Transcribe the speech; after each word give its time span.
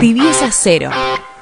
Tibieza 0.00 0.50
Cero, 0.50 0.90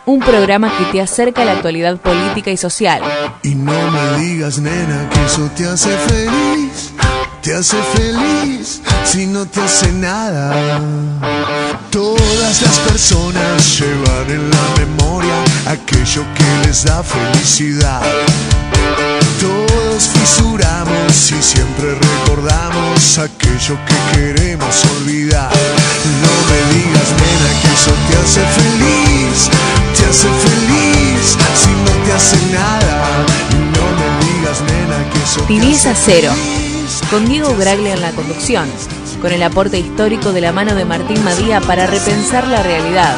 un 0.05 0.19
programa 0.19 0.77
que 0.77 0.85
te 0.87 1.01
acerca 1.01 1.43
a 1.43 1.45
la 1.45 1.53
actualidad 1.53 1.97
política 1.97 2.51
y 2.51 2.57
social. 2.57 3.01
Y 3.45 3.55
no 3.55 3.73
me 3.93 4.19
digas, 4.19 4.59
nena, 4.59 5.09
que 5.11 5.25
eso 5.25 5.49
te 5.57 5.65
hace 5.65 5.97
feliz. 5.97 6.93
Te 7.41 7.55
hace 7.55 7.77
feliz 7.95 8.83
si 9.05 9.27
no 9.27 9.47
te 9.47 9.61
hace 9.61 9.93
nada. 9.93 10.57
Todas 11.93 12.63
las 12.63 12.79
personas 12.81 13.79
llevan 13.79 14.29
en 14.29 14.51
la 14.51 14.75
memoria 14.81 15.35
aquello 15.67 16.25
que 16.35 16.67
les 16.67 16.83
da 16.83 17.01
felicidad. 17.05 18.03
Todos 19.41 20.09
fisuramos 20.09 21.31
y 21.31 21.41
siempre 21.41 21.95
recordamos 21.95 23.19
aquello 23.19 23.79
que 23.87 24.19
queremos 24.19 24.85
olvidar. 24.97 25.53
No 26.49 26.55
me 26.55 26.75
digas, 26.75 27.11
nena, 27.13 27.61
que 27.61 27.69
eso 27.75 27.93
te 28.09 28.17
hace 28.17 28.41
feliz, 28.41 29.51
te 29.97 30.05
hace 30.07 30.29
feliz 30.29 31.37
si 31.55 31.71
no 31.71 32.07
te 32.07 32.13
hace 32.13 32.37
nada. 32.53 33.27
No 33.75 33.85
me 33.99 34.27
digas, 34.27 34.63
nena, 34.63 35.11
que 35.13 35.19
eso 35.19 35.43
te 35.43 35.59
hace 35.59 35.95
Cero, 36.07 36.33
feliz, 36.33 37.01
con 37.11 37.27
Diego 37.27 37.55
Graglia 37.55 37.93
en 37.93 38.01
la 38.01 38.13
conducción, 38.13 38.67
con 39.21 39.33
el 39.33 39.43
aporte 39.43 39.79
histórico 39.79 40.33
de 40.33 40.41
la 40.41 40.53
mano 40.53 40.75
de 40.75 40.87
Martín 40.87 41.23
Madía 41.23 41.61
para 41.61 41.87
repensar 41.87 42.49
la 42.49 42.63
realidad, 42.63 43.15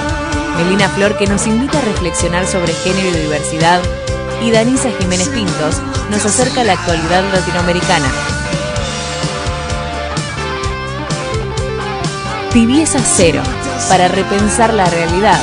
Melina 0.57 0.89
Flor 0.89 1.17
que 1.17 1.29
nos 1.29 1.47
invita 1.47 1.79
a 1.79 1.83
reflexionar 1.83 2.49
sobre 2.49 2.73
género 2.73 3.11
y 3.11 3.23
diversidad, 3.23 3.81
y 4.43 4.51
Danisa 4.51 4.89
Jiménez 4.99 5.29
Pintos 5.29 5.77
nos 6.11 6.25
acerca 6.27 6.63
a 6.63 6.65
la 6.65 6.73
actualidad 6.73 7.23
latinoamericana. 7.33 8.40
Tibieza 12.53 12.99
Cero, 12.99 13.43
para 13.89 14.09
repensar 14.09 14.75
la 14.75 14.85
realidad. 14.85 15.39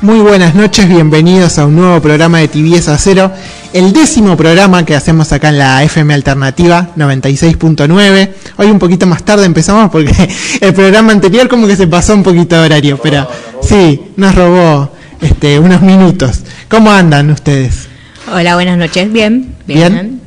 Muy 0.00 0.20
buenas 0.20 0.54
noches, 0.54 0.88
bienvenidos 0.88 1.58
a 1.58 1.66
un 1.66 1.76
nuevo 1.76 2.00
programa 2.00 2.38
de 2.38 2.48
Tibieza 2.48 2.96
Cero, 2.96 3.30
el 3.74 3.92
décimo 3.92 4.38
programa 4.38 4.86
que 4.86 4.96
hacemos 4.96 5.32
acá 5.32 5.50
en 5.50 5.58
la 5.58 5.84
FM 5.84 6.14
Alternativa 6.14 6.88
96.9. 6.96 8.30
Hoy 8.56 8.66
un 8.68 8.78
poquito 8.78 9.06
más 9.06 9.22
tarde 9.22 9.44
empezamos 9.44 9.90
porque 9.90 10.14
el 10.62 10.72
programa 10.72 11.12
anterior 11.12 11.46
como 11.46 11.66
que 11.66 11.76
se 11.76 11.86
pasó 11.86 12.14
un 12.14 12.22
poquito 12.22 12.56
de 12.56 12.64
horario, 12.64 12.98
pero 13.02 13.28
sí, 13.60 14.00
nos 14.16 14.34
robó 14.34 14.90
este, 15.20 15.58
unos 15.58 15.82
minutos. 15.82 16.40
¿Cómo 16.70 16.90
andan 16.90 17.30
ustedes? 17.30 17.86
Hola, 18.32 18.54
buenas 18.54 18.78
noches. 18.78 19.12
Bien. 19.12 19.54
Bien. 19.66 20.22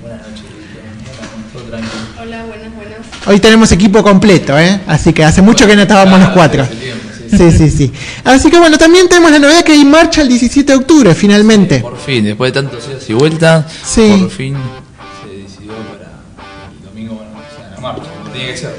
Hoy 3.26 3.40
tenemos 3.40 3.72
equipo 3.72 4.02
completo, 4.04 4.58
¿eh? 4.58 4.80
Así 4.88 5.14
que 5.14 5.24
hace 5.24 5.42
mucho 5.42 5.68
que 5.68 5.76
no 5.76 5.82
estábamos 5.84 6.20
los 6.20 6.30
cuatro. 6.30 6.68
Sí, 7.30 7.52
sí, 7.52 7.70
sí. 7.70 7.92
Así 8.24 8.50
que 8.50 8.58
bueno, 8.58 8.78
también 8.78 9.08
tenemos 9.08 9.30
la 9.32 9.38
novedad 9.40 9.64
que 9.64 9.74
hay 9.74 9.86
marcha 9.86 10.22
el 10.22 10.30
17 10.30 10.72
de 10.72 10.78
octubre, 10.78 11.14
finalmente. 11.14 11.80
Por 11.80 11.98
fin, 11.98 12.24
después 12.24 12.52
de 12.54 12.62
tantos 12.62 12.88
días 12.88 13.08
y 13.08 13.14
vueltas, 13.14 13.66
Sí. 13.86 14.18
por 14.22 14.32
fin 14.32 14.56
se 15.24 15.36
decidió 15.44 15.74
para 15.74 16.10
el 16.80 16.84
domingo 16.86 17.16
bueno, 17.16 17.32
que 17.48 17.56
sea 17.56 17.70
la 17.76 17.80
marcha, 17.82 18.04
como 18.18 18.32
tiene 18.32 18.52
que 18.52 18.58
ser. 18.58 18.76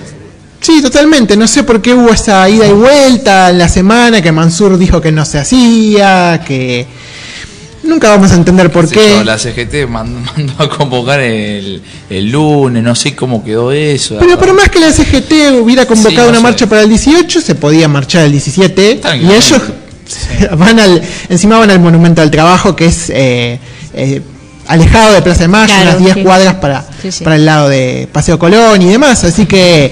Sí, 0.60 0.82
totalmente. 0.82 1.36
No 1.36 1.46
sé 1.46 1.62
por 1.62 1.80
qué 1.80 1.94
hubo 1.94 2.10
esa 2.12 2.48
ida 2.48 2.66
y 2.66 2.72
vuelta 2.72 3.50
en 3.50 3.58
la 3.58 3.68
semana, 3.68 4.20
que 4.20 4.32
Mansur 4.32 4.76
dijo 4.78 5.00
que 5.00 5.12
no 5.12 5.24
se 5.24 5.38
hacía, 5.38 6.42
que... 6.46 6.86
Nunca 7.90 8.08
vamos 8.10 8.30
a 8.30 8.36
entender 8.36 8.70
por 8.70 8.86
Sí, 8.86 8.94
qué. 8.94 9.10
yo, 9.10 9.24
La 9.24 9.36
CGT 9.36 9.88
mandó, 9.88 10.20
mandó 10.36 10.62
a 10.62 10.68
convocar 10.68 11.18
el, 11.20 11.82
el 12.08 12.30
lunes, 12.30 12.82
no 12.84 12.94
sé 12.94 13.16
cómo 13.16 13.42
quedó 13.44 13.72
eso. 13.72 14.16
Pero 14.20 14.38
por 14.38 14.52
más 14.54 14.68
que 14.68 14.78
la 14.78 14.92
CGT 14.92 15.60
hubiera 15.60 15.86
convocado 15.86 16.10
Sí, 16.10 16.16
no 16.22 16.28
una 16.28 16.36
sé. 16.38 16.42
marcha 16.42 16.66
para 16.68 16.82
el 16.82 16.88
18, 16.88 17.40
se 17.40 17.54
podía 17.56 17.88
marchar 17.88 18.24
el 18.26 18.30
17. 18.32 19.00
Y 19.20 19.26
ellos 19.32 19.60
van 20.58 20.78
al, 20.78 21.02
encima 21.28 21.58
van 21.58 21.70
al 21.70 21.80
Monumento 21.80 22.22
al 22.22 22.30
Trabajo, 22.30 22.76
que 22.76 22.86
es 22.86 23.10
eh, 23.10 23.58
eh, 23.94 24.22
alejado 24.68 25.12
de 25.14 25.22
Plaza 25.22 25.40
de 25.42 25.48
Mayo, 25.48 25.66
Claro, 25.74 25.90
unas 25.90 25.98
10 25.98 26.14
sí. 26.14 26.22
cuadras 26.22 26.54
para, 26.54 26.86
Sí, 27.02 27.10
sí. 27.10 27.24
para 27.24 27.36
el 27.36 27.44
lado 27.44 27.68
de 27.68 28.08
Paseo 28.12 28.38
Colón 28.38 28.80
y 28.82 28.86
demás. 28.88 29.24
Así 29.24 29.46
que 29.46 29.90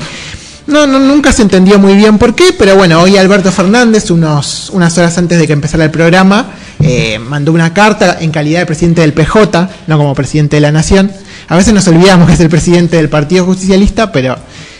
no, 0.68 0.86
no, 0.86 0.98
nunca 1.00 1.32
se 1.32 1.42
entendió 1.42 1.78
muy 1.80 1.94
bien 1.94 2.16
por 2.18 2.34
qué, 2.36 2.54
pero 2.56 2.76
bueno, 2.76 3.00
hoy 3.00 3.16
Alberto 3.16 3.50
Fernández, 3.50 4.10
unos, 4.12 4.70
unas 4.70 4.96
horas 4.98 5.18
antes 5.18 5.38
de 5.40 5.46
que 5.48 5.52
empezara 5.52 5.84
el 5.84 5.90
programa, 5.90 6.52
eh, 6.80 7.18
mandó 7.18 7.52
una 7.52 7.74
carta 7.74 8.18
en 8.20 8.30
calidad 8.30 8.60
de 8.60 8.66
presidente 8.66 9.00
del 9.00 9.12
PJ, 9.12 9.68
no 9.86 9.98
como 9.98 10.14
presidente 10.14 10.56
de 10.56 10.60
la 10.60 10.72
Nación. 10.72 11.10
A 11.48 11.56
veces 11.56 11.74
nos 11.74 11.88
olvidamos 11.88 12.26
que 12.26 12.34
es 12.34 12.40
el 12.40 12.48
presidente 12.48 12.96
del 12.96 13.08
Partido 13.08 13.44
Justicialista, 13.44 14.12
pero 14.12 14.36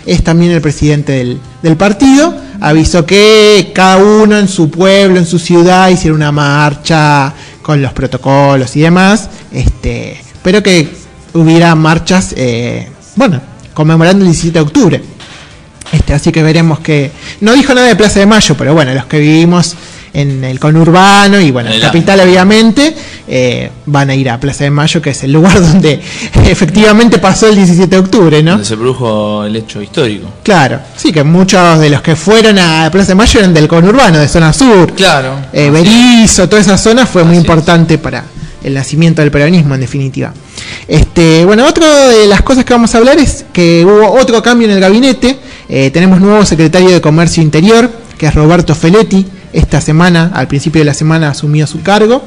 es 0.07 0.23
también 0.23 0.53
el 0.53 0.61
presidente 0.61 1.39
del, 1.63 1.77
partido. 1.77 2.35
Avisó 2.61 3.05
que 3.05 3.73
cada 3.75 3.99
uno 3.99 4.39
en 4.39 4.49
su 4.49 4.71
pueblo, 4.71 5.19
en 5.19 5.27
su 5.27 5.39
ciudad, 5.39 5.89
hiciera 5.91 6.15
una 6.15 6.33
marcha 6.33 7.33
con 7.63 7.83
los 7.83 7.93
protocolos 7.93 8.75
y 8.77 8.81
demás, 8.81 9.29
este, 9.53 10.21
pero 10.43 10.63
que 10.63 10.89
hubiera 11.35 11.75
marchas, 11.75 12.33
eh, 12.37 12.89
bueno, 13.17 13.41
conmemorando 13.75 14.25
el 14.25 14.31
17 14.31 14.59
de 14.59 14.65
octubre. 14.65 15.03
Este, 15.93 16.15
así 16.15 16.33
que 16.33 16.43
veremos 16.43 16.81
que. 16.81 17.11
No 17.41 17.53
dijo 17.53 17.75
nada 17.75 17.87
de 17.87 17.97
Plaza 17.97 18.21
de 18.21 18.27
Mayo, 18.27 18.55
pero 18.57 18.75
bueno, 18.75 18.95
los 18.95 19.07
que 19.07 19.19
vivimos 19.19 19.75
en 20.13 20.45
el 20.45 20.59
conurbano 20.59 21.41
y 21.41 21.51
bueno, 21.51 21.69
En 21.69 21.77
el 21.77 21.81
capital 21.81 22.21
obviamente, 22.21 22.95
eh, 23.27 23.71
van 23.87 24.11
a 24.11 24.15
ir 24.15 24.31
a 24.31 24.41
Plaza 24.41 24.65
de 24.65 24.71
Mayo, 24.71 25.03
que 25.03 25.11
es 25.11 25.23
el 25.25 25.33
lugar 25.33 25.61
donde 25.61 26.01
efectivamente 26.47 27.19
pasó 27.19 27.49
el 27.49 27.57
17 27.57 27.89
de 27.89 27.99
octubre, 27.99 28.43
¿no? 28.43 28.53
Donde 28.53 28.67
se 28.67 28.77
produjo 28.77 29.45
el 29.45 29.57
hecho 29.57 29.83
histórico. 29.83 30.29
Claro, 30.43 30.81
sí, 30.97 31.13
que 31.13 31.23
muchos 31.25 31.79
de 31.79 31.91
los 31.91 32.03
que 32.03 32.17
fueron 32.17 32.59
a 32.59 32.89
Plaza 32.91 33.09
de 33.09 33.15
Mayo 33.17 33.41
eran 33.41 33.55
del 33.55 33.69
conurbano, 33.69 34.19
de 34.19 34.29
zona 34.29 34.53
sur. 34.53 34.93
Claro. 34.95 35.35
Eh, 35.53 35.71
Berizo, 35.71 36.49
toda 36.49 36.63
esa 36.63 36.79
zona 36.79 37.07
fue 37.07 37.23
muy 37.23 37.33
Así 37.33 37.39
es. 37.39 37.45
importante 37.45 37.99
para 37.99 38.25
el 38.63 38.75
nacimiento 38.75 39.23
del 39.23 39.31
peronismo, 39.31 39.75
en 39.75 39.81
definitiva. 39.81 40.33
Este, 40.87 41.45
bueno, 41.45 41.67
otra 41.67 42.09
de 42.09 42.27
las 42.27 42.43
cosas 42.43 42.65
que 42.65 42.73
vamos 42.73 42.95
a 42.95 42.99
hablar 42.99 43.19
es 43.19 43.45
que 43.53 43.85
hubo 43.85 44.13
otro 44.19 44.43
cambio 44.43 44.67
en 44.69 44.75
el 44.75 44.81
gabinete. 44.81 45.39
Eh, 45.69 45.91
tenemos 45.91 46.21
nuevo 46.21 46.45
secretario 46.45 46.91
de 46.91 47.01
Comercio 47.01 47.43
Interior, 47.43 47.91
que 48.17 48.27
es 48.27 48.35
Roberto 48.35 48.75
Feletti. 48.75 49.27
Esta 49.53 49.81
semana, 49.81 50.31
al 50.35 50.49
principio 50.49 50.81
de 50.81 50.85
la 50.87 50.95
semana, 50.95 51.31
asumió 51.31 51.67
su 51.67 51.83
cargo. 51.83 52.23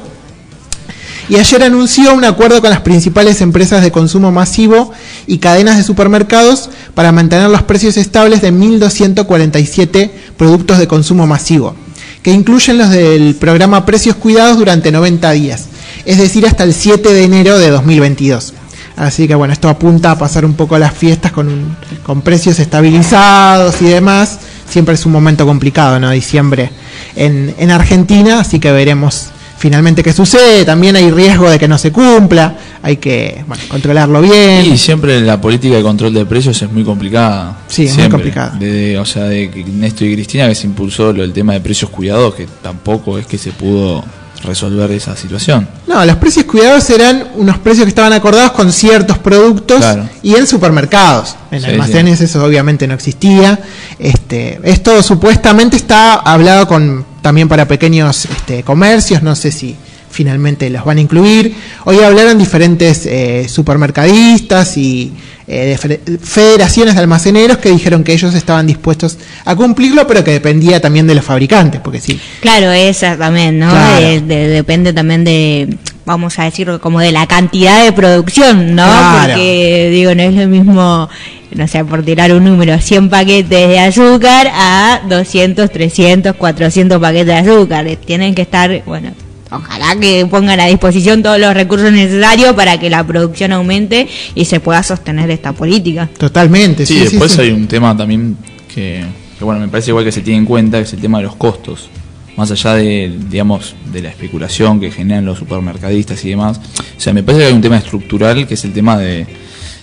Y 1.28 1.36
ayer 1.36 1.62
anunció 1.62 2.12
un 2.14 2.24
acuerdo 2.24 2.60
con 2.60 2.70
las 2.70 2.80
principales 2.80 3.40
empresas 3.40 3.80
de 3.82 3.92
consumo 3.92 4.32
masivo 4.32 4.90
y 5.26 5.38
cadenas 5.38 5.76
de 5.76 5.84
supermercados 5.84 6.68
para 6.94 7.12
mantener 7.12 7.48
los 7.48 7.62
precios 7.62 7.96
estables 7.96 8.42
de 8.42 8.52
1.247 8.52 10.10
productos 10.36 10.78
de 10.78 10.88
consumo 10.88 11.26
masivo, 11.26 11.74
que 12.22 12.32
incluyen 12.32 12.76
los 12.78 12.90
del 12.90 13.36
programa 13.36 13.86
Precios 13.86 14.16
Cuidados 14.16 14.58
durante 14.58 14.90
90 14.90 15.30
días, 15.30 15.66
es 16.04 16.18
decir, 16.18 16.44
hasta 16.46 16.64
el 16.64 16.74
7 16.74 17.12
de 17.12 17.24
enero 17.24 17.56
de 17.58 17.70
2022. 17.70 18.54
Así 18.96 19.26
que 19.26 19.34
bueno, 19.34 19.52
esto 19.54 19.68
apunta 19.68 20.10
a 20.10 20.18
pasar 20.18 20.44
un 20.44 20.54
poco 20.54 20.76
las 20.78 20.92
fiestas 20.92 21.32
con, 21.32 21.48
un- 21.48 21.76
con 22.04 22.20
precios 22.22 22.58
estabilizados 22.58 23.80
y 23.80 23.86
demás. 23.86 24.38
Siempre 24.68 24.94
es 24.94 25.06
un 25.06 25.12
momento 25.12 25.46
complicado, 25.46 25.98
¿no? 25.98 26.10
Diciembre 26.10 26.70
en, 27.16 27.54
en 27.58 27.70
Argentina, 27.70 28.40
así 28.40 28.58
que 28.58 28.72
veremos 28.72 29.32
finalmente 29.62 30.02
qué 30.02 30.12
sucede. 30.12 30.64
También 30.64 30.96
hay 30.96 31.10
riesgo 31.12 31.48
de 31.48 31.58
que 31.58 31.68
no 31.68 31.78
se 31.78 31.92
cumpla, 31.92 32.56
hay 32.82 32.96
que 32.96 33.44
bueno, 33.46 33.62
controlarlo 33.68 34.20
bien. 34.20 34.66
Y 34.66 34.76
siempre 34.76 35.20
la 35.20 35.40
política 35.40 35.76
de 35.76 35.82
control 35.82 36.12
de 36.12 36.26
precios 36.26 36.60
es 36.60 36.70
muy 36.72 36.82
complicada. 36.82 37.60
Sí, 37.68 37.84
es 37.84 37.96
muy 37.96 38.08
complicada. 38.08 38.56
Desde, 38.58 38.98
o 38.98 39.04
sea, 39.04 39.24
de 39.24 39.50
que 39.50 39.62
Néstor 39.64 40.08
y 40.08 40.14
Cristina 40.14 40.48
que 40.48 40.56
se 40.56 40.66
impulsó 40.66 41.12
lo, 41.12 41.22
el 41.22 41.32
tema 41.32 41.52
de 41.52 41.60
precios 41.60 41.90
cuidados, 41.90 42.34
que 42.34 42.48
tampoco 42.60 43.18
es 43.18 43.26
que 43.26 43.38
se 43.38 43.52
pudo 43.52 44.04
resolver 44.42 44.90
esa 44.92 45.16
situación. 45.16 45.68
No, 45.86 46.04
los 46.04 46.16
precios 46.16 46.44
cuidados 46.46 46.88
eran 46.90 47.28
unos 47.36 47.58
precios 47.58 47.84
que 47.84 47.90
estaban 47.90 48.12
acordados 48.12 48.52
con 48.52 48.72
ciertos 48.72 49.18
productos 49.18 49.78
Claro. 49.78 50.08
y 50.22 50.34
en 50.34 50.46
supermercados. 50.46 51.36
En 51.50 51.60
Sí, 51.60 51.66
almacenes 51.66 52.20
eso 52.20 52.44
obviamente 52.44 52.86
no 52.86 52.94
existía. 52.94 53.58
Este, 53.98 54.60
esto 54.64 55.02
supuestamente 55.02 55.76
está 55.76 56.14
hablado 56.14 56.66
con 56.66 57.04
también 57.22 57.48
para 57.48 57.66
pequeños 57.68 58.24
este, 58.24 58.62
comercios, 58.64 59.22
no 59.22 59.34
sé 59.36 59.52
si 59.52 59.76
finalmente 60.12 60.70
los 60.70 60.84
van 60.84 60.98
a 60.98 61.00
incluir. 61.00 61.54
Hoy 61.84 61.98
hablaron 61.98 62.38
diferentes 62.38 63.04
eh, 63.06 63.46
supermercadistas 63.48 64.76
y 64.76 65.12
eh, 65.48 65.66
de 65.66 65.78
fe- 65.78 66.00
federaciones 66.22 66.94
de 66.94 67.00
almaceneros 67.00 67.58
que 67.58 67.70
dijeron 67.70 68.04
que 68.04 68.12
ellos 68.12 68.34
estaban 68.34 68.66
dispuestos 68.66 69.18
a 69.44 69.56
cumplirlo, 69.56 70.06
pero 70.06 70.22
que 70.22 70.30
dependía 70.30 70.80
también 70.80 71.06
de 71.06 71.14
los 71.16 71.24
fabricantes, 71.24 71.80
porque 71.80 72.00
sí, 72.00 72.20
Claro, 72.40 72.70
esa 72.70 73.16
también, 73.16 73.58
¿no? 73.58 73.68
Claro. 73.70 74.06
De- 74.06 74.20
de- 74.20 74.48
depende 74.48 74.92
también 74.92 75.24
de, 75.24 75.76
vamos 76.06 76.38
a 76.38 76.44
decir, 76.44 76.70
como 76.80 77.00
de 77.00 77.10
la 77.12 77.26
cantidad 77.26 77.84
de 77.84 77.92
producción, 77.92 78.74
¿no? 78.76 78.84
Claro. 78.84 79.32
Porque, 79.34 79.90
digo, 79.90 80.14
no 80.14 80.22
es 80.22 80.34
lo 80.34 80.46
mismo, 80.46 81.08
no 81.54 81.68
sé, 81.68 81.84
por 81.84 82.02
tirar 82.04 82.32
un 82.32 82.44
número, 82.44 82.78
100 82.80 83.08
paquetes 83.10 83.68
de 83.68 83.78
azúcar 83.80 84.48
a 84.54 85.00
200, 85.08 85.70
300, 85.70 86.36
400 86.36 87.00
paquetes 87.00 87.26
de 87.26 87.34
azúcar. 87.34 87.86
Eh, 87.88 87.96
Tienen 87.96 88.34
que 88.34 88.42
estar, 88.42 88.82
bueno, 88.86 89.10
ojalá 89.52 89.98
que 90.00 90.26
pongan 90.26 90.60
a 90.60 90.66
disposición 90.66 91.22
todos 91.22 91.38
los 91.38 91.54
recursos 91.54 91.92
necesarios 91.92 92.54
para 92.54 92.78
que 92.78 92.90
la 92.90 93.06
producción 93.06 93.52
aumente 93.52 94.08
y 94.34 94.44
se 94.44 94.60
pueda 94.60 94.82
sostener 94.82 95.30
esta 95.30 95.52
política. 95.52 96.08
totalmente. 96.18 96.86
Sí, 96.86 96.94
Sí, 96.94 96.98
sí, 97.00 97.10
después 97.10 97.32
sí. 97.32 97.42
hay 97.42 97.50
un 97.50 97.66
tema 97.66 97.96
también 97.96 98.36
que 98.72 99.04
que 99.38 99.44
bueno, 99.44 99.60
me 99.60 99.68
parece 99.68 99.90
igual 99.90 100.04
que 100.04 100.12
se 100.12 100.20
tiene 100.20 100.38
en 100.38 100.44
cuenta, 100.44 100.78
que 100.78 100.84
es 100.84 100.92
el 100.92 101.00
tema 101.00 101.18
de 101.18 101.24
los 101.24 101.34
costos. 101.34 101.88
Más 102.36 102.50
allá 102.52 102.74
de, 102.74 103.12
digamos, 103.28 103.74
de 103.92 104.00
la 104.00 104.08
especulación 104.10 104.78
que 104.78 104.90
generan 104.90 105.24
los 105.24 105.38
supermercadistas 105.38 106.24
y 106.24 106.30
demás. 106.30 106.60
O 106.96 107.00
sea, 107.00 107.12
me 107.12 107.22
parece 107.24 107.42
que 107.42 107.48
hay 107.48 107.52
un 107.52 107.60
tema 107.60 107.76
estructural 107.76 108.46
que 108.46 108.54
es 108.54 108.64
el 108.64 108.72
tema 108.72 108.96
de, 108.96 109.26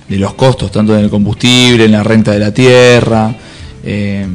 de 0.07 0.17
los 0.17 0.33
costos, 0.35 0.71
tanto 0.71 0.97
en 0.97 1.03
el 1.03 1.09
combustible, 1.09 1.83
en 1.85 1.91
la 1.91 2.03
renta 2.03 2.31
de 2.31 2.39
la 2.39 2.53
tierra. 2.53 3.35
Eh, 3.83 4.25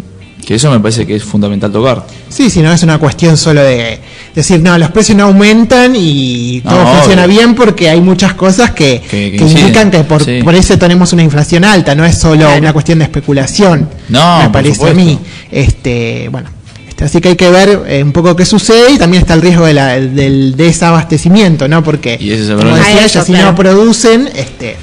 que 0.46 0.55
eso 0.56 0.70
me 0.70 0.79
parece 0.81 1.06
que 1.06 1.17
es 1.17 1.25
fundamental 1.25 1.73
tocar. 1.73 2.06
Sí, 2.29 2.50
sí, 2.50 2.61
no 2.61 2.73
es 2.73 2.82
una 2.82 2.99
cuestión 2.99 3.37
solo 3.37 3.62
de 3.62 3.99
decir, 4.35 4.61
no, 4.61 4.76
los 4.76 4.91
precios 4.91 5.17
no 5.17 5.25
aumentan 5.25 5.94
y 5.96 6.61
No, 6.64 6.70
todo 6.73 6.87
funciona 6.96 7.25
obvio. 7.25 7.37
bien 7.38 7.55
porque 7.55 7.88
hay 7.88 8.00
muchas 8.00 8.35
cosas 8.35 8.73
que, 8.73 9.00
Que- 9.11 9.31
que 9.32 9.38
que 9.38 9.44
indican 9.44 9.91
que 9.91 10.00
por, 10.05 10.23
sí. 10.25 10.41
por 10.43 10.55
eso 10.55 10.76
tenemos 10.79 11.12
una 11.12 11.23
inflación 11.23 11.64
alta, 11.64 11.94
no 11.94 12.05
es 12.05 12.19
solo 12.19 12.41
Claro. 12.43 12.58
una 12.58 12.73
cuestión 12.73 12.99
de 12.99 13.05
especulación, 13.05 13.88
No, 14.08 14.38
me 14.38 14.43
por 14.44 14.52
parece 14.52 14.91
a 14.91 14.94
mí. 14.94 15.19
Este, 15.50 16.29
bueno, 16.31 16.50
este, 16.88 17.05
así 17.05 17.20
que 17.20 17.31
hay 17.31 17.37
que 17.37 17.50
ver 17.50 17.82
eh, 17.87 18.02
un 18.02 18.12
poco 18.12 18.37
qué 18.37 18.44
sucede 18.44 18.93
y 18.93 18.99
también 18.99 19.23
está 19.23 19.35
el 19.35 19.40
riesgo 19.43 19.64
de 19.67 19.75
la- 19.75 19.99
del 20.00 20.56
desabastecimiento, 20.56 21.69
¿no? 21.69 21.82
Porque, 21.82 22.19
Y 22.20 22.31
ese 22.32 22.43
es 22.44 22.49
el 22.50 22.56
como 22.58 22.76
decía 22.76 23.05
ella, 23.05 23.23
si 23.25 23.32
claro. 23.32 23.47
no 23.50 23.55
producen, 23.56 24.29
este, 24.35 24.76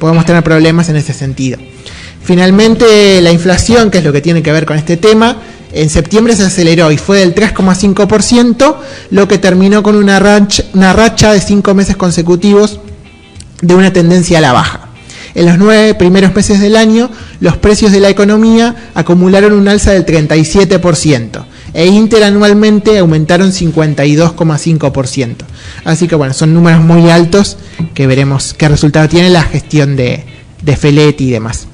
podemos 0.00 0.24
tener 0.26 0.42
problemas 0.42 0.88
en 0.88 0.96
ese 0.96 1.12
sentido. 1.12 1.58
Finalmente, 2.26 3.20
la 3.20 3.30
inflación, 3.30 3.88
que 3.88 3.98
es 3.98 4.04
lo 4.04 4.12
que 4.12 4.20
tiene 4.20 4.42
que 4.42 4.50
ver 4.50 4.66
con 4.66 4.76
este 4.76 4.96
tema, 4.96 5.36
en 5.72 5.88
septiembre 5.88 6.34
se 6.34 6.42
aceleró 6.42 6.90
y 6.90 6.96
fue 6.96 7.20
del 7.20 7.36
3,5%, 7.36 8.76
lo 9.12 9.28
que 9.28 9.38
terminó 9.38 9.84
con 9.84 9.94
una 9.94 10.18
racha, 10.18 11.32
de 11.32 11.40
cinco 11.40 11.72
meses 11.74 11.94
consecutivos 11.94 12.80
de 13.62 13.76
una 13.76 13.92
tendencia 13.92 14.38
a 14.38 14.40
la 14.40 14.52
baja. 14.52 14.88
En 15.36 15.46
los 15.46 15.56
nueve 15.56 15.94
primeros 15.94 16.34
meses 16.34 16.60
del 16.60 16.74
año, 16.74 17.10
los 17.38 17.58
precios 17.58 17.92
de 17.92 18.00
la 18.00 18.08
economía 18.08 18.74
acumularon 18.94 19.52
un 19.52 19.68
alza 19.68 19.92
del 19.92 20.04
37% 20.04 21.44
e 21.74 21.86
interanualmente 21.86 22.98
aumentaron 22.98 23.52
52,5%. 23.52 25.36
Así 25.84 26.08
que 26.08 26.16
bueno, 26.16 26.34
son 26.34 26.54
números 26.54 26.80
muy 26.80 27.08
altos 27.08 27.56
que 27.94 28.08
veremos 28.08 28.52
qué 28.52 28.68
resultado 28.68 29.08
tiene 29.08 29.30
la 29.30 29.42
gestión 29.42 29.94
de, 29.94 30.24
de 30.60 30.76
Feletti 30.76 31.28
y 31.28 31.30
demás. 31.30 31.68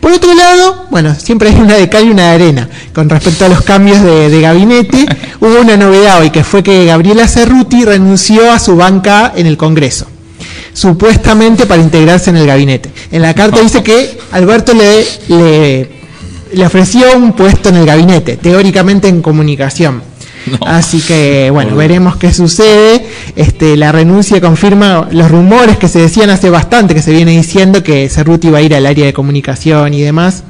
Por 0.00 0.12
otro 0.12 0.34
lado, 0.34 0.86
bueno, 0.90 1.14
siempre 1.14 1.48
hay 1.48 1.56
una 1.56 1.74
de 1.74 1.88
cal 1.88 2.06
y 2.06 2.10
una 2.10 2.28
de 2.28 2.34
arena. 2.34 2.68
Con 2.94 3.08
respecto 3.08 3.44
a 3.44 3.48
los 3.48 3.62
cambios 3.62 4.02
de, 4.02 4.28
de 4.28 4.40
gabinete, 4.40 5.06
hubo 5.40 5.60
una 5.60 5.76
novedad 5.76 6.20
hoy, 6.20 6.30
que 6.30 6.44
fue 6.44 6.62
que 6.62 6.86
Gabriela 6.86 7.26
Cerruti 7.28 7.84
renunció 7.84 8.50
a 8.50 8.58
su 8.58 8.76
banca 8.76 9.32
en 9.34 9.46
el 9.46 9.56
Congreso 9.56 10.06
supuestamente 10.76 11.64
para 11.64 11.80
integrarse 11.80 12.28
en 12.28 12.36
el 12.36 12.46
gabinete. 12.46 12.90
En 13.10 13.22
la 13.22 13.32
carta 13.32 13.60
dice 13.60 13.82
que 13.82 14.18
Alberto 14.30 14.74
le, 14.74 15.06
le, 15.28 15.90
le 16.52 16.66
ofreció 16.66 17.16
un 17.16 17.32
puesto 17.32 17.70
en 17.70 17.76
el 17.76 17.86
gabinete, 17.86 18.36
teóricamente 18.36 19.08
en 19.08 19.22
comunicación. 19.22 20.02
No. 20.60 20.64
Así 20.66 21.00
que, 21.00 21.50
bueno, 21.50 21.74
veremos 21.74 22.16
qué 22.16 22.32
sucede. 22.32 23.04
Este, 23.34 23.76
la 23.76 23.90
renuncia 23.90 24.40
confirma 24.40 25.08
los 25.10 25.28
rumores 25.28 25.76
que 25.76 25.88
se 25.88 25.98
decían 25.98 26.30
hace 26.30 26.50
bastante, 26.50 26.94
que 26.94 27.02
se 27.02 27.12
viene 27.12 27.32
diciendo 27.32 27.82
que 27.82 28.08
Cerruti 28.08 28.46
iba 28.46 28.58
a 28.58 28.62
ir 28.62 28.74
al 28.74 28.86
área 28.86 29.06
de 29.06 29.12
comunicación 29.12 29.92
y 29.92 30.02
demás. 30.02 30.44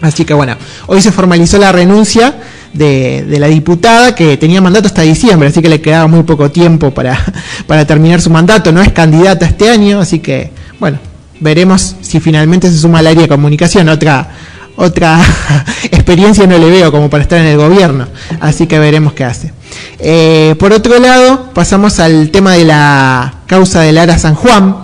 Así 0.00 0.24
que 0.24 0.34
bueno, 0.34 0.56
hoy 0.86 1.02
se 1.02 1.10
formalizó 1.10 1.58
la 1.58 1.72
renuncia 1.72 2.36
de, 2.72 3.24
de 3.24 3.40
la 3.40 3.48
diputada 3.48 4.14
que 4.14 4.36
tenía 4.36 4.60
mandato 4.60 4.86
hasta 4.86 5.02
diciembre, 5.02 5.48
así 5.48 5.60
que 5.60 5.68
le 5.68 5.80
quedaba 5.80 6.06
muy 6.06 6.22
poco 6.22 6.50
tiempo 6.52 6.92
para, 6.92 7.18
para 7.66 7.84
terminar 7.84 8.20
su 8.20 8.30
mandato. 8.30 8.70
No 8.70 8.80
es 8.80 8.92
candidata 8.92 9.46
este 9.46 9.68
año, 9.68 10.00
así 10.00 10.20
que 10.20 10.52
bueno, 10.78 10.98
veremos 11.40 11.96
si 12.00 12.20
finalmente 12.20 12.70
se 12.70 12.78
suma 12.78 13.00
al 13.00 13.08
área 13.08 13.22
de 13.22 13.28
comunicación. 13.28 13.88
Otra, 13.88 14.28
otra 14.78 15.20
experiencia 15.90 16.46
no 16.46 16.56
le 16.56 16.70
veo 16.70 16.90
como 16.90 17.10
para 17.10 17.22
estar 17.22 17.38
en 17.38 17.46
el 17.46 17.56
gobierno, 17.56 18.06
así 18.40 18.66
que 18.66 18.78
veremos 18.78 19.12
qué 19.12 19.24
hace. 19.24 19.52
Eh, 19.98 20.54
por 20.58 20.72
otro 20.72 20.98
lado, 20.98 21.50
pasamos 21.52 21.98
al 22.00 22.30
tema 22.30 22.52
de 22.54 22.64
la 22.64 23.34
causa 23.46 23.80
del 23.82 23.98
Ara 23.98 24.18
San 24.18 24.34
Juan. 24.34 24.76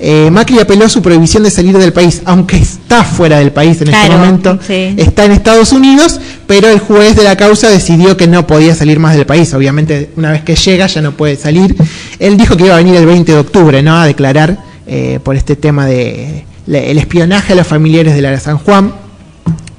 Eh, 0.00 0.30
Macri 0.30 0.60
apeló 0.60 0.88
su 0.88 1.02
prohibición 1.02 1.42
de 1.42 1.50
salir 1.50 1.76
del 1.76 1.92
país, 1.92 2.22
aunque 2.24 2.56
está 2.56 3.02
fuera 3.02 3.38
del 3.40 3.50
país 3.50 3.80
en 3.82 3.88
este 3.88 3.98
momento, 4.16 4.58
sí. 4.64 4.94
está 4.96 5.24
en 5.24 5.32
Estados 5.32 5.72
Unidos, 5.72 6.20
pero 6.46 6.68
el 6.68 6.78
juez 6.78 7.16
de 7.16 7.24
la 7.24 7.34
causa 7.36 7.68
decidió 7.68 8.16
que 8.16 8.28
no 8.28 8.46
podía 8.46 8.76
salir 8.76 9.00
más 9.00 9.16
del 9.16 9.26
país. 9.26 9.52
Obviamente, 9.54 10.10
una 10.16 10.30
vez 10.30 10.42
que 10.42 10.54
llega 10.54 10.86
ya 10.86 11.00
no 11.02 11.12
puede 11.12 11.34
salir. 11.36 11.74
Él 12.20 12.36
dijo 12.36 12.56
que 12.56 12.66
iba 12.66 12.74
a 12.74 12.76
venir 12.78 12.94
el 12.94 13.06
20 13.06 13.32
de 13.32 13.38
octubre, 13.38 13.82
¿no? 13.82 13.96
A 13.98 14.06
declarar 14.06 14.58
eh, 14.86 15.18
por 15.22 15.34
este 15.34 15.56
tema 15.56 15.84
de 15.86 16.44
la- 16.66 16.78
el 16.78 16.96
espionaje 16.98 17.54
a 17.54 17.56
los 17.56 17.66
familiares 17.66 18.14
de 18.14 18.22
Lara 18.22 18.38
San 18.38 18.58
Juan. 18.58 18.92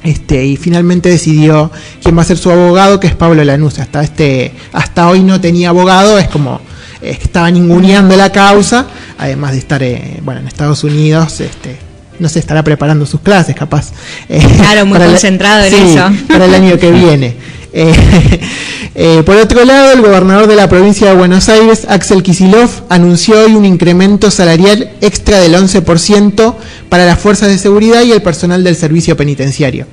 Este, 0.04 0.46
y 0.46 0.56
finalmente 0.56 1.10
decidió 1.10 1.72
quién 2.02 2.18
va 2.18 2.22
a 2.22 2.26
ser 2.26 2.38
su 2.38 2.50
abogado, 2.50 3.00
que 3.00 3.08
es 3.08 3.16
Pablo 3.16 3.44
Lanús. 3.44 3.80
Hasta 3.80 4.02
este, 4.02 4.54
hasta 4.72 5.10
hoy 5.10 5.22
no 5.22 5.42
tenía 5.42 5.70
abogado, 5.70 6.18
es 6.20 6.28
como 6.30 6.62
eh, 7.02 7.18
estaba 7.22 7.52
ninguneando 7.52 8.16
la 8.16 8.32
causa, 8.32 8.88
además 9.18 9.52
de 9.52 9.58
estar 9.58 9.84
eh, 9.84 10.20
bueno 10.24 10.40
en 10.42 10.48
Estados 10.48 10.84
Unidos, 10.86 11.42
este, 11.42 11.78
no 12.18 12.30
sé, 12.30 12.40
estará 12.40 12.64
preparando 12.64 13.06
sus 13.06 13.20
clases, 13.20 13.56
capaz. 13.56 13.92
eh, 14.30 14.42
Claro, 14.58 14.86
muy 14.86 14.98
concentrado 15.00 15.66
en 15.66 15.72
sí, 15.72 15.78
eso. 15.98 16.10
Para 16.30 16.46
el 16.46 16.54
año 16.54 16.78
que 16.78 16.92
viene. 16.94 17.36
Eh, 17.74 17.94
eh, 18.96 19.24
por 19.26 19.36
otro 19.38 19.64
lado, 19.66 19.92
el 19.94 20.02
gobernador 20.02 20.48
de 20.48 20.56
la 20.56 20.68
provincia 20.70 21.10
de 21.10 21.16
Buenos 21.16 21.50
Aires, 21.50 21.86
Axel 21.90 22.24
Kisilov, 22.24 22.70
anunció 22.90 23.40
hoy 23.46 23.56
un 23.56 23.66
incremento 23.66 24.32
salarial 24.32 24.92
extra 25.02 25.40
del 25.40 25.54
11% 25.56 26.56
para 26.90 27.06
las 27.06 27.20
fuerzas 27.20 27.50
de 27.50 27.58
seguridad 27.58 28.02
y 28.04 28.12
el 28.12 28.22
personal 28.22 28.64
del 28.64 28.76
servicio 28.76 29.16
penitenciario. 29.16 29.86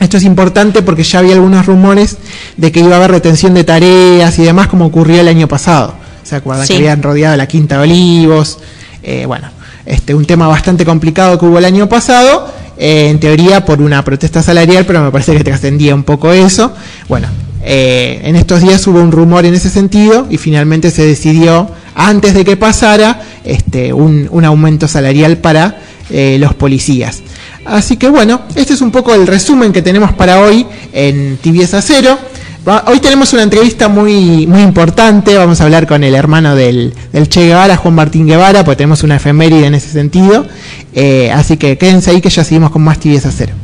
Esto 0.00 0.16
es 0.16 0.24
importante 0.24 0.82
porque 0.82 1.04
ya 1.04 1.20
había 1.20 1.34
algunos 1.34 1.64
rumores 1.64 2.16
de 2.56 2.72
que 2.72 2.80
iba 2.80 2.94
a 2.94 2.96
haber 2.96 3.12
retención 3.12 3.54
de 3.54 3.62
tareas 3.64 4.38
y 4.38 4.42
demás, 4.42 4.66
como 4.66 4.86
ocurrió 4.86 5.20
el 5.20 5.28
año 5.28 5.46
pasado. 5.46 5.94
¿Se 6.24 6.36
acuerdan 6.36 6.66
Sí. 6.66 6.72
que 6.74 6.78
habían 6.80 7.02
rodeado 7.02 7.36
la 7.36 7.46
Quinta 7.46 7.76
de 7.76 7.82
Olivos? 7.82 8.58
Eh, 9.02 9.26
bueno, 9.26 9.48
este, 9.86 10.14
un 10.14 10.24
tema 10.24 10.48
bastante 10.48 10.84
complicado 10.84 11.38
que 11.38 11.46
hubo 11.46 11.58
el 11.58 11.64
año 11.64 11.88
pasado, 11.88 12.52
eh, 12.78 13.08
en 13.10 13.20
teoría 13.20 13.64
por 13.64 13.80
una 13.80 14.04
protesta 14.04 14.42
salarial, 14.42 14.84
pero 14.86 15.02
me 15.02 15.10
parece 15.10 15.36
que 15.36 15.44
trascendía 15.44 15.94
un 15.94 16.04
poco 16.04 16.32
eso. 16.32 16.72
Bueno, 17.08 17.28
eh, 17.64 18.20
en 18.24 18.36
estos 18.36 18.60
días 18.60 18.86
hubo 18.86 19.00
un 19.00 19.12
rumor 19.12 19.44
en 19.44 19.54
ese 19.54 19.70
sentido 19.70 20.26
y 20.30 20.36
finalmente 20.38 20.90
se 20.90 21.06
decidió, 21.06 21.70
antes 21.94 22.34
de 22.34 22.44
que 22.44 22.56
pasara, 22.56 23.20
este, 23.44 23.92
un, 23.92 24.28
un 24.30 24.44
aumento 24.44 24.88
salarial 24.88 25.38
para 25.38 25.78
eh, 26.10 26.36
los 26.38 26.54
policías. 26.54 27.22
Así 27.64 27.96
que 27.96 28.08
bueno, 28.08 28.42
este 28.56 28.74
es 28.74 28.80
un 28.80 28.90
poco 28.90 29.14
el 29.14 29.26
resumen 29.26 29.72
que 29.72 29.82
tenemos 29.82 30.12
para 30.12 30.40
hoy 30.40 30.66
en 30.92 31.38
Tibieza 31.40 31.80
Cero. 31.80 32.18
Hoy 32.64 33.00
tenemos 33.00 33.32
una 33.32 33.42
entrevista 33.42 33.88
muy, 33.88 34.46
muy 34.46 34.62
importante, 34.62 35.36
vamos 35.36 35.60
a 35.60 35.64
hablar 35.64 35.88
con 35.88 36.04
el 36.04 36.14
hermano 36.14 36.54
del, 36.54 36.94
del 37.12 37.28
Che 37.28 37.46
Guevara, 37.46 37.76
Juan 37.76 37.94
Martín 37.94 38.24
Guevara, 38.24 38.64
porque 38.64 38.76
tenemos 38.76 39.02
una 39.02 39.16
efeméride 39.16 39.66
en 39.66 39.74
ese 39.74 39.88
sentido. 39.88 40.46
Eh, 40.94 41.32
así 41.32 41.56
que 41.56 41.76
quédense 41.76 42.12
ahí 42.12 42.20
que 42.20 42.30
ya 42.30 42.44
seguimos 42.44 42.70
con 42.70 42.82
más 42.82 43.00
Tibieza 43.00 43.32
Cero. 43.32 43.54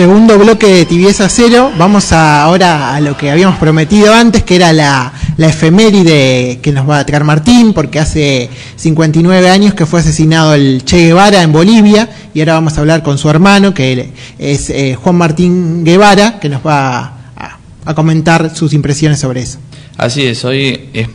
Segundo 0.00 0.38
bloque 0.38 0.66
de 0.66 0.84
Tibieza 0.84 1.26
Cero. 1.30 1.72
Vamos 1.78 2.12
a- 2.12 2.42
ahora 2.42 2.94
a 2.94 3.00
lo 3.00 3.16
que 3.16 3.30
habíamos 3.30 3.56
prometido 3.58 4.12
antes, 4.12 4.42
que 4.42 4.56
era 4.56 4.70
la, 4.74 5.10
efeméride 5.38 6.58
que 6.60 6.70
nos 6.70 6.86
va 6.86 6.98
a 6.98 7.06
traer 7.06 7.24
Martín, 7.24 7.72
porque 7.72 7.98
hace 7.98 8.50
59 8.76 9.48
años 9.48 9.72
que 9.72 9.86
fue 9.86 10.00
asesinado 10.00 10.52
el 10.52 10.82
Che 10.84 10.98
Guevara 10.98 11.42
en 11.42 11.50
Bolivia, 11.50 12.10
y 12.34 12.40
ahora 12.40 12.52
vamos 12.52 12.76
a 12.76 12.80
hablar 12.82 13.02
con 13.02 13.16
su 13.16 13.30
hermano, 13.30 13.72
que 13.72 14.10
es 14.38 14.68
eh, 14.68 14.96
Juan 15.02 15.16
Martín 15.16 15.82
Guevara, 15.82 16.38
que 16.40 16.50
nos 16.50 16.60
va 16.66 16.98
a, 17.34 17.58
a 17.86 17.94
comentar 17.94 18.54
sus 18.54 18.74
impresiones 18.74 19.18
sobre 19.18 19.40
eso. 19.40 19.56
Así 19.96 20.26
es, 20.26 20.44
hoy 20.44 20.90
es- 20.92 21.08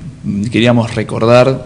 queríamos 0.52 0.96
recordar 0.96 1.66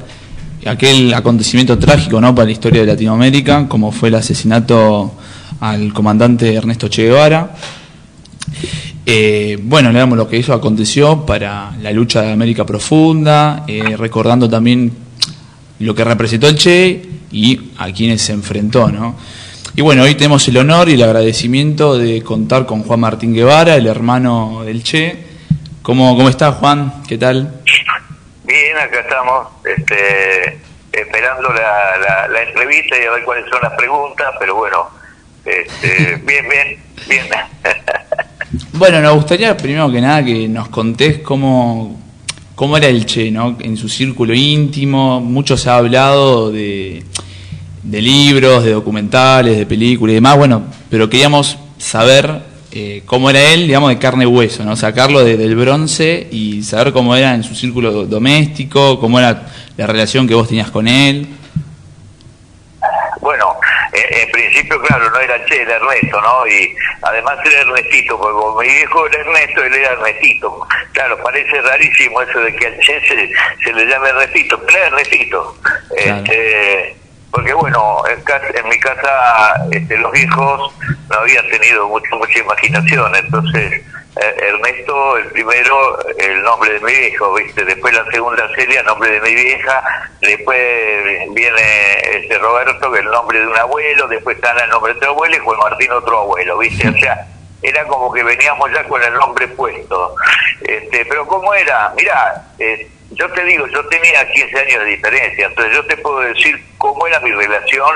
aquel 0.65 1.13
acontecimiento 1.13 1.79
trágico 1.79 2.19
¿no? 2.19 2.35
para 2.35 2.47
la 2.47 2.51
historia 2.51 2.81
de 2.81 2.87
Latinoamérica, 2.87 3.69
como 3.69 3.93
fue 3.93 4.09
el 4.09 4.15
asesinato 4.15 5.13
al 5.71 5.91
comandante 5.93 6.53
Ernesto 6.53 6.87
Che 6.87 7.03
Guevara. 7.03 7.49
Eh, 9.03 9.57
bueno, 9.61 9.91
le 9.91 9.99
damos 9.99 10.17
lo 10.17 10.27
que 10.27 10.37
hizo 10.37 10.53
aconteció 10.53 11.25
para 11.25 11.71
la 11.81 11.91
lucha 11.91 12.21
de 12.21 12.31
América 12.31 12.65
Profunda, 12.65 13.63
eh, 13.67 13.95
recordando 13.97 14.47
también 14.47 14.91
lo 15.79 15.95
que 15.95 16.03
representó 16.03 16.47
el 16.47 16.55
Che 16.55 17.01
y 17.31 17.71
a 17.77 17.91
quienes 17.91 18.21
se 18.21 18.33
enfrentó, 18.33 18.89
¿no? 18.89 19.15
Y 19.75 19.81
bueno, 19.81 20.03
hoy 20.03 20.15
tenemos 20.15 20.47
el 20.47 20.57
honor 20.57 20.87
y 20.87 20.93
el 20.93 21.03
agradecimiento 21.03 21.97
de 21.97 22.21
contar 22.21 22.65
con 22.65 22.83
Juan 22.83 22.99
Martín 22.99 23.33
Guevara, 23.33 23.75
el 23.75 23.87
hermano 23.87 24.61
del 24.63 24.83
Che. 24.83 25.25
¿Cómo, 25.81 26.15
cómo 26.15 26.29
está 26.29 26.51
Juan? 26.53 27.01
¿Qué 27.07 27.17
tal? 27.17 27.61
Bien, 28.43 28.77
acá 28.77 28.99
estamos 28.99 29.47
este, 29.65 30.59
esperando 30.91 31.49
la, 31.49 31.97
la, 31.97 32.27
la 32.27 32.43
entrevista 32.43 32.95
y 32.97 33.05
a 33.05 33.11
ver 33.11 33.23
cuáles 33.23 33.45
son 33.49 33.59
las 33.61 33.73
preguntas, 33.73 34.27
pero 34.39 34.55
bueno, 34.55 34.89
este, 35.45 36.15
bien, 36.25 36.45
bien, 36.49 36.77
bien. 37.07 37.25
Bueno, 38.73 39.01
nos 39.01 39.15
gustaría 39.15 39.55
primero 39.55 39.91
que 39.91 40.01
nada 40.01 40.23
que 40.23 40.47
nos 40.47 40.69
contés 40.69 41.19
cómo, 41.19 41.99
cómo 42.55 42.77
era 42.77 42.87
el 42.87 43.05
Che, 43.05 43.31
¿no? 43.31 43.57
En 43.61 43.77
su 43.77 43.87
círculo 43.89 44.33
íntimo, 44.33 45.19
mucho 45.21 45.57
se 45.57 45.69
ha 45.69 45.77
hablado 45.77 46.51
de, 46.51 47.03
de 47.83 48.01
libros, 48.01 48.63
de 48.63 48.71
documentales, 48.71 49.57
de 49.57 49.65
películas 49.65 50.11
y 50.11 50.15
demás, 50.15 50.37
bueno, 50.37 50.63
pero 50.89 51.09
queríamos 51.09 51.57
saber 51.77 52.41
eh, 52.71 53.03
cómo 53.05 53.29
era 53.29 53.41
él, 53.53 53.67
digamos, 53.67 53.89
de 53.89 53.97
carne 53.97 54.23
y 54.25 54.27
hueso, 54.27 54.63
¿no? 54.65 54.75
Sacarlo 54.75 55.23
de- 55.23 55.37
del 55.37 55.55
bronce 55.55 56.27
y 56.31 56.61
saber 56.63 56.91
cómo 56.91 57.15
era 57.15 57.33
en 57.33 57.43
su 57.43 57.55
círculo 57.55 57.91
do- 57.91 58.05
doméstico, 58.05 58.99
cómo 58.99 59.19
era 59.19 59.47
la 59.77 59.87
relación 59.87 60.27
que 60.27 60.33
vos 60.35 60.47
tenías 60.47 60.71
con 60.71 60.87
él. 60.87 61.25
Bueno, 63.95 64.07
en, 64.11 64.19
en 64.21 64.31
principio, 64.31 64.81
claro, 64.81 65.09
no 65.09 65.19
era 65.19 65.43
Che, 65.45 65.61
era 65.61 65.75
Ernesto, 65.75 66.21
¿no? 66.21 66.47
Y 66.47 66.75
además 67.01 67.37
era 67.45 67.61
Ernestito, 67.61 68.17
porque 68.17 68.33
como 68.33 68.61
mi 68.61 68.67
viejo 68.67 69.05
era 69.07 69.19
Ernesto, 69.21 69.63
él 69.63 69.73
era 69.73 69.91
Ernestito. 69.93 70.67
Claro, 70.93 71.17
parece 71.23 71.61
rarísimo 71.61 72.21
eso 72.21 72.39
de 72.39 72.55
que 72.55 72.67
al 72.67 72.79
Che 72.79 72.99
se, 73.07 73.29
se 73.63 73.73
le 73.73 73.85
llame 73.85 74.09
Ernestito, 74.09 74.59
pero 74.65 74.77
era 74.77 74.87
Ernestito. 74.87 75.55
Claro. 75.61 76.17
Este, 76.17 76.95
porque 77.31 77.53
bueno, 77.53 78.01
en, 78.09 78.21
casa- 78.23 78.47
en 78.53 78.69
mi 78.69 78.79
casa 78.79 79.55
este, 79.71 79.97
los 79.97 80.11
viejos 80.11 80.73
no 81.09 81.15
habían 81.17 81.47
tenido 81.49 81.87
mucha, 81.89 82.15
mucha 82.15 82.39
imaginación, 82.39 83.13
entonces 83.15 83.73
eh, 83.73 83.83
Ernesto, 84.15 85.17
el 85.17 85.25
primero, 85.31 85.99
el 86.17 86.41
nombre 86.43 86.73
de 86.73 86.79
mi 86.79 86.91
viejo, 86.93 87.33
¿viste? 87.33 87.65
Después 87.65 87.93
la 87.93 88.05
segunda 88.11 88.47
serie, 88.55 88.79
el 88.79 88.85
nombre 88.85 89.11
de 89.11 89.19
mi 89.19 89.35
vieja, 89.35 89.83
después 90.21 90.57
viene 91.31 91.99
este 92.13 92.37
Roberto, 92.37 92.91
que 92.91 92.99
es 92.99 93.05
el 93.05 93.11
nombre 93.11 93.39
de 93.39 93.47
un 93.47 93.57
abuelo, 93.57 94.07
después 94.07 94.37
está 94.37 94.51
el 94.63 94.69
nombre 94.69 94.93
de 94.93 94.99
otro 94.99 95.09
abuelo 95.11 95.35
y 95.35 95.39
Juan 95.39 95.59
Martín 95.59 95.91
otro 95.91 96.19
abuelo, 96.19 96.57
¿viste? 96.57 96.87
O 96.87 96.97
sea, 96.97 97.27
era 97.61 97.85
como 97.87 98.11
que 98.13 98.23
veníamos 98.23 98.71
ya 98.71 98.83
con 98.85 99.03
el 99.03 99.13
nombre 99.13 99.47
puesto. 99.49 100.15
Este, 100.61 101.05
pero 101.05 101.27
¿cómo 101.27 101.53
era? 101.53 101.91
Mirá, 101.97 102.41
eh, 102.59 102.89
yo 103.11 103.29
te 103.31 103.43
digo, 103.43 103.67
yo 103.67 103.85
tenía 103.87 104.31
15 104.31 104.59
años 104.59 104.79
de 104.79 104.89
diferencia, 104.91 105.47
entonces 105.47 105.75
yo 105.75 105.85
te 105.85 105.97
puedo 105.97 106.19
decir 106.19 106.63
cómo 106.77 107.05
era 107.05 107.19
mi 107.19 107.31
relación 107.31 107.91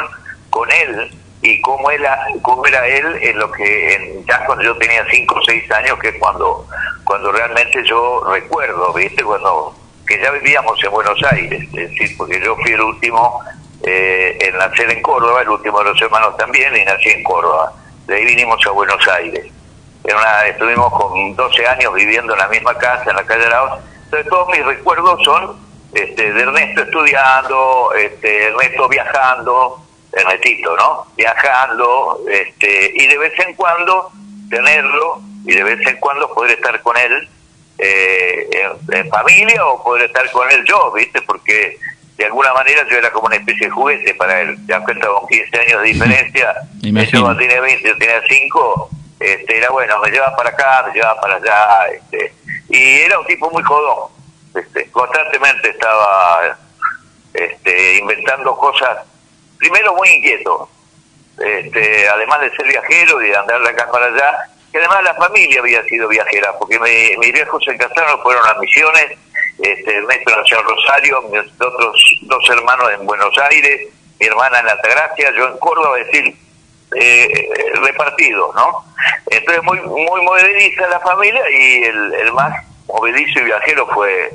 con 0.49 0.69
él 0.71 1.11
y 1.41 1.61
cómo 1.61 1.89
era, 1.91 2.27
cómo 2.41 2.65
era 2.65 2.85
él 2.87 3.05
en 3.21 3.39
lo 3.39 3.49
que 3.51 3.93
en, 3.93 4.25
ya 4.25 4.45
cuando 4.45 4.63
yo 4.63 4.75
tenía 4.77 5.05
5 5.09 5.35
o 5.35 5.41
6 5.43 5.71
años, 5.71 5.97
que 5.99 6.09
es 6.09 6.15
cuando, 6.19 6.65
cuando 7.03 7.31
realmente 7.31 7.81
yo 7.85 8.23
recuerdo, 8.29 8.91
¿viste? 8.93 9.23
Cuando 9.23 9.73
que 10.05 10.19
ya 10.21 10.31
vivíamos 10.31 10.83
en 10.83 10.91
Buenos 10.91 11.21
Aires, 11.31 11.61
es 11.61 11.71
decir, 11.91 12.17
porque 12.17 12.41
yo 12.43 12.55
fui 12.57 12.71
el 12.71 12.81
último 12.81 13.41
eh, 13.83 14.37
en 14.41 14.57
nacer 14.57 14.89
en 14.91 15.01
Córdoba, 15.01 15.41
el 15.41 15.49
último 15.49 15.77
de 15.79 15.85
los 15.85 16.01
hermanos 16.01 16.35
también, 16.35 16.75
y 16.75 16.83
nací 16.83 17.09
en 17.09 17.23
Córdoba. 17.23 17.71
De 18.07 18.15
ahí 18.15 18.25
vinimos 18.25 18.59
a 18.65 18.71
Buenos 18.71 19.07
Aires. 19.07 19.45
Era 20.03 20.17
una- 20.17 20.47
estuvimos 20.47 20.91
con 20.93 21.35
12 21.35 21.67
años 21.67 21.93
viviendo 21.93 22.33
en 22.33 22.39
la 22.39 22.47
misma 22.47 22.73
casa, 22.77 23.09
en 23.11 23.15
la 23.17 23.23
calle 23.25 23.45
Arauz. 23.45 23.79
Entonces 24.05 24.27
todos 24.29 24.49
mis 24.49 24.65
recuerdos 24.65 25.23
son 25.23 25.57
este, 25.93 26.33
de 26.33 26.41
Ernesto 26.41 26.81
estudiando, 26.81 27.93
este, 27.95 28.47
Ernesto 28.47 28.89
viajando, 28.89 29.81
Ernestito, 30.11 30.75
¿no? 30.75 31.05
Viajando, 31.15 32.21
este, 32.29 32.91
y 32.95 33.07
de 33.07 33.17
vez 33.17 33.33
en 33.39 33.53
cuando 33.55 34.11
tenerlo, 34.49 35.21
y 35.45 35.53
de 35.53 35.63
vez 35.63 35.85
en 35.87 35.97
cuando 35.97 36.33
poder 36.33 36.51
estar 36.51 36.81
con 36.81 36.97
él 36.97 37.29
eh, 37.77 38.49
en, 38.51 38.95
en 38.95 39.09
familia 39.09 39.65
o 39.65 39.83
poder 39.83 40.05
estar 40.05 40.29
con 40.31 40.49
él 40.51 40.63
yo, 40.67 40.91
¿viste? 40.91 41.21
Porque 41.21 41.77
de 42.19 42.25
alguna 42.25 42.53
manera 42.53 42.85
yo 42.91 42.97
era 42.97 43.11
como 43.11 43.27
una 43.27 43.37
especie 43.37 43.67
de 43.67 43.71
juguete 43.71 44.13
para 44.15 44.41
él. 44.41 44.57
Ya 44.67 44.81
cuenta 44.81 45.07
con 45.07 45.25
15 45.25 45.57
años 45.57 45.81
de 45.81 45.87
diferencia, 45.87 46.53
él 46.83 47.09
cuando 47.11 47.37
tiene 47.37 47.61
20, 47.61 47.87
yo 47.87 47.97
tenía 47.97 48.21
5, 48.27 48.89
este, 49.21 49.57
era 49.57 49.69
bueno, 49.69 49.99
me 49.99 50.11
llevaba 50.11 50.35
para 50.35 50.49
acá, 50.49 50.83
me 50.85 50.93
llevaba 50.93 51.21
para 51.21 51.35
allá, 51.35 51.87
este, 51.93 52.33
y 52.67 52.99
era 52.99 53.19
un 53.19 53.25
tipo 53.25 53.49
muy 53.49 53.63
jodón. 53.63 54.11
Este, 54.53 54.91
constantemente 54.91 55.69
estaba 55.69 56.57
este, 57.33 57.99
inventando 57.99 58.53
cosas, 58.57 58.97
primero 59.59 59.93
muy 59.95 60.09
inquieto, 60.09 60.67
este, 61.37 62.07
además 62.09 62.41
de 62.41 62.49
ser 62.55 62.67
viajero 62.67 63.21
y 63.21 63.29
de 63.29 63.37
andar 63.37 63.61
de 63.61 63.69
acá 63.69 63.89
para 63.91 64.07
allá, 64.07 64.49
que 64.71 64.77
además 64.79 65.03
la 65.03 65.13
familia 65.15 65.59
había 65.61 65.83
sido 65.83 66.07
viajera, 66.07 66.57
porque 66.57 66.79
mi- 66.79 67.17
mis 67.17 67.33
viejos 67.33 67.63
se 67.63 67.77
casaron, 67.77 68.21
fueron 68.21 68.45
a 68.47 68.53
misiones, 68.55 69.17
este, 69.61 69.95
Ernesto 69.97 70.35
nació 70.37 70.61
Rosario, 70.63 71.21
mis 71.23 71.41
otros 71.61 72.01
dos 72.23 72.49
hermanos 72.49 72.91
en 72.93 73.05
Buenos 73.05 73.37
Aires, 73.37 73.87
mi 74.19 74.27
hermana 74.27 74.59
en 74.59 74.69
Altagracia, 74.69 75.31
yo 75.37 75.47
en 75.47 75.57
Córdoba, 75.59 75.99
es 75.99 76.05
decir, 76.07 76.35
eh, 76.95 77.49
repartido, 77.83 78.51
¿no? 78.55 78.83
Entonces 79.29 79.63
muy 79.63 79.79
muy 79.81 80.21
movediza 80.21 80.87
la 80.87 80.99
familia 81.01 81.41
y 81.51 81.83
el, 81.83 82.13
el 82.15 82.33
más 82.33 82.63
movedizo 82.87 83.39
y 83.39 83.43
viajero 83.43 83.87
fue, 83.93 84.31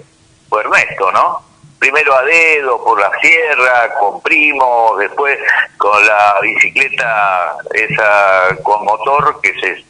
fue 0.48 0.60
Ernesto, 0.62 1.10
¿no? 1.12 1.42
Primero 1.84 2.16
a 2.16 2.22
dedo, 2.22 2.82
por 2.82 2.98
la 2.98 3.10
sierra, 3.20 3.92
con 4.00 4.18
primos, 4.22 4.98
después 4.98 5.38
con 5.76 6.06
la 6.06 6.38
bicicleta 6.40 7.56
esa 7.74 8.56
con 8.62 8.86
motor 8.86 9.38
que 9.42 9.52
se, 9.60 9.84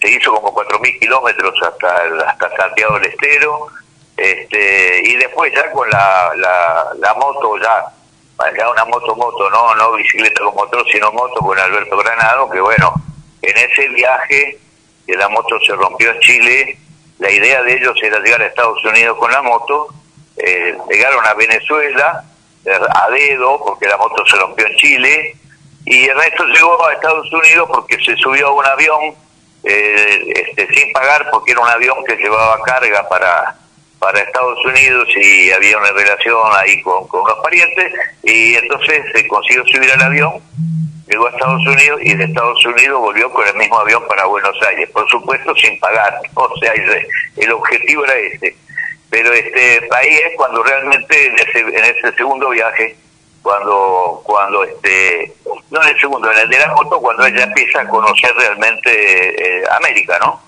se 0.00 0.08
hizo 0.08 0.32
como 0.32 0.54
4.000 0.54 1.00
kilómetros 1.00 1.52
hasta, 1.60 2.04
hasta 2.28 2.56
Santiago 2.56 2.96
del 3.00 3.10
Estero, 3.10 3.66
este, 4.16 5.02
y 5.02 5.16
después 5.16 5.52
ya 5.52 5.68
con 5.72 5.90
la, 5.90 6.30
la, 6.36 6.92
la 7.00 7.14
moto 7.14 7.58
ya 7.58 7.86
ya 8.56 8.70
una 8.70 8.84
moto 8.84 9.16
moto 9.16 9.50
no 9.50 9.74
no 9.74 9.94
bicicleta 9.94 10.44
con 10.44 10.54
motor 10.54 10.86
sino 10.92 11.10
moto 11.10 11.40
con 11.40 11.58
Alberto 11.58 11.96
Granado 11.96 12.48
que 12.50 12.60
bueno 12.60 12.94
en 13.40 13.56
ese 13.58 13.88
viaje 13.88 14.58
que 15.08 15.16
la 15.16 15.28
moto 15.28 15.58
se 15.66 15.74
rompió 15.74 16.12
en 16.12 16.20
Chile, 16.20 16.78
la 17.18 17.32
idea 17.32 17.64
de 17.64 17.74
ellos 17.78 17.96
era 18.00 18.20
llegar 18.20 18.42
a 18.42 18.46
Estados 18.46 18.84
Unidos 18.84 19.18
con 19.18 19.32
la 19.32 19.42
moto, 19.42 19.92
eh, 20.42 20.76
llegaron 20.90 21.24
a 21.26 21.34
Venezuela 21.34 22.24
eh, 22.64 22.70
a 22.94 23.10
dedo 23.10 23.62
porque 23.64 23.86
la 23.86 23.96
moto 23.96 24.24
se 24.26 24.36
rompió 24.36 24.66
en 24.66 24.76
Chile 24.76 25.36
y 25.84 26.04
el 26.04 26.16
resto 26.16 26.44
llegó 26.46 26.84
a 26.84 26.92
Estados 26.92 27.32
Unidos 27.32 27.68
porque 27.72 27.96
se 28.04 28.16
subió 28.16 28.48
a 28.48 28.52
un 28.52 28.66
avión 28.66 29.14
eh, 29.64 30.32
este, 30.34 30.74
sin 30.74 30.92
pagar 30.92 31.28
porque 31.30 31.52
era 31.52 31.60
un 31.60 31.68
avión 31.68 31.96
que 32.04 32.16
llevaba 32.16 32.60
carga 32.62 33.08
para 33.08 33.56
para 33.98 34.18
Estados 34.18 34.58
Unidos 34.64 35.08
y 35.14 35.52
había 35.52 35.78
una 35.78 35.92
relación 35.92 36.36
ahí 36.54 36.82
con, 36.82 37.06
con 37.06 37.20
unos 37.20 37.38
parientes 37.40 37.92
y 38.24 38.56
entonces 38.56 39.04
se 39.14 39.28
consiguió 39.28 39.64
subir 39.66 39.92
al 39.92 40.02
avión 40.02 40.42
llegó 41.08 41.26
a 41.26 41.30
Estados 41.30 41.66
Unidos 41.66 42.00
y 42.02 42.14
de 42.14 42.24
Estados 42.24 42.64
Unidos 42.64 43.00
volvió 43.00 43.30
con 43.32 43.46
el 43.46 43.54
mismo 43.54 43.78
avión 43.78 44.02
para 44.08 44.24
Buenos 44.26 44.56
Aires, 44.66 44.88
por 44.90 45.08
supuesto 45.08 45.54
sin 45.56 45.78
pagar, 45.78 46.20
o 46.34 46.58
sea, 46.58 46.72
el 47.36 47.52
objetivo 47.52 48.04
era 48.04 48.14
ese. 48.16 48.56
Pero 49.12 49.30
este 49.34 49.86
ahí 49.94 50.08
es 50.08 50.34
cuando 50.36 50.62
realmente 50.62 51.26
en 51.26 51.38
ese, 51.38 51.58
en 51.58 51.84
ese 51.84 52.12
segundo 52.16 52.48
viaje, 52.48 52.96
cuando 53.42 54.22
cuando 54.24 54.64
este 54.64 55.30
no 55.70 55.82
en 55.82 55.88
el 55.90 56.00
segundo, 56.00 56.32
en 56.32 56.38
el 56.38 56.48
de 56.48 56.58
la 56.58 56.68
moto, 56.68 56.98
cuando 56.98 57.26
ella 57.26 57.44
empieza 57.44 57.82
a 57.82 57.88
conocer 57.88 58.34
realmente 58.34 59.60
eh, 59.60 59.64
América, 59.70 60.18
¿no? 60.18 60.40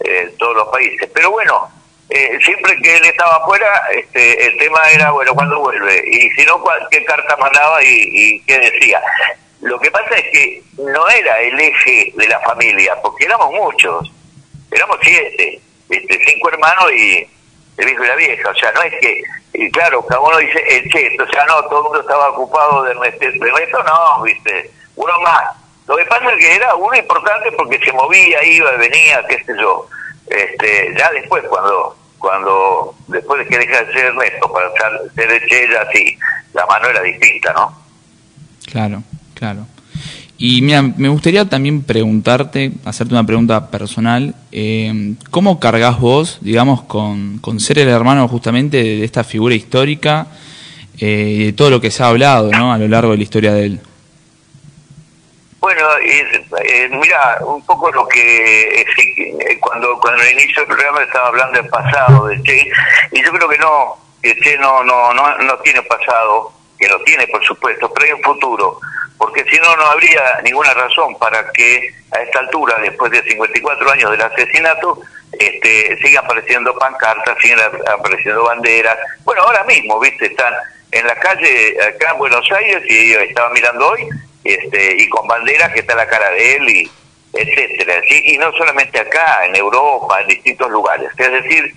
Eh, 0.00 0.34
todos 0.40 0.56
los 0.56 0.68
países. 0.70 1.08
Pero 1.14 1.30
bueno, 1.30 1.70
eh, 2.08 2.36
siempre 2.44 2.76
que 2.82 2.96
él 2.96 3.04
estaba 3.04 3.36
afuera, 3.36 3.86
este, 3.92 4.44
el 4.44 4.58
tema 4.58 4.80
era, 4.90 5.12
bueno, 5.12 5.32
¿cuándo 5.32 5.60
vuelve? 5.60 6.02
Y 6.10 6.30
si 6.30 6.44
no, 6.46 6.60
¿qué 6.90 7.04
carta 7.04 7.36
mandaba 7.36 7.80
y, 7.84 8.08
y 8.12 8.40
qué 8.40 8.58
decía? 8.58 9.00
Lo 9.60 9.78
que 9.78 9.90
pasa 9.92 10.16
es 10.16 10.24
que 10.32 10.64
no 10.78 11.08
era 11.08 11.40
el 11.42 11.60
eje 11.60 12.12
de 12.16 12.26
la 12.26 12.40
familia, 12.40 12.96
porque 13.02 13.26
éramos 13.26 13.52
muchos, 13.52 14.10
éramos 14.72 14.96
siete, 15.00 15.60
este, 15.88 16.20
cinco 16.26 16.48
hermanos 16.48 16.92
y 16.92 17.24
el 17.82 17.88
hijo 17.90 18.04
y 18.04 18.08
la 18.08 18.16
vieja, 18.16 18.50
o 18.50 18.54
sea, 18.54 18.72
no 18.72 18.82
es 18.82 18.94
que, 19.00 19.22
y 19.54 19.70
claro, 19.70 20.04
cada 20.06 20.20
uno 20.20 20.38
dice 20.38 20.62
el 20.68 20.90
cheto, 20.90 21.24
o 21.24 21.28
sea, 21.28 21.44
no, 21.46 21.62
todo 21.64 21.78
el 21.78 21.84
mundo 21.84 22.00
estaba 22.00 22.30
ocupado 22.30 22.82
de 22.84 22.92
Ernesto, 22.92 23.26
de 23.26 23.68
no, 23.84 24.22
viste, 24.22 24.70
uno 24.96 25.12
más. 25.22 25.56
Lo 25.86 25.96
que 25.96 26.04
pasa 26.04 26.30
es 26.30 26.38
que 26.38 26.54
era 26.54 26.74
uno 26.76 26.96
importante 26.96 27.50
porque 27.52 27.78
se 27.80 27.92
movía, 27.92 28.44
iba, 28.44 28.70
venía, 28.72 29.24
qué 29.28 29.42
sé 29.44 29.54
yo. 29.58 29.88
Este, 30.26 30.94
ya 30.96 31.10
después, 31.10 31.42
cuando, 31.48 31.96
cuando, 32.18 32.94
después 33.08 33.40
de 33.40 33.46
que 33.46 33.58
deja 33.58 33.82
de 33.82 33.92
ser 33.92 34.04
Ernesto 34.06 34.52
para 34.52 34.70
ser 35.14 35.30
el 35.30 35.48
Che, 35.48 35.68
ya 35.68 35.90
sí, 35.92 36.16
la 36.52 36.64
mano 36.66 36.88
era 36.88 37.02
distinta, 37.02 37.52
¿no? 37.54 37.76
Claro. 38.70 39.02
Claro. 39.40 39.66
Y 40.42 40.62
mira, 40.62 40.80
me 40.80 41.10
gustaría 41.10 41.44
también 41.44 41.82
preguntarte, 41.82 42.72
hacerte 42.86 43.12
una 43.12 43.26
pregunta 43.26 43.70
personal. 43.70 44.34
Eh, 44.52 45.12
¿Cómo 45.30 45.60
cargas 45.60 46.00
vos, 46.00 46.38
digamos, 46.40 46.80
con, 46.84 47.40
con, 47.40 47.60
ser 47.60 47.78
el 47.78 47.90
hermano 47.90 48.26
justamente 48.26 48.78
de 48.78 49.04
esta 49.04 49.22
figura 49.22 49.54
histórica 49.54 50.28
eh, 50.98 51.44
de 51.44 51.52
todo 51.52 51.68
lo 51.68 51.82
que 51.82 51.90
se 51.90 52.02
ha 52.02 52.06
hablado 52.06 52.50
¿no? 52.52 52.72
a 52.72 52.78
lo 52.78 52.88
largo 52.88 53.10
de 53.10 53.18
la 53.18 53.22
historia 53.22 53.52
de 53.52 53.66
él? 53.66 53.80
Bueno, 55.60 55.86
eh, 56.06 56.88
mira, 56.90 57.40
un 57.44 57.62
poco 57.66 57.92
lo 57.92 58.08
que 58.08 58.82
cuando 59.60 59.98
cuando 60.00 60.22
inicio 60.30 60.62
el 60.62 60.68
programa 60.68 61.02
estaba 61.02 61.28
hablando 61.28 61.60
del 61.60 61.68
pasado 61.68 62.28
de 62.28 62.42
Che, 62.42 62.66
y 63.12 63.22
yo 63.22 63.30
creo 63.30 63.46
que 63.46 63.58
no, 63.58 63.98
que 64.22 64.34
Che 64.40 64.56
no, 64.56 64.82
no, 64.84 65.12
no, 65.12 65.36
no 65.36 65.58
tiene 65.58 65.82
pasado, 65.82 66.50
que 66.78 66.88
lo 66.88 66.98
tiene 67.02 67.26
por 67.26 67.44
supuesto, 67.44 67.92
pero 67.92 68.06
hay 68.06 68.12
un 68.12 68.22
futuro 68.22 68.80
porque 69.20 69.44
si 69.44 69.58
no, 69.58 69.76
no 69.76 69.84
habría 69.84 70.40
ninguna 70.42 70.72
razón 70.72 71.14
para 71.18 71.52
que 71.52 71.92
a 72.10 72.22
esta 72.22 72.38
altura, 72.38 72.78
después 72.80 73.12
de 73.12 73.22
54 73.22 73.90
años 73.90 74.10
del 74.12 74.22
asesinato, 74.22 74.98
este, 75.38 75.98
sigan 75.98 76.24
apareciendo 76.24 76.74
pancartas, 76.78 77.36
sigan 77.42 77.60
apareciendo 77.86 78.44
banderas. 78.44 78.96
Bueno, 79.24 79.42
ahora 79.42 79.62
mismo, 79.64 80.00
viste, 80.00 80.24
están 80.24 80.54
en 80.90 81.06
la 81.06 81.14
calle 81.16 81.76
acá 81.82 82.12
en 82.12 82.18
Buenos 82.18 82.50
Aires 82.50 82.82
y 82.88 83.12
yo 83.12 83.20
estaba 83.20 83.50
mirando 83.50 83.90
hoy, 83.90 84.08
este, 84.42 84.96
y 84.96 85.06
con 85.10 85.28
banderas 85.28 85.70
que 85.74 85.80
está 85.80 85.94
la 85.94 86.08
cara 86.08 86.30
de 86.30 86.56
él 86.56 86.70
y 86.70 86.90
etcétera. 87.34 88.00
¿sí? 88.08 88.22
Y 88.24 88.38
no 88.38 88.50
solamente 88.52 89.00
acá, 89.00 89.44
en 89.44 89.54
Europa, 89.54 90.18
en 90.22 90.28
distintos 90.28 90.70
lugares. 90.70 91.10
Es 91.18 91.30
decir, 91.30 91.74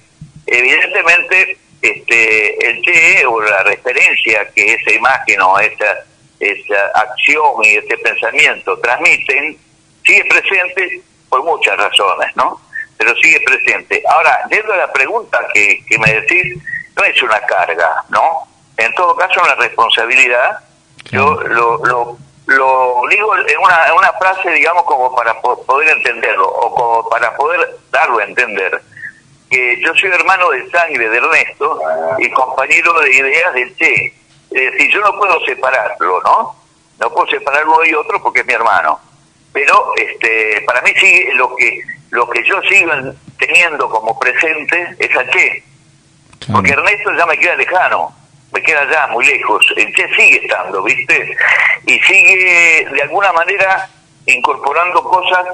evidentemente, 0.47 1.57
este, 1.81 2.69
el 2.69 2.81
Che 2.83 3.25
o 3.25 3.41
la 3.41 3.63
referencia 3.63 4.47
que 4.55 4.75
esa 4.75 4.91
imagen 4.93 5.41
o 5.41 5.59
esa 5.59 6.05
esa 6.51 6.87
acción 6.95 7.63
y 7.63 7.75
ese 7.75 7.97
pensamiento 7.97 8.77
transmiten, 8.79 9.57
sigue 10.05 10.25
presente 10.25 11.01
por 11.29 11.43
muchas 11.43 11.77
razones, 11.77 12.35
¿no? 12.35 12.59
Pero 12.97 13.15
sigue 13.15 13.39
presente. 13.41 14.01
Ahora, 14.09 14.39
dentro 14.49 14.71
de 14.71 14.79
la 14.79 14.91
pregunta 14.91 15.39
que, 15.53 15.83
que 15.87 15.97
me 15.99 16.13
decís, 16.13 16.61
no 16.95 17.03
es 17.03 17.21
una 17.21 17.39
carga, 17.41 18.03
¿no? 18.09 18.47
En 18.77 18.93
todo 18.95 19.15
caso, 19.15 19.41
una 19.41 19.55
responsabilidad. 19.55 20.59
Yo 21.11 21.35
lo, 21.41 21.77
lo, 21.85 22.17
lo 22.45 23.01
digo 23.09 23.35
en 23.35 23.57
una, 23.59 23.87
en 23.87 23.93
una 23.93 24.13
frase, 24.13 24.51
digamos, 24.51 24.83
como 24.83 25.15
para 25.15 25.39
poder 25.41 25.89
entenderlo, 25.89 26.47
o 26.47 26.73
como 26.73 27.09
para 27.09 27.35
poder 27.35 27.77
darlo 27.91 28.19
a 28.19 28.23
entender. 28.23 28.81
Que 29.49 29.79
yo 29.81 29.93
soy 29.95 30.09
hermano 30.09 30.49
de 30.49 30.69
sangre 30.71 31.09
de 31.09 31.17
Ernesto 31.17 31.79
y 32.19 32.29
compañero 32.31 32.99
de 33.01 33.15
ideas 33.15 33.53
del 33.53 33.75
Che 33.75 34.13
es 34.53 34.71
decir, 34.71 34.91
yo 34.91 35.01
no 35.01 35.17
puedo 35.17 35.39
separarlo, 35.45 36.21
¿no? 36.23 36.55
No 36.99 37.09
puedo 37.11 37.27
separar 37.27 37.67
uno 37.67 37.83
y 37.85 37.93
otro 37.93 38.21
porque 38.21 38.41
es 38.41 38.45
mi 38.45 38.53
hermano. 38.53 38.99
Pero 39.51 39.93
este, 39.97 40.61
para 40.65 40.81
mí 40.81 40.91
sigue 40.95 41.33
lo 41.35 41.55
que 41.55 41.81
lo 42.13 42.29
que 42.29 42.43
yo 42.43 42.61
sigo 42.69 42.91
teniendo 43.39 43.89
como 43.89 44.17
presente 44.19 44.95
es 44.99 45.17
a 45.17 45.27
Che. 45.31 45.63
Porque 46.51 46.71
Ernesto 46.71 47.11
ya 47.17 47.25
me 47.25 47.37
queda 47.37 47.55
lejano, 47.55 48.13
me 48.51 48.61
queda 48.61 48.87
ya 48.91 49.07
muy 49.07 49.25
lejos. 49.25 49.65
El 49.75 49.93
Che 49.95 50.07
sigue 50.15 50.37
estando, 50.43 50.83
¿viste? 50.83 51.35
Y 51.87 51.99
sigue 52.01 52.87
de 52.91 53.01
alguna 53.01 53.33
manera 53.33 53.89
incorporando 54.27 55.03
cosas, 55.03 55.45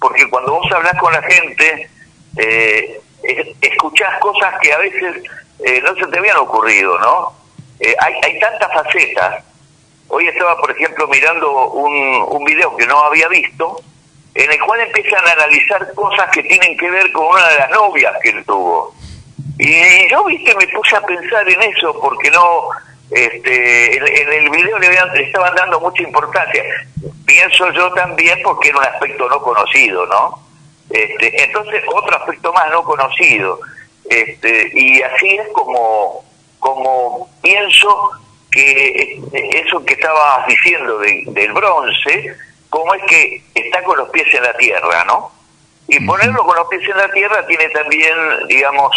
porque 0.00 0.28
cuando 0.28 0.54
vos 0.54 0.72
hablas 0.72 0.98
con 0.98 1.12
la 1.12 1.22
gente, 1.22 1.88
eh, 2.36 3.00
escuchás 3.60 4.18
cosas 4.18 4.54
que 4.60 4.72
a 4.72 4.78
veces 4.78 5.22
eh, 5.64 5.80
no 5.82 5.94
se 5.94 6.06
te 6.08 6.18
habían 6.18 6.38
ocurrido, 6.38 6.98
¿no? 6.98 7.39
Eh, 7.80 7.94
hay, 7.98 8.14
hay 8.22 8.38
tantas 8.38 8.72
facetas. 8.72 9.44
Hoy 10.08 10.28
estaba, 10.28 10.56
por 10.58 10.70
ejemplo, 10.70 11.08
mirando 11.08 11.70
un, 11.70 12.26
un 12.28 12.44
video 12.44 12.76
que 12.76 12.86
no 12.86 12.98
había 13.04 13.28
visto, 13.28 13.80
en 14.34 14.50
el 14.50 14.60
cual 14.60 14.80
empiezan 14.80 15.26
a 15.26 15.32
analizar 15.32 15.92
cosas 15.94 16.30
que 16.30 16.42
tienen 16.42 16.76
que 16.76 16.90
ver 16.90 17.10
con 17.12 17.26
una 17.26 17.48
de 17.48 17.58
las 17.58 17.70
novias 17.70 18.14
que 18.22 18.30
él 18.30 18.44
tuvo. 18.44 18.94
Y 19.58 20.08
yo, 20.08 20.24
viste, 20.24 20.54
me 20.54 20.66
puse 20.68 20.96
a 20.96 21.00
pensar 21.02 21.48
en 21.48 21.62
eso, 21.62 21.98
porque 22.00 22.30
no, 22.30 22.68
este, 23.10 23.96
en, 23.96 24.32
el 24.32 24.50
video 24.50 24.78
le, 24.78 24.88
le, 24.88 25.22
estaban 25.22 25.54
dando 25.54 25.80
mucha 25.80 26.02
importancia. 26.02 26.62
Pienso 27.26 27.70
yo 27.72 27.92
también 27.92 28.38
porque 28.42 28.68
era 28.68 28.78
un 28.78 28.84
aspecto 28.84 29.28
no 29.28 29.40
conocido, 29.42 30.06
¿no? 30.06 30.38
Este, 30.90 31.44
entonces, 31.44 31.82
otro 31.92 32.16
aspecto 32.16 32.52
más 32.52 32.70
no 32.70 32.82
conocido. 32.82 33.60
Este, 34.08 34.70
y 34.74 35.02
así 35.02 35.28
es 35.28 35.48
como 35.52 36.24
como 36.60 37.28
pienso 37.42 38.10
que 38.50 39.20
eso 39.32 39.84
que 39.84 39.94
estabas 39.94 40.46
diciendo 40.46 40.98
del 40.98 41.52
bronce, 41.52 42.36
como 42.68 42.94
es 42.94 43.02
que 43.04 43.42
está 43.54 43.82
con 43.82 43.98
los 43.98 44.08
pies 44.10 44.32
en 44.34 44.42
la 44.42 44.56
tierra, 44.56 45.04
¿no? 45.04 45.32
Y 45.88 45.98
ponerlo 46.06 46.44
con 46.44 46.56
los 46.56 46.68
pies 46.68 46.88
en 46.88 46.96
la 46.96 47.10
tierra 47.10 47.44
tiene 47.46 47.68
también, 47.70 48.14
digamos, 48.48 48.92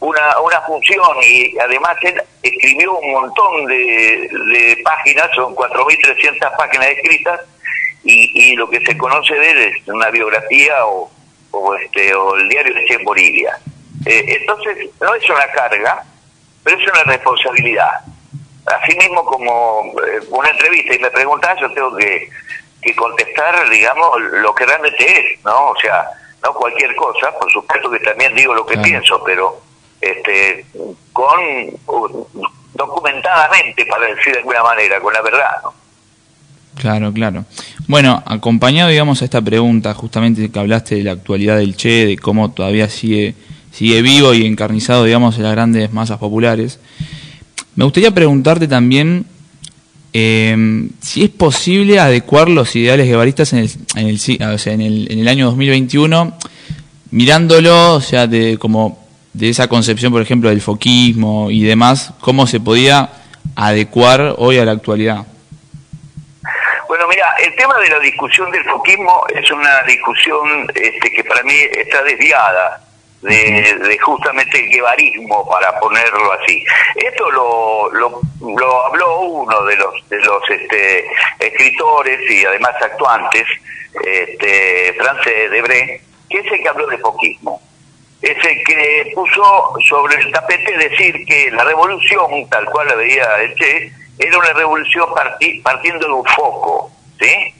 una, 0.00 0.38
una 0.40 0.60
función 0.62 1.16
y 1.22 1.58
además 1.58 1.96
él 2.02 2.22
escribió 2.42 2.98
un 2.98 3.12
montón 3.12 3.66
de, 3.66 4.28
de 4.52 4.80
páginas, 4.84 5.30
son 5.34 5.54
4.300 5.54 6.56
páginas 6.56 6.88
escritas, 6.88 7.40
y, 8.04 8.50
y, 8.52 8.54
lo 8.54 8.70
que 8.70 8.78
se 8.86 8.96
conoce 8.96 9.34
de 9.34 9.50
él 9.50 9.58
es 9.58 9.88
una 9.88 10.10
biografía 10.10 10.86
o, 10.86 11.10
o, 11.50 11.74
este, 11.74 12.14
o 12.14 12.36
el 12.36 12.48
diario 12.48 12.72
de 12.72 12.86
en 12.88 13.04
Bolivia. 13.04 13.58
Eh, 14.04 14.38
entonces, 14.40 14.90
no 15.00 15.12
es 15.12 15.28
una 15.28 15.46
carga, 15.48 16.04
pero 16.66 16.78
es 16.78 16.88
una 16.88 17.04
responsabilidad. 17.04 17.92
Así 18.66 18.96
mismo 18.98 19.24
como 19.24 19.94
eh, 20.04 20.20
una 20.30 20.50
entrevista 20.50 20.96
y 20.96 20.98
me 20.98 21.10
preguntas, 21.12 21.56
yo 21.60 21.72
tengo 21.72 21.94
que, 21.96 22.28
contestar, 22.96 23.68
digamos, 23.70 24.20
lo 24.20 24.54
que 24.54 24.66
realmente 24.66 25.04
es, 25.04 25.44
¿no? 25.44 25.70
O 25.70 25.76
sea, 25.80 26.08
no 26.42 26.54
cualquier 26.54 26.94
cosa, 26.96 27.32
por 27.38 27.50
supuesto 27.52 27.90
que 27.90 28.00
también 28.00 28.34
digo 28.34 28.54
lo 28.54 28.66
que 28.66 28.78
pienso, 28.78 29.22
pero 29.24 29.60
este 30.00 30.64
con 31.12 31.40
documentadamente, 32.74 33.86
para 33.86 34.06
decir 34.06 34.32
de 34.32 34.38
alguna 34.38 34.62
manera, 34.62 35.00
con 35.00 35.12
la 35.14 35.22
verdad, 35.22 35.62
¿no? 35.62 35.74
Claro, 36.76 37.12
claro. 37.12 37.44
Bueno, 37.88 38.22
acompañado, 38.26 38.90
digamos, 38.90 39.22
a 39.22 39.24
esta 39.24 39.40
pregunta, 39.40 39.94
justamente 39.94 40.50
que 40.50 40.58
hablaste 40.58 40.96
de 40.96 41.02
la 41.04 41.12
actualidad 41.12 41.56
del 41.56 41.76
Che, 41.76 42.06
de 42.06 42.18
cómo 42.18 42.52
todavía 42.52 42.88
sigue 42.88 43.34
sigue 43.76 44.00
vivo 44.00 44.32
y 44.32 44.46
encarnizado, 44.46 45.04
digamos, 45.04 45.36
en 45.36 45.42
las 45.42 45.52
grandes 45.52 45.92
masas 45.92 46.18
populares. 46.18 46.80
Me 47.74 47.84
gustaría 47.84 48.10
preguntarte 48.10 48.66
también 48.66 49.26
eh, 50.14 50.88
si 51.02 51.24
es 51.24 51.28
posible 51.28 51.98
adecuar 51.98 52.48
los 52.48 52.74
ideales 52.74 53.06
guevaristas 53.06 53.52
en 53.52 53.58
el, 53.58 53.70
en 53.96 54.06
el, 54.06 54.54
o 54.54 54.56
sea, 54.56 54.72
en 54.72 54.80
el, 54.80 55.12
en 55.12 55.18
el 55.18 55.28
año 55.28 55.44
2021 55.44 56.38
mirándolo, 57.10 57.96
o 57.96 58.00
sea, 58.00 58.26
de 58.26 58.56
como 58.56 59.06
de 59.34 59.50
esa 59.50 59.68
concepción, 59.68 60.10
por 60.10 60.22
ejemplo, 60.22 60.48
del 60.48 60.62
foquismo 60.62 61.50
y 61.50 61.62
demás, 61.62 62.14
cómo 62.20 62.46
se 62.46 62.60
podía 62.60 63.10
adecuar 63.56 64.36
hoy 64.38 64.56
a 64.56 64.64
la 64.64 64.72
actualidad. 64.72 65.26
Bueno, 66.88 67.06
mira, 67.08 67.26
el 67.44 67.54
tema 67.56 67.78
de 67.78 67.90
la 67.90 67.98
discusión 67.98 68.50
del 68.50 68.64
foquismo 68.64 69.22
es 69.34 69.50
una 69.50 69.82
discusión 69.82 70.66
este, 70.74 71.12
que 71.12 71.24
para 71.24 71.42
mí 71.42 71.52
está 71.76 72.02
desviada 72.04 72.85
de, 73.26 73.98
justamente 73.98 74.64
el 74.64 74.70
guevarismo, 74.70 75.48
para 75.48 75.78
ponerlo 75.78 76.32
así. 76.32 76.64
Esto 76.94 77.30
lo, 77.30 77.90
lo, 77.90 78.86
habló 78.86 79.20
uno 79.20 79.64
de 79.64 79.76
los, 79.76 80.08
de 80.08 80.20
los 80.20 80.50
este, 80.50 81.06
escritores 81.40 82.30
y 82.30 82.44
además 82.44 82.74
actuantes, 82.80 83.46
este, 84.04 84.94
France 84.98 85.48
Debré, 85.50 86.00
que 86.30 86.38
es 86.38 86.52
el 86.52 86.62
que 86.62 86.68
habló 86.68 86.86
de 86.86 86.98
foquismo. 86.98 87.60
Es 88.22 88.44
el 88.44 88.64
que 88.64 89.12
puso 89.14 89.74
sobre 89.88 90.16
el 90.16 90.32
tapete 90.32 90.76
decir 90.76 91.24
que 91.26 91.50
la 91.50 91.64
revolución, 91.64 92.48
tal 92.48 92.64
cual 92.66 92.88
la 92.88 92.94
veía 92.94 93.24
el 93.40 93.54
Che, 93.56 93.92
era 94.18 94.38
una 94.38 94.52
revolución 94.54 95.06
partiendo 95.62 96.06
de 96.06 96.12
un 96.12 96.24
foco, 96.24 96.90
¿sí? 97.20 97.54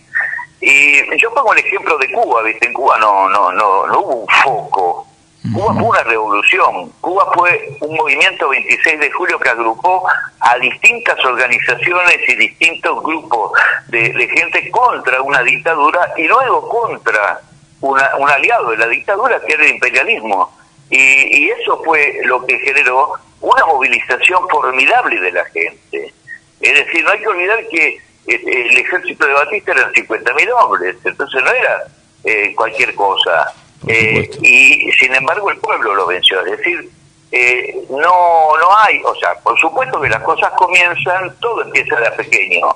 Y 0.60 1.18
yo 1.18 1.32
pongo 1.34 1.52
el 1.52 1.58
ejemplo 1.58 1.98
de 1.98 2.10
Cuba, 2.10 2.42
¿viste? 2.42 2.66
En 2.66 2.72
Cuba 2.72 2.96
no, 2.98 3.28
no, 3.28 3.52
no, 3.52 3.86
no 3.86 4.00
hubo 4.00 4.14
un 4.14 4.28
foco, 4.42 5.05
Cuba 5.52 5.74
fue 5.74 5.82
una 5.82 6.02
revolución. 6.02 6.90
Cuba 7.00 7.30
fue 7.34 7.76
un 7.80 7.96
movimiento 7.96 8.48
26 8.48 9.00
de 9.00 9.10
julio 9.10 9.38
que 9.38 9.48
agrupó 9.48 10.06
a 10.40 10.58
distintas 10.58 11.22
organizaciones 11.24 12.18
y 12.28 12.34
distintos 12.36 13.02
grupos 13.02 13.52
de, 13.88 14.28
gente 14.28 14.70
contra 14.70 15.20
una 15.22 15.42
dictadura 15.42 16.12
y 16.16 16.26
luego 16.26 16.68
contra 16.68 17.40
un 17.80 18.30
aliado 18.30 18.70
de 18.70 18.78
la 18.78 18.86
dictadura 18.86 19.40
que 19.46 19.54
era 19.54 19.64
el 19.64 19.70
imperialismo. 19.72 20.52
Y, 20.90 21.48
eso 21.48 21.82
fue 21.84 22.20
lo 22.24 22.44
que 22.46 22.58
generó 22.60 23.14
una 23.40 23.66
movilización 23.66 24.48
formidable 24.48 25.20
de 25.20 25.32
la 25.32 25.44
gente. 25.46 26.12
Es 26.60 26.74
decir, 26.74 27.04
no 27.04 27.10
hay 27.10 27.18
que 27.18 27.28
olvidar 27.28 27.58
que 27.68 27.88
eh, 27.88 28.00
el 28.26 28.76
ejército 28.78 29.26
de 29.26 29.32
Batista 29.32 29.72
eran 29.72 29.92
50.000 29.92 30.52
hombres, 30.52 30.96
entonces 31.04 31.42
no 31.42 31.50
era 31.50 31.82
eh, 32.24 32.54
cualquier 32.54 32.94
cosa. 32.94 33.52
Eh, 33.86 34.28
y 34.42 34.90
sin 34.92 35.14
embargo 35.14 35.50
el 35.50 35.58
pueblo 35.58 35.94
lo 35.94 36.06
venció. 36.06 36.44
Es 36.44 36.58
decir, 36.58 36.90
eh, 37.30 37.74
no, 37.88 38.56
no 38.58 38.78
hay, 38.78 39.00
o 39.04 39.14
sea, 39.14 39.34
por 39.42 39.58
supuesto 39.60 40.00
que 40.00 40.08
las 40.08 40.22
cosas 40.22 40.52
comienzan, 40.52 41.34
todo 41.40 41.62
empieza 41.62 41.96
de 42.00 42.10
pequeño, 42.12 42.68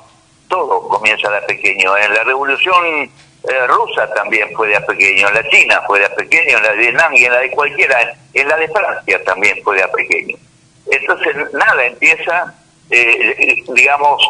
todo 0.49 0.89
comienza 0.89 1.31
de 1.31 1.43
pequeño. 1.43 1.97
En 1.97 2.15
la 2.15 2.23
revolución 2.23 2.85
eh, 2.87 3.67
rusa 3.67 4.13
también 4.15 4.51
fue 4.55 4.69
de 4.69 4.81
pequeño, 4.83 5.29
en 5.29 5.35
la 5.35 5.49
China 5.49 5.83
fue 5.87 5.99
de 5.99 6.11
pequeño, 6.11 6.59
en 6.59 6.63
la 6.63 6.73
de 6.73 6.79
Vietnam 6.79 7.13
y 7.15 7.25
en 7.25 7.33
la 7.33 7.39
de 7.41 7.51
cualquiera, 7.51 8.15
en 8.33 8.49
la 8.49 8.57
de 8.57 8.69
Francia 8.69 9.25
también 9.25 9.59
fue 9.65 9.77
de 9.77 9.89
pequeño. 9.89 10.37
Entonces 10.91 11.37
nada 11.53 11.85
empieza, 11.85 12.55
digamos, 12.89 14.23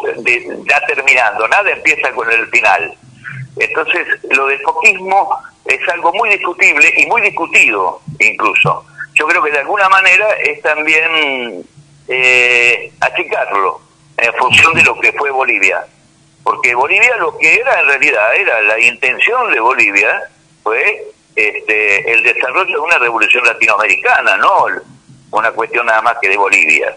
ya 0.67 0.85
terminando, 0.85 1.47
nada 1.47 1.71
empieza 1.71 2.11
con 2.11 2.29
el 2.31 2.47
final. 2.47 2.95
Entonces 3.57 4.07
lo 4.29 4.47
del 4.47 4.59
foquismo 4.61 5.37
es 5.65 5.87
algo 5.89 6.13
muy 6.13 6.29
discutible 6.29 6.93
y 6.97 7.05
muy 7.05 7.21
discutido 7.21 8.01
incluso. 8.19 8.85
Yo 9.13 9.27
creo 9.27 9.43
que 9.43 9.51
de 9.51 9.59
alguna 9.59 9.89
manera 9.89 10.31
es 10.43 10.61
también 10.61 11.65
eh, 12.07 12.91
achicarlo 12.99 13.81
en 14.17 14.33
función 14.35 14.73
de 14.73 14.83
lo 14.83 14.99
que 14.99 15.11
fue 15.13 15.31
Bolivia. 15.31 15.85
Porque 16.43 16.73
Bolivia 16.73 17.17
lo 17.17 17.37
que 17.37 17.55
era 17.55 17.81
en 17.81 17.87
realidad, 17.87 18.35
era 18.35 18.61
la 18.61 18.79
intención 18.79 19.51
de 19.51 19.59
Bolivia, 19.59 20.21
fue 20.63 21.03
este, 21.35 22.11
el 22.11 22.23
desarrollo 22.23 22.71
de 22.71 22.79
una 22.79 22.97
revolución 22.97 23.45
latinoamericana, 23.45 24.37
no 24.37 24.65
una 25.31 25.51
cuestión 25.51 25.85
nada 25.85 26.01
más 26.01 26.17
que 26.21 26.29
de 26.29 26.37
Bolivia. 26.37 26.95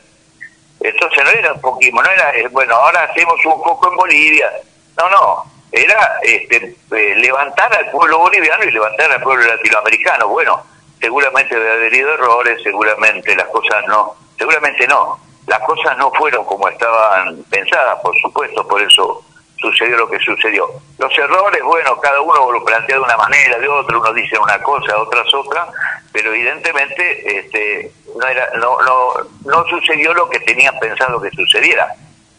Entonces 0.81 1.25
no 1.25 1.31
era 1.31 1.53
un 1.53 1.61
poquito, 1.61 2.03
no 2.03 2.11
era, 2.11 2.31
eh, 2.37 2.49
bueno, 2.49 2.75
ahora 2.75 3.05
hacemos 3.05 3.35
un 3.45 3.63
poco 3.63 3.91
en 3.91 3.97
Bolivia. 3.97 4.51
No, 4.97 5.09
no, 5.11 5.45
era 5.75 6.21
este, 6.23 6.77
eh, 6.93 7.15
levantar 7.17 7.75
al 7.75 7.91
pueblo 7.91 8.19
boliviano 8.19 8.63
y 8.63 8.71
levantar 8.71 9.11
al 9.11 9.21
pueblo 9.21 9.45
latinoamericano. 9.45 10.29
Bueno, 10.29 10.63
seguramente 11.01 11.57
ha 11.57 11.87
habido 11.87 12.15
errores, 12.15 12.63
seguramente 12.63 13.35
las 13.35 13.49
cosas 13.49 13.85
no, 13.89 14.15
seguramente 14.39 14.87
no, 14.87 15.19
las 15.49 15.59
cosas 15.61 15.99
no 15.99 16.13
fueron 16.13 16.45
como 16.45 16.69
estaban 16.69 17.43
pensadas, 17.51 17.99
por 18.03 18.17
supuesto, 18.21 18.67
por 18.69 18.81
eso 18.83 19.25
sucedió 19.57 19.97
lo 19.97 20.09
que 20.09 20.21
sucedió. 20.21 20.69
Los 20.99 21.19
errores, 21.19 21.61
bueno, 21.65 21.99
cada 22.01 22.21
uno 22.21 22.53
lo 22.53 22.65
plantea 22.65 22.95
de 22.95 23.03
una 23.03 23.17
manera, 23.17 23.59
de 23.59 23.69
otra, 23.69 23.99
uno 23.99 24.13
dice 24.13 24.39
una 24.39 24.63
cosa, 24.63 24.97
otras 24.97 25.27
otra, 25.35 25.67
pero 26.13 26.33
evidentemente 26.33 27.39
este, 27.39 27.91
no, 28.15 28.29
era, 28.29 28.49
no, 28.59 28.81
no, 28.83 29.15
no 29.45 29.65
sucedió 29.67 30.15
lo 30.15 30.31
que 30.31 30.39
tenían 30.39 30.79
pensado 30.79 31.21
que 31.21 31.31
sucediera, 31.31 31.89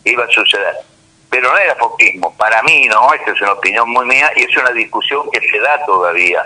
iba 0.05 0.23
a 0.23 0.29
suceder 0.29 0.75
pero 1.35 1.51
no 1.51 1.57
era 1.57 1.75
foquismo. 1.75 2.33
Para 2.37 2.63
mí, 2.63 2.87
no, 2.87 3.13
esta 3.13 3.31
es 3.31 3.41
una 3.41 3.51
opinión 3.51 3.89
muy 3.89 4.05
mía 4.05 4.31
y 4.37 4.43
es 4.43 4.55
una 4.55 4.71
discusión 4.71 5.29
que 5.31 5.41
se 5.41 5.59
da 5.59 5.85
todavía. 5.85 6.41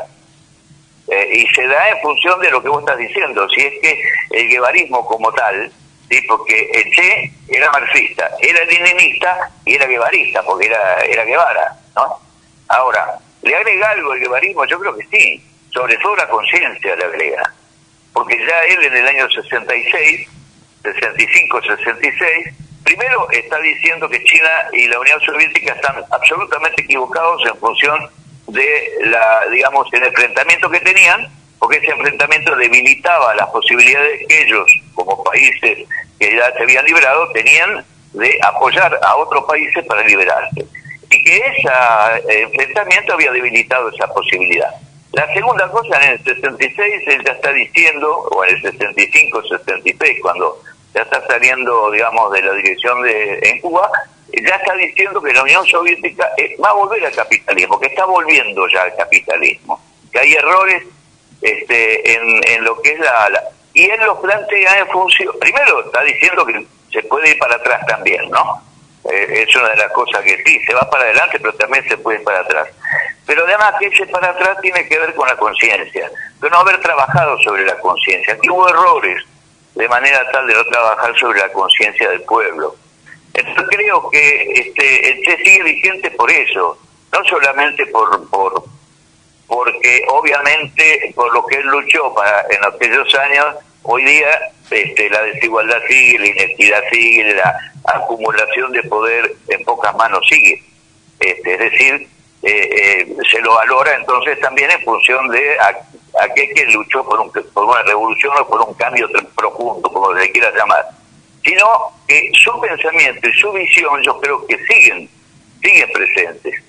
Eh, 1.08 1.30
y 1.32 1.48
se 1.54 1.68
da 1.68 1.90
en 1.90 2.02
función 2.02 2.42
de 2.42 2.50
lo 2.50 2.60
que 2.60 2.70
vos 2.70 2.80
estás 2.80 2.98
diciendo. 2.98 3.48
Si 3.50 3.62
es 3.62 3.74
que 3.84 4.02
el 4.32 4.50
guevarismo 4.50 5.06
como 5.06 5.32
tal, 5.34 5.72
¿sí? 6.10 6.20
porque 6.28 6.72
el 6.74 6.92
Che 6.92 7.32
era 7.50 7.70
marxista, 7.70 8.32
era 8.42 8.66
leninista 8.66 9.52
y 9.64 9.76
era 9.76 9.86
guevarista, 9.86 10.42
porque 10.42 10.66
era, 10.66 11.02
era 11.02 11.24
Guevara. 11.24 11.78
¿no? 11.96 12.20
Ahora, 12.70 13.20
¿le 13.44 13.56
agrega 13.56 13.92
algo 13.92 14.14
el 14.14 14.22
guevarismo? 14.22 14.66
Yo 14.66 14.80
creo 14.80 14.98
que 14.98 15.06
sí. 15.12 15.46
Sobre 15.72 15.98
todo 15.98 16.16
la 16.16 16.28
conciencia 16.30 16.96
le 16.96 17.06
agrega. 17.06 17.54
Porque 18.12 18.40
ya 18.40 18.64
él 18.64 18.86
en 18.86 18.98
el 18.98 19.08
año 19.08 19.30
66, 19.30 20.28
65, 20.82 21.62
66, 21.62 22.69
Primero 22.90 23.30
está 23.30 23.60
diciendo 23.60 24.10
que 24.10 24.24
China 24.24 24.50
y 24.74 24.88
la 24.88 25.00
Unión 25.00 25.22
Soviética 25.22 25.74
están 25.74 26.04
absolutamente 26.10 26.82
equivocados 26.82 27.40
en 27.46 27.56
función 27.58 28.10
de 28.48 28.92
la, 29.02 29.46
digamos, 29.52 29.88
el 29.94 30.06
enfrentamiento 30.06 30.68
que 30.72 30.80
tenían, 30.80 31.28
porque 31.60 31.78
ese 31.78 31.92
enfrentamiento 31.92 32.56
debilitaba 32.56 33.36
las 33.36 33.48
posibilidades 33.50 34.28
que 34.28 34.42
ellos, 34.42 34.66
como 34.96 35.24
países 35.24 35.88
que 36.20 36.36
ya 36.36 36.52
se 36.54 36.64
habían 36.64 36.84
librado, 36.84 37.32
tenían 37.32 37.86
de 38.14 38.40
apoyar 38.42 39.00
a 39.04 39.16
otros 39.18 39.46
países 39.46 39.86
para 39.86 40.02
liberarse. 40.02 40.66
Y 41.12 41.24
que 41.24 41.38
ese 41.38 42.42
enfrentamiento 42.42 43.14
había 43.14 43.32
debilitado 43.32 43.90
esa 43.90 44.08
posibilidad. 44.08 44.74
La 45.12 45.32
segunda 45.32 45.70
cosa, 45.70 46.04
en 46.06 46.14
el 46.14 46.24
66 46.24 47.04
él 47.06 47.24
ya 47.24 47.34
está 47.34 47.52
diciendo, 47.52 48.18
o 48.32 48.44
en 48.46 48.56
el 48.56 48.62
65, 48.64 49.44
66, 49.44 50.18
cuando 50.24 50.60
ya 50.94 51.02
está 51.02 51.26
saliendo, 51.28 51.92
digamos, 51.92 52.32
de 52.32 52.42
la 52.42 52.54
dirección 52.54 53.02
de 53.04 53.40
en 53.44 53.60
Cuba, 53.60 53.90
ya 54.32 54.56
está 54.56 54.74
diciendo 54.76 55.22
que 55.22 55.34
la 55.34 55.44
Unión 55.44 55.66
Soviética 55.66 56.32
eh, 56.38 56.56
va 56.64 56.70
a 56.70 56.74
volver 56.74 57.06
al 57.06 57.12
capitalismo, 57.14 57.80
que 57.80 57.88
está 57.88 58.06
volviendo 58.06 58.68
ya 58.68 58.84
al 58.84 58.96
capitalismo, 58.96 59.82
que 60.12 60.20
hay 60.20 60.34
errores 60.34 60.84
este, 61.42 62.14
en, 62.14 62.42
en 62.48 62.64
lo 62.64 62.82
que 62.82 62.92
es 62.92 63.00
la, 63.00 63.44
Y 63.74 63.90
él 63.90 64.00
los 64.06 64.20
plantea 64.20 64.80
en 64.80 64.88
función... 64.88 65.34
Primero 65.40 65.86
está 65.86 66.02
diciendo 66.04 66.46
que 66.46 66.66
se 66.92 67.04
puede 67.04 67.32
ir 67.32 67.40
para 67.40 67.56
atrás 67.56 67.86
también, 67.88 68.30
¿no? 68.30 68.62
Eh, 69.10 69.46
es 69.48 69.56
una 69.56 69.70
de 69.70 69.78
las 69.78 69.92
cosas 69.92 70.22
que 70.22 70.42
sí, 70.44 70.60
se 70.66 70.74
va 70.74 70.90
para 70.90 71.04
adelante, 71.04 71.40
pero 71.40 71.54
también 71.54 71.88
se 71.88 71.98
puede 71.98 72.20
ir 72.20 72.24
para 72.24 72.42
atrás. 72.42 72.68
Pero 73.26 73.46
además 73.46 73.76
que 73.80 73.88
ese 73.88 74.06
para 74.08 74.30
atrás 74.30 74.58
tiene 74.62 74.88
que 74.88 75.00
ver 75.00 75.14
con 75.16 75.28
la 75.28 75.38
conciencia, 75.38 76.12
de 76.42 76.50
no 76.50 76.58
haber 76.58 76.80
trabajado 76.82 77.38
sobre 77.40 77.66
la 77.66 77.78
conciencia. 77.80 78.34
Aquí 78.34 78.50
hubo 78.50 78.68
errores 78.68 79.24
de 79.80 79.88
manera 79.88 80.30
tal 80.32 80.46
de 80.46 80.54
no 80.54 80.66
trabajar 80.66 81.18
sobre 81.18 81.40
la 81.40 81.50
conciencia 81.54 82.10
del 82.10 82.22
pueblo. 82.24 82.76
Entonces 83.34 83.66
creo 83.70 84.10
que 84.10 84.52
este, 84.56 85.10
el 85.10 85.38
sigue 85.38 85.64
vigente 85.64 86.12
por 86.12 86.30
eso, 86.30 86.78
no 87.14 87.24
solamente 87.24 87.86
por, 87.86 88.30
por 88.30 88.62
porque 89.48 90.04
obviamente 90.10 91.14
por 91.16 91.34
lo 91.34 91.46
que 91.46 91.56
él 91.56 91.68
luchó 91.68 92.14
para 92.14 92.42
en 92.50 92.66
aquellos 92.66 93.16
años, 93.16 93.56
hoy 93.84 94.04
día 94.04 94.52
este, 94.70 95.10
la 95.10 95.24
desigualdad 95.24 95.80
sigue, 95.88 96.20
la 96.20 96.28
inequidad 96.28 96.84
sigue, 96.92 97.34
la 97.34 97.58
acumulación 97.86 98.74
de 98.74 98.84
poder 98.84 99.32
en 99.48 99.64
pocas 99.64 99.96
manos 99.96 100.28
sigue. 100.30 100.62
Este, 101.22 101.54
es 101.54 101.60
decir, 101.72 102.08
eh, 102.44 102.50
eh, 102.52 103.16
se 103.32 103.40
lo 103.40 103.54
valora 103.54 103.96
entonces 103.96 104.38
también 104.42 104.72
en 104.72 104.82
función 104.82 105.30
de 105.30 105.58
aquel 106.22 106.54
que 106.54 106.66
luchó 106.66 107.04
por, 107.04 107.20
un, 107.20 107.32
por 107.32 107.66
una 107.66 107.82
revolución 107.84 108.34
o 108.40 108.48
por 108.48 108.62
un 108.62 108.74
cambio 108.76 109.08
profundo, 109.36 109.90
como 109.92 110.16
se 110.16 110.32
quiera 110.32 110.52
llamar, 110.52 110.86
sino 111.44 111.66
que 112.08 112.32
su 112.34 112.60
pensamiento 112.60 113.28
y 113.28 113.34
su 113.34 113.52
visión 113.52 114.02
yo 114.04 114.20
creo 114.20 114.46
que 114.48 114.58
siguen, 114.66 115.10
siguen 115.62 115.92
presentes. 115.92 116.64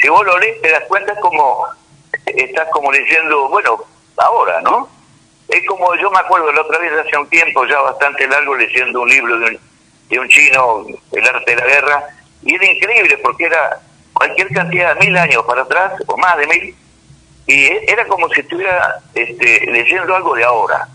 Si 0.00 0.08
vos 0.08 0.24
lo 0.24 0.38
lees 0.38 0.60
te 0.62 0.70
das 0.70 0.84
cuenta 0.88 1.14
como 1.16 1.66
estás 2.26 2.68
como 2.72 2.90
leyendo, 2.92 3.48
bueno, 3.48 3.78
ahora, 4.16 4.60
¿no? 4.62 4.88
Es 5.48 5.64
como 5.66 5.94
yo 5.96 6.10
me 6.10 6.18
acuerdo 6.18 6.50
la 6.52 6.62
otra 6.62 6.78
vez 6.78 6.92
hace 6.92 7.16
un 7.16 7.28
tiempo 7.28 7.66
ya 7.66 7.78
bastante 7.80 8.26
largo 8.26 8.54
leyendo 8.54 9.02
un 9.02 9.08
libro 9.08 9.38
de 9.38 9.46
un, 9.46 9.60
de 10.08 10.18
un 10.18 10.28
chino, 10.28 10.86
El 11.12 11.28
arte 11.28 11.54
de 11.54 11.56
la 11.56 11.66
guerra, 11.66 12.04
y 12.42 12.54
era 12.54 12.66
increíble 12.66 13.18
porque 13.18 13.44
era 13.44 13.80
cualquier 14.12 14.48
cantidad, 14.48 14.94
de 14.94 15.06
mil 15.06 15.16
años 15.16 15.44
para 15.44 15.62
atrás, 15.62 15.92
o 16.06 16.16
más 16.16 16.36
de 16.38 16.46
mil, 16.46 16.76
y 17.46 17.66
era 17.86 18.06
como 18.06 18.28
si 18.30 18.40
estuviera 18.40 19.00
este, 19.14 19.66
leyendo 19.70 20.14
algo 20.14 20.34
de 20.34 20.44
ahora. 20.44 20.88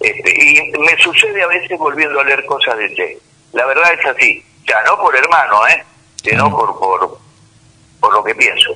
Este, 0.00 0.30
y 0.30 0.78
me 0.78 0.96
sucede 1.02 1.42
a 1.42 1.46
veces 1.46 1.78
volviendo 1.78 2.20
a 2.20 2.24
leer 2.24 2.44
cosas 2.46 2.76
de 2.78 2.94
Che. 2.94 3.18
La 3.52 3.64
verdad 3.66 3.92
es 3.92 4.04
así, 4.06 4.42
ya 4.66 4.82
no 4.84 5.00
por 5.00 5.14
hermano, 5.14 5.66
¿eh? 5.68 5.84
sino 6.22 6.50
por, 6.50 6.78
por, 6.78 7.18
por 8.00 8.12
lo 8.12 8.24
que 8.24 8.34
pienso. 8.34 8.74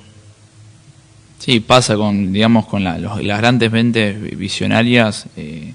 Sí, 1.39 1.61
pasa 1.61 1.97
con, 1.97 2.33
digamos, 2.33 2.67
con 2.67 2.85
la, 2.85 2.99
los, 2.99 3.23
las 3.23 3.39
grandes 3.39 3.71
mentes 3.73 4.21
visionarias, 4.37 5.27
eh, 5.37 5.73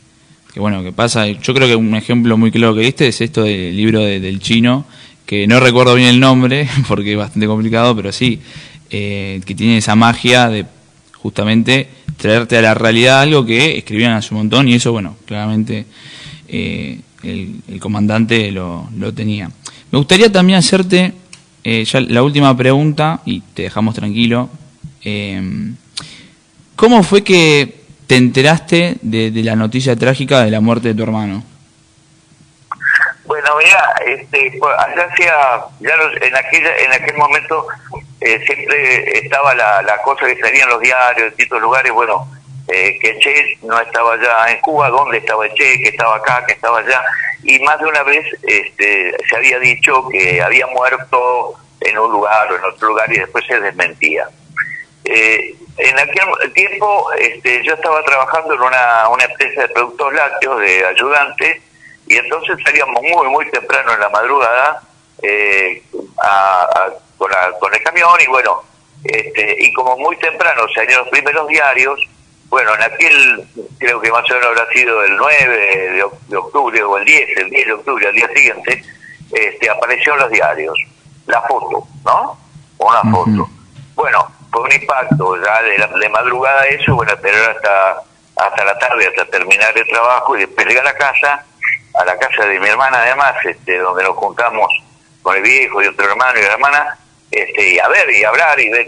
que 0.54 0.60
bueno, 0.60 0.84
que 0.84 0.92
pasa, 0.92 1.28
yo 1.28 1.54
creo 1.54 1.68
que 1.68 1.76
un 1.76 1.96
ejemplo 1.96 2.38
muy 2.38 2.52
claro 2.52 2.76
que 2.76 2.82
diste 2.82 3.08
es 3.08 3.22
esto 3.22 3.44
del 3.44 3.76
libro 3.76 4.02
del 4.02 4.40
chino, 4.40 4.86
que 5.26 5.48
no 5.48 5.60
recuerdo 5.60 5.96
bien 5.96 6.10
el 6.10 6.20
nombre, 6.20 6.70
porque 6.88 7.14
es 7.14 7.18
bastante 7.18 7.48
complicado, 7.48 7.96
pero 7.96 8.12
sí, 8.12 8.42
eh, 8.90 9.42
que 9.46 9.56
tiene 9.56 9.78
esa 9.78 9.96
magia 9.96 10.50
de 10.50 10.66
justamente 11.24 11.90
traerte 12.18 12.58
a 12.58 12.62
la 12.62 12.76
realidad 12.76 13.22
algo 13.22 13.46
que 13.46 13.78
escribían 13.78 14.12
hace 14.12 14.34
un 14.34 14.42
montón 14.42 14.68
y 14.68 14.76
eso, 14.76 14.92
bueno, 14.92 15.16
claramente 15.26 15.86
eh, 16.48 17.00
el, 17.24 17.80
comandante 17.80 18.52
lo, 18.52 18.90
lo, 18.96 19.14
tenía. 19.14 19.50
Me 19.90 19.98
gustaría 19.98 20.32
también 20.32 20.60
hacerte 20.60 21.14
eh, 21.64 21.84
ya 21.86 22.02
la 22.02 22.22
última 22.22 22.56
pregunta 22.56 23.22
y 23.26 23.40
te 23.40 23.64
dejamos 23.64 23.96
tranquilo. 23.96 24.50
¿Cómo 26.76 27.04
fue 27.04 27.24
que 27.24 27.84
te 28.08 28.18
enteraste 28.18 28.98
de, 29.02 29.32
la 29.44 29.56
noticia 29.56 29.96
trágica 29.96 30.44
de 30.44 30.52
la 30.52 30.60
muerte 30.60 30.90
de 30.90 30.96
tu 30.96 31.04
hermano? 31.04 31.44
Bueno, 33.26 33.50
mira, 33.58 33.82
este, 34.06 34.60
allá 34.78 35.08
hacía, 35.10 35.34
ya 35.80 35.92
en, 36.22 36.36
aquella, 36.36 36.78
en 36.78 36.92
aquel 36.92 37.16
momento 37.16 37.66
eh, 38.24 38.42
siempre 38.46 39.20
estaba 39.20 39.54
la, 39.54 39.82
la 39.82 40.02
cosa 40.02 40.26
que 40.26 40.40
salía 40.40 40.64
en 40.64 40.70
los 40.70 40.80
diarios, 40.80 41.24
en 41.24 41.30
distintos 41.30 41.62
lugares, 41.62 41.92
bueno, 41.92 42.28
eh, 42.68 42.98
que 43.00 43.20
Che 43.20 43.58
no 43.64 43.80
estaba 43.80 44.14
allá 44.14 44.50
en 44.50 44.60
Cuba, 44.62 44.90
dónde 44.90 45.18
estaba 45.18 45.48
Che, 45.50 45.78
que 45.80 45.90
estaba 45.90 46.16
acá, 46.16 46.46
que 46.46 46.54
estaba 46.54 46.80
allá, 46.80 47.04
y 47.44 47.60
más 47.60 47.78
de 47.80 47.86
una 47.86 48.04
vez 48.04 48.26
este, 48.44 49.16
se 49.30 49.36
había 49.36 49.60
dicho 49.60 50.08
que 50.10 50.42
había 50.42 50.66
muerto 50.68 51.56
en 51.82 51.98
un 51.98 52.12
lugar 52.12 52.50
o 52.52 52.56
en 52.56 52.64
otro 52.64 52.88
lugar 52.90 53.12
y 53.12 53.20
después 53.20 53.46
se 53.46 53.60
desmentía. 53.60 54.30
Eh, 55.04 55.56
en 55.78 56.00
aquel 56.00 56.54
tiempo 56.54 57.12
este, 57.20 57.62
yo 57.64 57.74
estaba 57.74 58.02
trabajando 58.06 58.54
en 58.54 58.62
una, 58.62 59.10
una 59.10 59.26
empresa 59.26 59.64
de 59.64 59.70
productos 59.70 60.14
lácteos 60.14 60.60
de 60.62 60.86
ayudante, 60.86 61.62
y 62.08 62.16
entonces 62.18 62.58
salíamos 62.64 63.02
muy, 63.02 63.28
muy 63.28 63.50
temprano 63.52 63.94
en 63.94 64.00
la 64.00 64.10
madrugada 64.10 64.82
eh, 65.24 65.82
con, 67.18 67.32
con, 67.60 67.74
el 67.74 67.84
camión 67.84 68.20
y 68.22 68.28
bueno, 68.28 68.62
este, 69.04 69.56
y 69.60 69.74
como 69.74 69.98
muy 69.98 70.18
temprano 70.18 70.64
salían 70.76 71.00
los 71.00 71.10
primeros 71.10 71.48
diarios, 71.48 72.00
bueno, 72.50 72.76
en 72.76 72.84
aquel, 72.84 73.48
creo 73.80 74.00
que 74.02 74.12
más 74.12 74.30
o 74.30 74.34
menos 74.34 74.50
habrá 74.50 74.72
sido 74.72 75.04
el 75.04 75.16
9 75.16 76.08
de, 76.28 76.38
octubre 76.38 76.84
o 76.84 76.98
el 76.98 77.06
10, 77.06 77.38
el 77.38 77.50
10 77.50 77.66
de 77.66 77.74
octubre, 77.74 78.08
al 78.08 78.14
día 78.14 78.28
siguiente, 78.36 78.84
este, 79.32 79.70
apareció 79.70 80.14
en 80.14 80.20
los 80.20 80.30
diarios 80.30 80.78
la 81.26 81.42
foto, 81.44 81.88
¿no? 82.06 82.38
Una 82.78 83.02
foto. 83.12 83.50
Bueno, 83.96 84.30
fue 84.52 84.62
un 84.62 84.74
impacto, 84.74 85.38
ya 85.42 85.62
de, 85.62 86.00
de 86.00 86.10
madrugada 86.10 86.68
eso, 86.68 86.96
bueno, 86.96 87.14
esperar 87.14 87.56
hasta, 87.56 88.04
hasta 88.36 88.66
la 88.66 88.78
tarde, 88.78 89.08
hasta 89.08 89.26
terminar 89.26 89.76
el 89.78 89.88
trabajo 89.88 90.36
y 90.36 90.42
después 90.42 90.68
llegar 90.68 90.86
a 90.86 90.92
la 90.92 90.98
casa 90.98 91.46
a 91.96 92.06
la 92.06 92.18
casa 92.18 92.46
de 92.46 92.60
mi 92.60 92.68
hermana 92.68 93.02
además, 93.02 93.36
este, 93.44 93.78
donde 93.78 94.04
nos 94.04 94.16
juntamos 94.16 94.68
con 95.24 95.36
el 95.36 95.42
viejo 95.42 95.82
y 95.82 95.88
otro 95.88 96.06
hermano 96.06 96.38
y 96.38 96.44
la 96.44 96.54
hermana, 96.54 97.00
este, 97.32 97.70
y 97.70 97.80
a 97.80 97.88
ver 97.88 98.10
y 98.12 98.24
hablar 98.24 98.60
y 98.60 98.70
ver. 98.70 98.88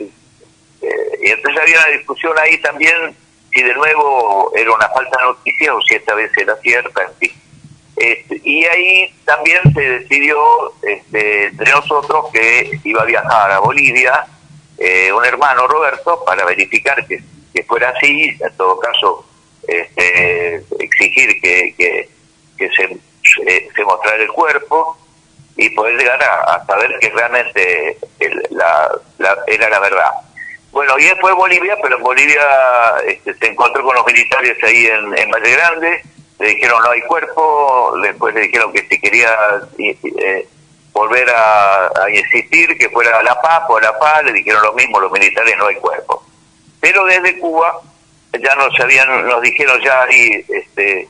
Eh, 0.81 1.19
y 1.23 1.29
entonces 1.31 1.61
había 1.61 1.79
una 1.79 1.97
discusión 1.97 2.37
ahí 2.37 2.57
también 2.59 3.15
si 3.51 3.63
de 3.63 3.73
nuevo 3.73 4.51
era 4.55 4.71
una 4.71 4.87
falsa 4.89 5.19
noticia 5.21 5.73
o 5.73 5.81
si 5.81 5.95
esta 5.95 6.13
vez 6.13 6.31
era 6.37 6.55
cierta, 6.57 7.01
en 7.01 7.31
este, 7.95 8.41
y 8.43 8.65
ahí 8.65 9.15
también 9.23 9.61
se 9.73 9.81
decidió 9.81 10.37
este, 10.83 11.45
entre 11.45 11.71
nosotros 11.71 12.25
que 12.33 12.79
iba 12.83 13.01
a 13.01 13.05
viajar 13.05 13.51
a 13.51 13.59
Bolivia 13.59 14.25
eh, 14.77 15.13
un 15.13 15.23
hermano 15.23 15.65
Roberto 15.65 16.21
para 16.25 16.43
verificar 16.43 17.07
que, 17.07 17.21
que 17.53 17.63
fuera 17.63 17.93
así, 17.95 18.37
en 18.37 18.57
todo 18.57 18.77
caso 18.79 19.25
este, 19.65 20.55
exigir 20.79 21.39
que, 21.39 21.73
que 21.77 22.09
que 22.57 22.69
se, 22.69 22.97
se, 23.75 23.83
mostrara 23.83 24.21
el 24.21 24.29
cuerpo 24.29 24.97
y 25.57 25.69
poder 25.69 25.97
llegar 25.97 26.21
a, 26.23 26.65
saber 26.65 26.97
que 26.99 27.09
realmente 27.09 27.97
la, 28.49 28.89
era 29.47 29.69
la 29.69 29.79
verdad. 29.79 30.11
Bueno, 30.71 30.99
y 30.99 31.05
después 31.05 31.33
Bolivia, 31.35 31.77
pero 31.81 31.97
en 31.97 32.03
Bolivia 32.03 32.41
este, 33.07 33.33
se 33.35 33.47
encontró 33.47 33.83
con 33.83 33.95
los 33.95 34.05
militares 34.05 34.57
ahí 34.63 34.87
en, 34.87 35.17
en 35.17 35.31
Valle 35.31 35.51
Grande, 35.51 36.01
le 36.39 36.47
dijeron 36.47 36.81
no 36.83 36.91
hay 36.91 37.01
cuerpo, 37.01 37.97
después 38.01 38.35
le 38.35 38.41
dijeron 38.41 38.73
que 38.73 38.85
si 38.89 38.99
quería 38.99 39.33
eh, 39.77 40.47
volver 40.91 41.29
a, 41.29 41.89
insistir 42.09 42.77
que 42.77 42.89
fuera 42.89 43.19
a 43.19 43.23
La 43.23 43.39
Paz 43.41 43.63
a 43.69 43.81
La 43.81 43.97
Paz, 43.97 44.23
le 44.23 44.33
dijeron 44.33 44.61
lo 44.61 44.73
mismo, 44.73 44.99
los 44.99 45.11
militares 45.11 45.55
no 45.57 45.67
hay 45.67 45.75
cuerpo. 45.75 46.23
Pero 46.79 47.05
desde 47.05 47.39
Cuba 47.39 47.79
ya 48.33 48.55
nos 48.55 48.77
habían, 48.79 49.27
nos 49.27 49.41
dijeron 49.41 49.79
ya 49.81 50.03
ahí, 50.03 50.45
este, 50.49 51.01
eh, 51.01 51.07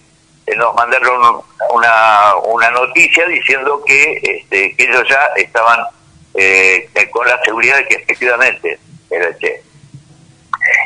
nos 0.56 0.76
mandaron 0.76 1.44
una, 1.72 2.36
una 2.44 2.70
noticia 2.72 3.26
diciendo 3.28 3.84
que, 3.86 4.20
este, 4.22 4.76
que 4.76 4.84
ellos 4.84 5.04
ya 5.10 5.20
estaban 5.36 5.80
eh, 6.36 6.88
con 7.12 7.28
la 7.28 7.42
seguridad 7.44 7.78
de 7.78 7.86
que 7.88 7.96
efectivamente 7.96 8.80
era 9.10 9.28
el 9.28 9.38
Che. 9.38 9.62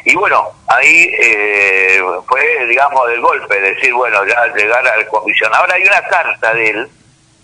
Y 0.06 0.16
bueno, 0.16 0.50
ahí 0.68 1.10
eh, 1.22 2.02
fue, 2.28 2.66
digamos, 2.68 3.10
el 3.10 3.22
golpe, 3.22 3.60
decir, 3.60 3.94
bueno, 3.94 4.26
ya 4.26 4.48
llegar 4.56 4.86
al 4.88 5.08
comisión. 5.08 5.54
Ahora 5.54 5.76
hay 5.76 5.84
una 5.84 6.02
carta 6.08 6.54
de 6.54 6.70
él, 6.70 6.90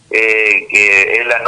que 0.09 1.19
es, 1.19 1.27
la 1.27 1.41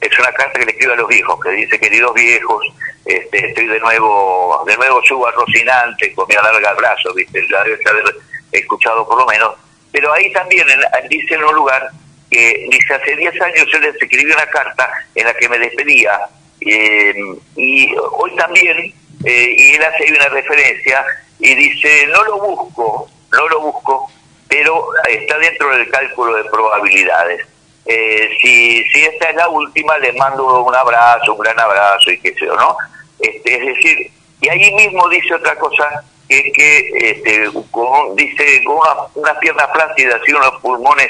es 0.00 0.18
una 0.18 0.32
carta 0.32 0.58
que 0.58 0.64
le 0.64 0.72
escribe 0.72 0.94
a 0.94 0.96
los 0.96 1.08
viejos, 1.08 1.38
que 1.40 1.50
dice, 1.50 1.78
queridos 1.78 2.14
viejos, 2.14 2.64
este, 3.04 3.48
estoy 3.48 3.66
de 3.66 3.80
nuevo, 3.80 4.64
de 4.66 4.76
nuevo 4.76 5.02
subo 5.02 5.26
a 5.26 5.32
Rocinante 5.32 6.12
con 6.14 6.26
mi 6.28 6.34
alarga 6.34 6.72
brazo, 6.74 7.12
¿viste? 7.14 7.42
Ya 7.50 7.62
debe 7.64 7.82
saber 7.82 8.04
escuchado 8.52 9.06
por 9.06 9.18
lo 9.18 9.26
menos, 9.26 9.54
pero 9.92 10.12
ahí 10.12 10.32
también 10.32 10.66
dice 11.08 11.34
en 11.34 11.44
un 11.44 11.54
lugar 11.54 11.90
que 12.30 12.66
dice 12.70 12.94
hace 12.94 13.16
10 13.16 13.40
años 13.40 13.66
yo 13.72 13.78
les 13.80 13.94
escribí 13.96 14.30
una 14.30 14.46
carta 14.46 14.88
en 15.14 15.26
la 15.26 15.34
que 15.34 15.48
me 15.48 15.58
despedía 15.58 16.20
eh, 16.60 17.14
y 17.56 17.94
hoy 17.96 18.36
también, 18.36 18.92
eh, 19.24 19.54
y 19.56 19.74
él 19.74 19.82
hace 19.82 20.04
ahí 20.04 20.12
una 20.12 20.28
referencia 20.28 21.04
y 21.38 21.54
dice, 21.54 22.06
no 22.08 22.22
lo 22.24 22.38
busco, 22.38 23.08
no 23.32 23.48
lo 23.48 23.60
busco, 23.60 24.10
pero 24.48 24.88
está 25.08 25.38
dentro 25.38 25.74
del 25.74 25.88
cálculo 25.90 26.34
de 26.36 26.44
probabilidades. 26.50 27.46
Eh, 27.86 28.36
si, 28.40 28.84
si 28.84 29.02
esta 29.04 29.30
es 29.30 29.36
la 29.36 29.48
última, 29.48 29.98
le 29.98 30.12
mando 30.12 30.64
un 30.64 30.74
abrazo, 30.74 31.32
un 31.32 31.40
gran 31.40 31.58
abrazo 31.58 32.10
y 32.10 32.20
qué 32.20 32.34
sé 32.34 32.46
yo, 32.46 32.54
¿no? 32.54 32.76
Este, 33.18 33.54
es 33.54 33.76
decir, 33.76 34.10
y 34.40 34.48
ahí 34.48 34.72
mismo 34.74 35.08
dice 35.08 35.34
otra 35.34 35.56
cosa 35.56 36.04
es 36.30 36.52
que 36.54 37.10
este, 37.10 37.50
con, 37.70 38.14
dice 38.16 38.62
con 38.64 38.76
una, 38.76 38.94
unas 39.14 39.36
piernas 39.38 39.68
plácidas 39.72 40.20
y 40.26 40.32
unos 40.32 40.60
pulmones 40.60 41.08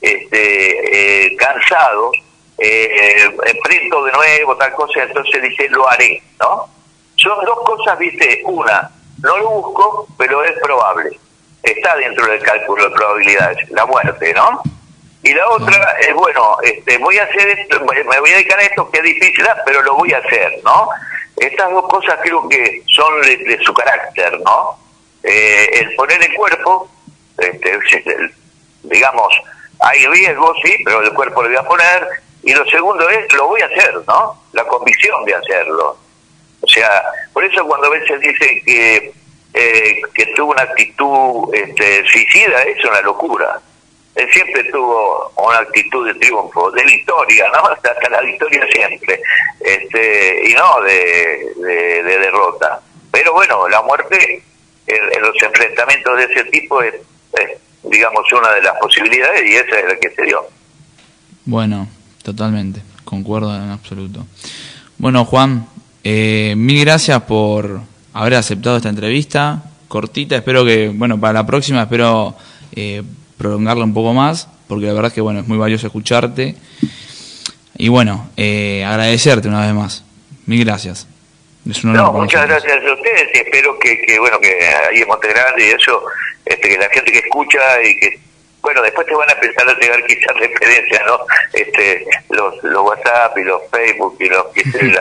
este, 0.00 1.26
eh, 1.26 1.36
cansados, 1.36 2.16
eh, 2.58 3.30
enfrento 3.46 4.04
de 4.04 4.12
nuevo, 4.12 4.56
tal 4.56 4.72
cosa, 4.72 5.02
entonces 5.02 5.42
dice, 5.42 5.68
lo 5.70 5.88
haré, 5.88 6.22
¿no? 6.38 6.68
Son 7.16 7.44
dos 7.44 7.58
cosas, 7.64 7.98
viste, 7.98 8.42
una, 8.44 8.90
no 9.22 9.38
lo 9.38 9.50
busco, 9.50 10.06
pero 10.16 10.42
es 10.44 10.52
probable, 10.62 11.18
está 11.62 11.96
dentro 11.96 12.26
del 12.26 12.42
cálculo 12.42 12.88
de 12.88 12.94
probabilidades, 12.94 13.70
la 13.70 13.86
muerte, 13.86 14.32
¿no? 14.34 14.62
Y 15.22 15.34
la 15.34 15.48
otra 15.50 15.96
es, 16.00 16.14
bueno, 16.14 16.56
este, 16.62 16.96
voy 16.98 17.18
a 17.18 17.24
hacer 17.24 17.58
esto, 17.58 17.80
me 17.80 18.20
voy 18.20 18.30
a 18.30 18.34
dedicar 18.34 18.58
a 18.58 18.62
esto 18.62 18.90
que 18.90 18.98
es 18.98 19.04
difícil, 19.04 19.46
ah, 19.46 19.56
pero 19.66 19.82
lo 19.82 19.96
voy 19.96 20.12
a 20.12 20.18
hacer, 20.18 20.60
¿no? 20.64 20.88
Estas 21.40 21.70
dos 21.70 21.88
cosas 21.88 22.18
creo 22.22 22.46
que 22.50 22.82
son 22.86 23.22
de, 23.22 23.58
su 23.62 23.72
carácter, 23.72 24.38
¿no? 24.40 24.78
Eh, 25.22 25.70
el 25.72 25.94
poner 25.94 26.22
el 26.22 26.34
cuerpo, 26.34 26.86
este, 27.38 27.78
digamos, 28.82 29.32
hay 29.78 30.06
riesgos, 30.06 30.54
sí, 30.62 30.76
pero 30.84 31.00
el 31.00 31.14
cuerpo 31.14 31.42
lo 31.42 31.48
voy 31.48 31.56
a 31.56 31.62
poner. 31.62 32.08
Y 32.42 32.52
lo 32.52 32.64
segundo 32.66 33.08
es, 33.08 33.32
lo 33.32 33.48
voy 33.48 33.62
a 33.62 33.66
hacer, 33.66 33.94
¿no? 34.06 34.42
La 34.52 34.64
convicción 34.64 35.24
de 35.24 35.34
hacerlo. 35.34 35.96
O 36.60 36.68
sea, 36.68 37.02
por 37.32 37.42
eso 37.42 37.66
cuando 37.66 37.86
a 37.86 37.90
veces 37.90 38.20
dicen 38.20 38.62
que, 38.66 39.12
eh, 39.54 40.02
que 40.12 40.26
tuvo 40.36 40.52
una 40.52 40.62
actitud 40.62 41.54
este, 41.54 42.06
suicida, 42.06 42.62
es 42.64 42.84
una 42.84 43.00
locura 43.00 43.58
él 44.14 44.28
siempre 44.32 44.64
tuvo 44.64 45.32
una 45.36 45.58
actitud 45.58 46.06
de 46.06 46.14
triunfo, 46.14 46.70
de 46.72 46.84
victoria, 46.84 47.46
¿no? 47.54 47.68
Hasta, 47.70 48.08
la 48.10 48.20
victoria 48.22 48.66
siempre, 48.72 49.20
este, 49.60 50.50
y 50.50 50.54
no 50.54 50.80
de, 50.82 52.02
de, 52.02 52.18
derrota. 52.18 52.80
Pero 53.10 53.32
bueno, 53.32 53.68
la 53.68 53.82
muerte 53.82 54.42
en, 54.86 55.22
los 55.22 55.42
enfrentamientos 55.42 56.16
de 56.16 56.24
ese 56.24 56.44
tipo 56.50 56.82
es, 56.82 56.94
digamos, 57.84 58.32
una 58.32 58.52
de 58.52 58.62
las 58.62 58.76
posibilidades 58.78 59.48
y 59.48 59.54
esa 59.54 59.78
es 59.78 59.84
la 59.86 59.96
que 59.96 60.10
se 60.10 60.22
dio. 60.22 60.46
Bueno, 61.44 61.88
totalmente, 62.22 62.82
concuerdo 63.04 63.54
en 63.54 63.70
absoluto. 63.70 64.26
Bueno, 64.98 65.24
Juan, 65.24 65.66
eh, 66.04 66.54
mil 66.56 66.84
gracias 66.84 67.22
por, 67.22 67.80
haber 68.12 68.34
aceptado 68.34 68.76
esta 68.76 68.88
entrevista, 68.88 69.62
cortita, 69.88 70.36
espero 70.36 70.64
que, 70.64 70.88
bueno, 70.88 71.18
para 71.18 71.32
la 71.32 71.46
próxima 71.46 71.82
espero 71.82 72.36
eh, 72.74 73.02
prolongarla 73.40 73.84
un 73.84 73.94
poco 73.94 74.12
más, 74.12 74.48
porque 74.68 74.84
la 74.84 74.92
verdad 74.92 75.08
es 75.08 75.14
que, 75.14 75.22
bueno, 75.22 75.40
es 75.40 75.48
muy 75.48 75.56
valioso 75.56 75.86
escucharte. 75.86 76.56
Y 77.78 77.88
bueno, 77.88 78.28
eh, 78.36 78.84
agradecerte 78.86 79.48
una 79.48 79.64
vez 79.64 79.72
más. 79.72 80.04
Mil 80.44 80.62
gracias. 80.62 81.08
Es 81.68 81.82
un 81.82 81.90
honor 81.90 82.12
no, 82.12 82.20
muchas 82.20 82.46
gracias 82.46 82.84
a 82.84 82.92
ustedes 82.92 83.28
y 83.34 83.38
espero 83.38 83.78
que, 83.78 84.02
que 84.02 84.18
bueno, 84.18 84.38
que 84.40 84.48
ahí 84.90 85.00
en 85.00 85.08
Montegrande 85.08 85.66
y 85.66 85.70
eso, 85.70 86.02
este, 86.44 86.68
que 86.68 86.76
la 86.76 86.90
gente 86.90 87.12
que 87.12 87.18
escucha 87.18 87.58
y 87.82 87.98
que 87.98 88.20
bueno, 88.60 88.82
después 88.82 89.06
te 89.06 89.14
van 89.14 89.30
a 89.30 89.32
empezar 89.32 89.66
a 89.68 89.78
llegar 89.78 90.04
quizás 90.04 90.36
referencias, 90.38 91.02
¿no? 91.06 91.20
Este, 91.54 92.06
los, 92.28 92.62
los 92.62 92.82
WhatsApp 92.82 93.38
y 93.38 93.44
los 93.44 93.62
Facebook 93.70 94.16
y 94.20 94.28
los, 94.28 94.46
que 94.48 94.64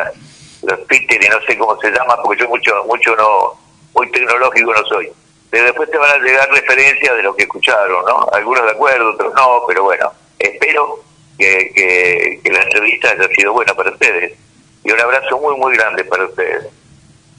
los 0.64 0.88
Twitter 0.88 1.22
y 1.22 1.28
no 1.28 1.42
sé 1.46 1.58
cómo 1.58 1.78
se 1.82 1.92
llama, 1.92 2.16
porque 2.24 2.42
yo 2.42 2.48
mucho, 2.48 2.72
mucho 2.86 3.16
no, 3.18 3.60
muy 3.96 4.10
tecnológico 4.12 4.74
no 4.74 4.86
soy. 4.86 5.12
Pero 5.50 5.66
después 5.66 5.90
te 5.90 5.98
van 5.98 6.12
a 6.12 6.24
llegar 6.24 6.50
referencias 6.52 7.16
de 7.16 7.24
lo 7.24 7.36
que 7.36 7.44
escucharon, 7.44 8.06
¿no? 8.06 8.30
Algunos 8.32 8.64
de 8.66 8.72
acuerdo, 8.72 9.14
otros 9.14 9.34
no, 9.34 9.62
pero 9.68 9.84
bueno, 9.84 10.12
espero 10.38 11.04
que, 11.38 11.72
que, 11.76 12.40
que 12.44 12.52
la 12.52 12.62
entrevista 12.62 13.10
haya 13.12 13.28
sido 13.36 13.54
buena 13.54 13.74
para 13.74 13.92
ustedes. 13.92 14.38
Y 14.84 14.92
un 14.92 15.00
abrazo 15.00 15.40
muy, 15.40 15.58
muy 15.58 15.76
grande 15.76 16.04
para 16.04 16.26
ustedes. 16.26 16.68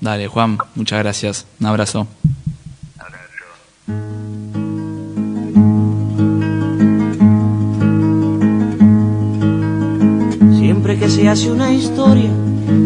Dale, 0.00 0.28
Juan, 0.28 0.58
muchas 0.74 0.98
gracias. 1.00 1.46
Un 1.60 1.66
abrazo. 1.66 2.06
Siempre 10.58 10.98
que 10.98 11.08
se 11.08 11.28
hace 11.28 11.50
una 11.50 11.70
historia, 11.70 12.30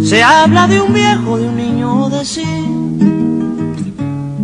se 0.03 0.23
habla 0.23 0.67
de 0.67 0.81
un 0.81 0.93
viejo, 0.93 1.39
de 1.39 1.49
un 1.49 1.57
niño 1.57 2.09
de 2.11 2.25
sí. 2.25 2.64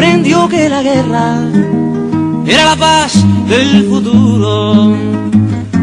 comprendió 0.00 0.48
que 0.48 0.66
la 0.70 0.82
guerra 0.82 1.42
era 2.46 2.64
la 2.64 2.76
paz 2.76 3.22
del 3.46 3.84
futuro. 3.84 4.96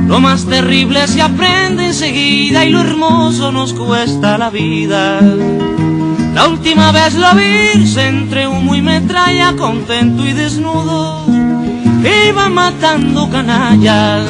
Lo 0.07 0.19
más 0.19 0.43
terrible 0.45 1.07
se 1.07 1.21
aprende 1.21 1.85
enseguida 1.85 2.65
y 2.65 2.71
lo 2.71 2.81
hermoso 2.81 3.51
nos 3.51 3.73
cuesta 3.73 4.39
la 4.39 4.49
vida. 4.49 5.21
La 6.33 6.47
última 6.47 6.91
vez 6.91 7.13
la 7.13 7.35
vi 7.35 7.85
entre 7.95 8.47
humo 8.47 8.73
y 8.73 8.81
metralla, 8.81 9.55
contento 9.55 10.25
y 10.25 10.33
desnudo, 10.33 11.23
iba 12.27 12.49
matando 12.49 13.29
canallas 13.29 14.25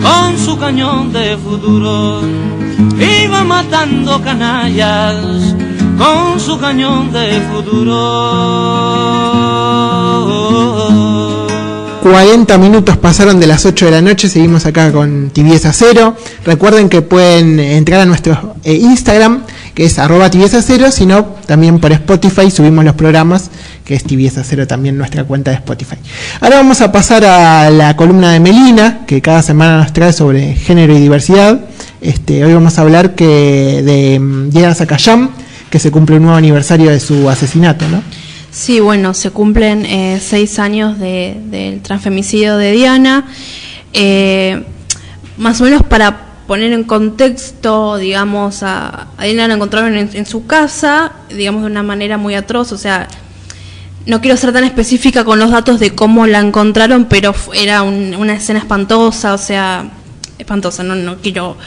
con 0.00 0.38
su 0.38 0.56
cañón 0.58 1.12
de 1.12 1.36
futuro. 1.38 2.20
Iba 3.00 3.42
matando 3.42 4.22
canallas 4.22 5.57
con 5.98 6.40
su 6.40 6.58
cañón 6.58 7.12
de 7.12 7.40
futuro. 7.52 7.96
40 12.02 12.56
minutos 12.58 12.96
pasaron 12.96 13.38
de 13.38 13.46
las 13.46 13.66
8 13.66 13.84
de 13.86 13.90
la 13.90 14.00
noche, 14.00 14.28
seguimos 14.28 14.64
acá 14.64 14.92
con 14.92 15.30
Tibieza 15.30 15.72
Cero. 15.72 16.16
Recuerden 16.44 16.88
que 16.88 17.02
pueden 17.02 17.60
entrar 17.60 18.00
a 18.00 18.06
nuestro 18.06 18.54
eh, 18.64 18.74
Instagram, 18.74 19.42
que 19.74 19.84
es 19.84 19.98
arroba 19.98 20.30
tibieza 20.30 20.60
cero, 20.62 20.90
sino 20.90 21.24
también 21.46 21.78
por 21.78 21.92
Spotify 21.92 22.50
subimos 22.50 22.84
los 22.84 22.94
programas, 22.94 23.50
que 23.84 23.94
es 23.94 24.02
tibieza 24.04 24.42
cero 24.42 24.66
también 24.66 24.98
nuestra 24.98 25.24
cuenta 25.24 25.50
de 25.50 25.58
Spotify. 25.58 25.96
Ahora 26.40 26.56
vamos 26.56 26.80
a 26.80 26.90
pasar 26.90 27.24
a 27.24 27.70
la 27.70 27.94
columna 27.94 28.32
de 28.32 28.40
Melina, 28.40 29.04
que 29.06 29.20
cada 29.20 29.42
semana 29.42 29.78
nos 29.78 29.92
trae 29.92 30.12
sobre 30.12 30.54
género 30.54 30.96
y 30.96 31.00
diversidad. 31.00 31.60
Este, 32.00 32.44
hoy 32.44 32.54
vamos 32.54 32.78
a 32.78 32.82
hablar 32.82 33.14
que 33.14 33.82
de 33.84 34.18
mm, 34.18 34.50
Diana 34.50 34.74
Sakayam, 34.74 35.30
que 35.70 35.78
se 35.78 35.90
cumple 35.90 36.16
un 36.16 36.22
nuevo 36.22 36.36
aniversario 36.36 36.90
de 36.90 37.00
su 37.00 37.28
asesinato, 37.28 37.88
¿no? 37.88 38.02
Sí, 38.50 38.80
bueno, 38.80 39.14
se 39.14 39.30
cumplen 39.30 39.84
eh, 39.84 40.20
seis 40.20 40.58
años 40.58 40.98
del 40.98 41.80
transfemicidio 41.82 42.56
de 42.56 42.72
Diana. 42.72 43.26
Eh, 43.92 44.64
más 45.36 45.60
o 45.60 45.64
menos 45.64 45.82
para 45.82 46.28
poner 46.46 46.72
en 46.72 46.84
contexto, 46.84 47.98
digamos, 47.98 48.62
a, 48.62 49.08
Diana 49.20 49.48
la 49.48 49.54
encontraron 49.54 49.94
en, 49.96 50.26
su 50.26 50.46
casa, 50.46 51.12
digamos, 51.28 51.62
de 51.62 51.66
una 51.66 51.82
manera 51.82 52.16
muy 52.16 52.34
atroz, 52.34 52.72
o 52.72 52.78
sea, 52.78 53.06
no 54.06 54.22
quiero 54.22 54.36
ser 54.38 54.54
tan 54.54 54.64
específica 54.64 55.24
con 55.24 55.38
los 55.38 55.50
datos 55.50 55.78
de 55.78 55.94
cómo 55.94 56.26
la 56.26 56.40
encontraron, 56.40 57.04
pero 57.04 57.34
era 57.52 57.82
una 57.82 58.34
escena 58.34 58.60
espantosa, 58.60 59.34
o 59.34 59.38
sea, 59.38 59.90
espantosa, 60.38 60.82
no, 60.82 60.94
no 60.94 61.18
quiero 61.18 61.58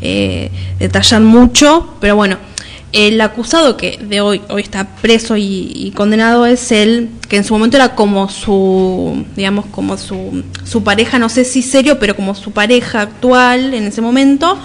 eh, 0.00 0.50
detallar 0.78 1.20
mucho, 1.20 1.94
pero 2.00 2.16
bueno 2.16 2.53
el 2.94 3.20
acusado 3.20 3.76
que 3.76 3.98
de 4.00 4.20
hoy, 4.20 4.40
hoy 4.48 4.62
está 4.62 4.86
preso 4.86 5.36
y, 5.36 5.92
condenado 5.96 6.46
es 6.46 6.70
él, 6.70 7.10
que 7.28 7.36
en 7.36 7.42
su 7.42 7.52
momento 7.52 7.76
era 7.76 7.96
como 7.96 8.28
su, 8.28 9.24
digamos, 9.34 9.66
como 9.66 9.98
su, 9.98 10.44
su 10.62 10.84
pareja, 10.84 11.18
no 11.18 11.28
sé 11.28 11.44
si 11.44 11.60
serio, 11.60 11.98
pero 11.98 12.14
como 12.14 12.36
su 12.36 12.52
pareja 12.52 13.00
actual 13.00 13.74
en 13.74 13.82
ese 13.88 14.00
momento, 14.00 14.56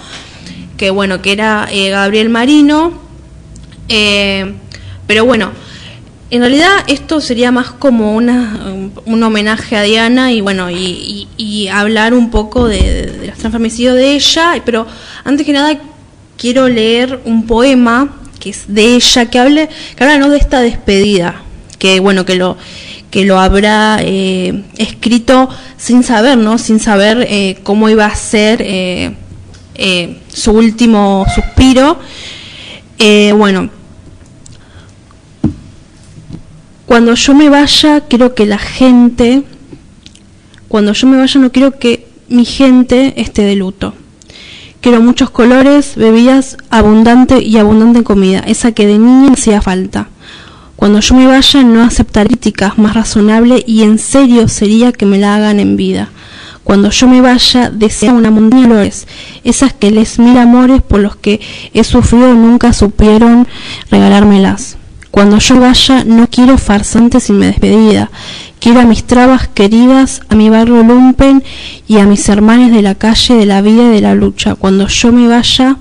que 0.76 0.90
bueno, 0.90 1.20
que 1.20 1.32
era 1.32 1.68
eh, 1.72 1.90
Gabriel 1.90 2.28
Marino. 2.28 2.92
Eh, 3.88 4.54
pero 5.08 5.24
bueno, 5.24 5.50
en 6.30 6.40
realidad 6.40 6.70
esto 6.86 7.20
sería 7.20 7.50
más 7.50 7.72
como 7.72 8.14
una, 8.14 8.60
un 9.06 9.22
homenaje 9.24 9.76
a 9.76 9.82
Diana 9.82 10.32
y 10.32 10.40
bueno, 10.40 10.70
y, 10.70 11.26
hablar 11.72 12.14
un 12.14 12.30
poco 12.30 12.68
de, 12.68 13.06
de 13.06 13.26
los 13.26 13.38
transfemicidios 13.38 13.96
de 13.96 14.14
ella, 14.14 14.62
pero 14.64 14.86
antes 15.24 15.44
que 15.44 15.52
nada 15.52 15.80
quiero 16.36 16.68
leer 16.68 17.20
un 17.24 17.46
poema 17.46 18.19
que 18.40 18.50
es 18.50 18.64
de 18.66 18.96
ella, 18.96 19.26
que 19.26 19.38
hable, 19.38 19.68
que 19.94 20.02
habla 20.02 20.18
¿no? 20.18 20.28
de 20.28 20.38
esta 20.38 20.60
despedida, 20.60 21.42
que 21.78 22.00
bueno, 22.00 22.24
que 22.24 22.34
lo 22.34 22.56
que 23.10 23.24
lo 23.24 23.38
habrá 23.40 23.98
eh, 24.00 24.62
escrito 24.78 25.48
sin 25.76 26.02
saber, 26.04 26.38
¿no? 26.38 26.58
Sin 26.58 26.78
saber 26.78 27.26
eh, 27.28 27.58
cómo 27.62 27.88
iba 27.88 28.06
a 28.06 28.14
ser 28.14 28.62
eh, 28.62 29.14
eh, 29.74 30.20
su 30.28 30.52
último 30.52 31.26
suspiro. 31.34 31.98
Bueno, 33.36 33.70
cuando 36.86 37.14
yo 37.14 37.34
me 37.34 37.48
vaya, 37.48 38.02
quiero 38.02 38.34
que 38.34 38.46
la 38.46 38.58
gente, 38.58 39.42
cuando 40.68 40.92
yo 40.92 41.06
me 41.06 41.16
vaya, 41.16 41.40
no 41.40 41.50
quiero 41.50 41.78
que 41.78 42.06
mi 42.28 42.44
gente 42.44 43.14
esté 43.16 43.42
de 43.42 43.56
luto. 43.56 43.94
Quiero 44.80 45.02
muchos 45.02 45.28
colores, 45.28 45.94
bebidas, 45.94 46.56
abundante 46.70 47.42
y 47.42 47.58
abundante 47.58 48.02
comida, 48.02 48.40
esa 48.40 48.72
que 48.72 48.86
de 48.86 48.98
niña 48.98 49.34
hacía 49.34 49.60
falta. 49.60 50.08
Cuando 50.74 51.00
yo 51.00 51.14
me 51.16 51.26
vaya, 51.26 51.62
no 51.62 51.82
aceptar 51.82 52.26
críticas, 52.26 52.78
más 52.78 52.94
razonable 52.94 53.62
y 53.66 53.82
en 53.82 53.98
serio 53.98 54.48
sería 54.48 54.92
que 54.92 55.04
me 55.04 55.18
la 55.18 55.34
hagan 55.34 55.60
en 55.60 55.76
vida. 55.76 56.08
Cuando 56.64 56.88
yo 56.88 57.08
me 57.08 57.20
vaya, 57.20 57.68
deseo 57.68 58.14
una 58.14 58.30
montaña 58.30 58.62
de 58.62 58.68
flores, 58.68 59.06
esas 59.44 59.74
que 59.74 59.90
les 59.90 60.18
mil 60.18 60.38
amores 60.38 60.80
por 60.80 61.00
los 61.00 61.14
que 61.14 61.42
he 61.74 61.84
sufrido 61.84 62.32
nunca 62.32 62.72
supieron 62.72 63.46
regalármelas. 63.90 64.78
Cuando 65.10 65.38
yo 65.38 65.58
vaya, 65.58 66.04
no 66.04 66.28
quiero 66.28 66.56
farsantes 66.56 67.24
sin 67.24 67.38
mi 67.38 67.46
despedida. 67.46 68.10
Quiero 68.60 68.80
a 68.80 68.84
mis 68.84 69.04
trabas 69.04 69.48
queridas, 69.48 70.20
a 70.28 70.34
mi 70.34 70.50
barrio 70.50 70.82
lumpen 70.82 71.42
y 71.88 71.98
a 71.98 72.06
mis 72.06 72.28
hermanos 72.28 72.70
de 72.70 72.82
la 72.82 72.94
calle, 72.94 73.34
de 73.34 73.46
la 73.46 73.60
vida 73.60 73.84
y 73.84 73.88
de 73.88 74.00
la 74.00 74.14
lucha. 74.14 74.54
Cuando 74.54 74.86
yo 74.86 75.12
me 75.12 75.26
vaya, 75.26 75.78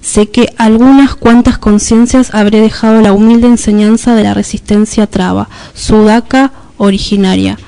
sé 0.00 0.30
que 0.30 0.54
algunas 0.56 1.14
cuantas 1.14 1.58
conciencias 1.58 2.34
habré 2.34 2.60
dejado 2.60 3.00
la 3.02 3.12
humilde 3.12 3.48
enseñanza 3.48 4.14
de 4.14 4.22
la 4.22 4.34
resistencia 4.34 5.06
traba, 5.06 5.48
sudaca 5.74 6.52
originaria. 6.78 7.58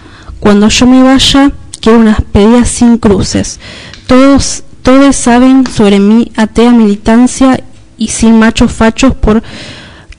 Cuando 0.40 0.68
yo 0.68 0.86
me 0.86 1.02
vaya, 1.02 1.52
quiero 1.80 1.98
unas 1.98 2.18
despedida 2.18 2.64
sin 2.64 2.96
cruces. 2.96 3.60
Todos, 4.06 4.62
todos 4.82 5.14
saben 5.14 5.66
sobre 5.66 6.00
mi 6.00 6.32
atea 6.36 6.70
militancia 6.70 7.62
y 7.98 8.08
sin 8.08 8.38
machos 8.38 8.72
fachos 8.72 9.14
por 9.14 9.42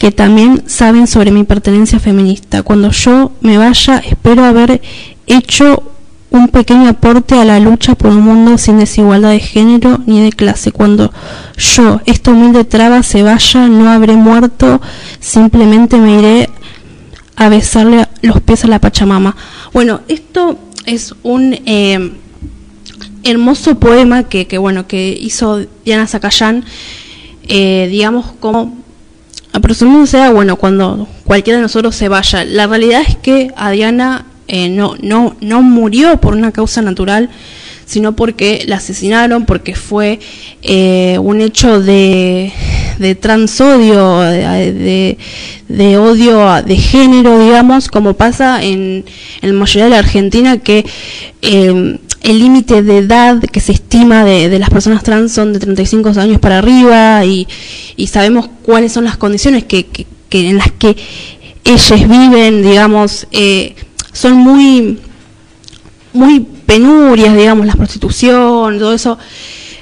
que 0.03 0.11
también 0.11 0.63
saben 0.65 1.07
sobre 1.07 1.31
mi 1.31 1.45
pertenencia 1.45 1.97
feminista. 1.97 2.61
Cuando 2.61 2.91
yo 2.91 3.31
me 3.39 3.57
vaya, 3.57 3.99
espero 3.99 4.43
haber 4.43 4.81
hecho 5.27 5.81
un 6.29 6.49
pequeño 6.49 6.89
aporte 6.89 7.35
a 7.35 7.45
la 7.45 7.57
lucha 7.61 7.95
por 7.95 8.11
un 8.11 8.19
mundo 8.19 8.57
sin 8.57 8.79
desigualdad 8.79 9.29
de 9.29 9.39
género 9.39 10.01
ni 10.05 10.21
de 10.21 10.33
clase. 10.33 10.73
Cuando 10.73 11.13
yo, 11.55 12.01
esta 12.05 12.31
humilde 12.31 12.65
traba, 12.65 13.01
se 13.01 13.23
vaya, 13.23 13.69
no 13.69 13.89
habré 13.89 14.17
muerto, 14.17 14.81
simplemente 15.21 15.95
me 15.95 16.19
iré 16.19 16.49
a 17.37 17.47
besarle 17.47 18.05
los 18.23 18.41
pies 18.41 18.65
a 18.65 18.67
la 18.67 18.79
Pachamama. 18.81 19.37
Bueno, 19.71 20.01
esto 20.09 20.59
es 20.85 21.15
un 21.23 21.53
eh, 21.65 22.11
hermoso 23.23 23.79
poema 23.79 24.23
que, 24.23 24.57
bueno, 24.57 24.85
que 24.85 25.17
hizo 25.17 25.65
Diana 25.85 26.07
Zacayán, 26.07 26.65
eh, 27.47 27.87
digamos, 27.89 28.33
como 28.41 28.82
aproximándose 29.53 30.19
a, 30.19 30.31
bueno, 30.31 30.57
cuando 30.57 31.07
cualquiera 31.23 31.57
de 31.57 31.63
nosotros 31.63 31.95
se 31.95 32.09
vaya. 32.09 32.43
La 32.43 32.67
realidad 32.67 33.03
es 33.07 33.15
que 33.15 33.51
a 33.55 33.71
Diana 33.71 34.25
eh, 34.47 34.67
no, 34.67 34.95
no, 35.01 35.35
no 35.39 35.61
murió 35.61 36.19
por 36.19 36.33
una 36.33 36.51
causa 36.51 36.81
natural, 36.81 37.29
sino 37.85 38.15
porque 38.15 38.63
la 38.67 38.77
asesinaron, 38.77 39.45
porque 39.45 39.75
fue 39.75 40.19
eh, 40.63 41.17
un 41.21 41.41
hecho 41.41 41.79
de, 41.79 42.51
de 42.97 43.15
transodio, 43.15 44.19
de, 44.21 44.73
de, 44.73 45.17
de, 45.67 45.97
odio 45.97 46.63
de 46.63 46.75
género, 46.75 47.39
digamos, 47.39 47.89
como 47.89 48.15
pasa 48.15 48.63
en, 48.63 49.05
en 49.41 49.49
la 49.49 49.53
mayoría 49.53 49.83
de 49.85 49.89
la 49.91 49.99
Argentina, 49.99 50.57
que 50.57 50.85
eh, 51.41 51.99
el 52.23 52.39
límite 52.39 52.81
de 52.81 52.99
edad 52.99 53.41
que 53.41 53.59
se 53.59 53.73
estima 53.73 54.23
de, 54.23 54.57
las 54.57 54.69
personas 54.69 55.03
trans 55.03 55.33
son 55.33 55.51
de 55.51 55.59
35 55.59 56.09
años 56.17 56.39
para 56.39 56.57
arriba 56.57 57.23
y, 57.25 57.47
sabemos 58.07 58.49
cuáles 58.63 58.93
son 58.93 59.03
las 59.03 59.17
condiciones 59.17 59.65
que, 59.65 59.85
que, 59.85 60.49
en 60.49 60.57
las 60.57 60.71
que 60.71 60.95
ellas 61.65 62.07
viven, 62.07 62.63
digamos, 62.63 63.27
eh, 63.31 63.75
son 64.13 64.37
muy, 64.37 64.99
muy 66.13 66.39
penurias, 66.65 67.35
digamos, 67.35 67.65
la 67.65 67.73
prostitución, 67.73 68.79
todo 68.79 68.93
eso, 68.93 69.17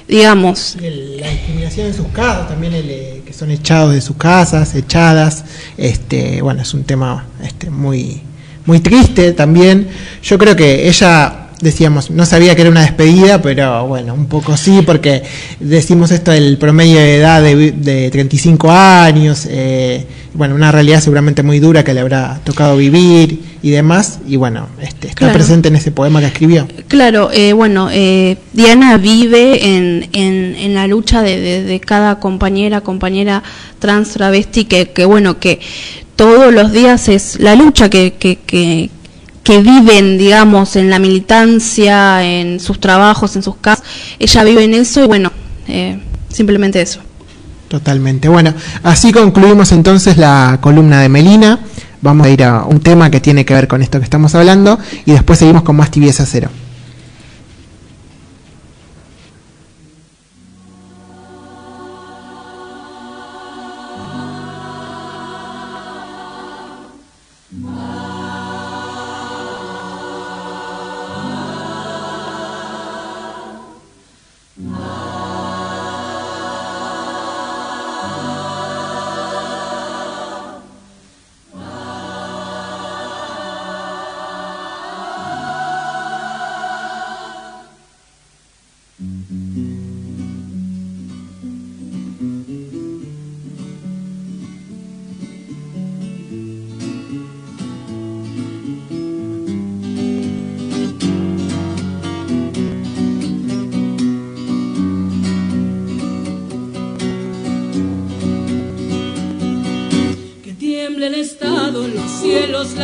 digamos. 0.08 0.76
La 0.80 1.30
discriminación 1.30 1.86
en 1.86 1.94
sus 1.94 2.08
casas, 2.08 2.48
también 2.48 2.72
eh, 2.74 3.22
que 3.24 3.32
son 3.32 3.52
echados 3.52 3.94
de 3.94 4.00
sus 4.00 4.16
casas, 4.16 4.74
echadas, 4.74 5.44
este, 5.76 6.42
bueno, 6.42 6.62
es 6.62 6.74
un 6.74 6.82
tema 6.82 7.24
este, 7.42 7.70
muy, 7.70 8.20
muy 8.66 8.80
triste 8.80 9.32
también. 9.32 9.88
Yo 10.22 10.38
creo 10.38 10.56
que 10.56 10.88
ella 10.88 11.41
decíamos, 11.62 12.10
no 12.10 12.26
sabía 12.26 12.54
que 12.54 12.62
era 12.62 12.70
una 12.70 12.82
despedida, 12.82 13.40
pero 13.40 13.86
bueno, 13.86 14.12
un 14.14 14.26
poco 14.26 14.56
sí, 14.56 14.82
porque 14.84 15.22
decimos 15.60 16.10
esto 16.10 16.32
del 16.32 16.58
promedio 16.58 16.98
de 16.98 17.16
edad 17.16 17.40
de, 17.40 17.72
de 17.72 18.10
35 18.10 18.70
años, 18.70 19.46
eh, 19.48 20.04
bueno, 20.34 20.54
una 20.54 20.72
realidad 20.72 21.00
seguramente 21.00 21.42
muy 21.42 21.60
dura 21.60 21.84
que 21.84 21.94
le 21.94 22.00
habrá 22.00 22.40
tocado 22.42 22.76
vivir 22.76 23.40
y 23.62 23.70
demás, 23.70 24.18
y 24.26 24.36
bueno, 24.36 24.66
este, 24.80 25.06
está 25.08 25.20
claro. 25.20 25.34
presente 25.34 25.68
en 25.68 25.76
ese 25.76 25.92
poema 25.92 26.20
que 26.20 26.26
escribió. 26.26 26.66
Claro, 26.88 27.30
eh, 27.32 27.52
bueno, 27.52 27.88
eh, 27.92 28.38
Diana 28.52 28.98
vive 28.98 29.76
en, 29.76 30.08
en, 30.12 30.56
en 30.56 30.74
la 30.74 30.88
lucha 30.88 31.22
de, 31.22 31.38
de, 31.38 31.62
de, 31.62 31.80
cada 31.80 32.18
compañera, 32.18 32.80
compañera 32.80 33.42
trans 33.78 34.10
travesti, 34.10 34.64
que, 34.64 34.90
que 34.90 35.04
bueno, 35.04 35.38
que 35.38 35.60
todos 36.16 36.52
los 36.52 36.72
días 36.72 37.08
es 37.08 37.38
la 37.38 37.54
lucha 37.54 37.88
que, 37.88 38.14
que, 38.14 38.36
que 38.36 38.90
que 39.42 39.60
viven, 39.60 40.18
digamos, 40.18 40.76
en 40.76 40.90
la 40.90 40.98
militancia, 40.98 42.22
en 42.24 42.60
sus 42.60 42.80
trabajos, 42.80 43.36
en 43.36 43.42
sus 43.42 43.56
casas. 43.56 43.84
Ella 44.18 44.44
vive 44.44 44.64
en 44.64 44.74
eso 44.74 45.02
y 45.02 45.06
bueno, 45.06 45.32
eh, 45.68 45.98
simplemente 46.28 46.80
eso. 46.80 47.00
Totalmente. 47.68 48.28
Bueno, 48.28 48.54
así 48.82 49.12
concluimos 49.12 49.72
entonces 49.72 50.16
la 50.18 50.58
columna 50.60 51.00
de 51.00 51.08
Melina. 51.08 51.58
Vamos 52.02 52.26
a 52.26 52.30
ir 52.30 52.44
a 52.44 52.64
un 52.64 52.80
tema 52.80 53.10
que 53.10 53.20
tiene 53.20 53.44
que 53.44 53.54
ver 53.54 53.68
con 53.68 53.80
esto 53.80 53.98
que 53.98 54.04
estamos 54.04 54.34
hablando 54.34 54.78
y 55.06 55.12
después 55.12 55.38
seguimos 55.38 55.62
con 55.62 55.76
más 55.76 55.90
tibieza 55.90 56.26
cero. 56.26 56.50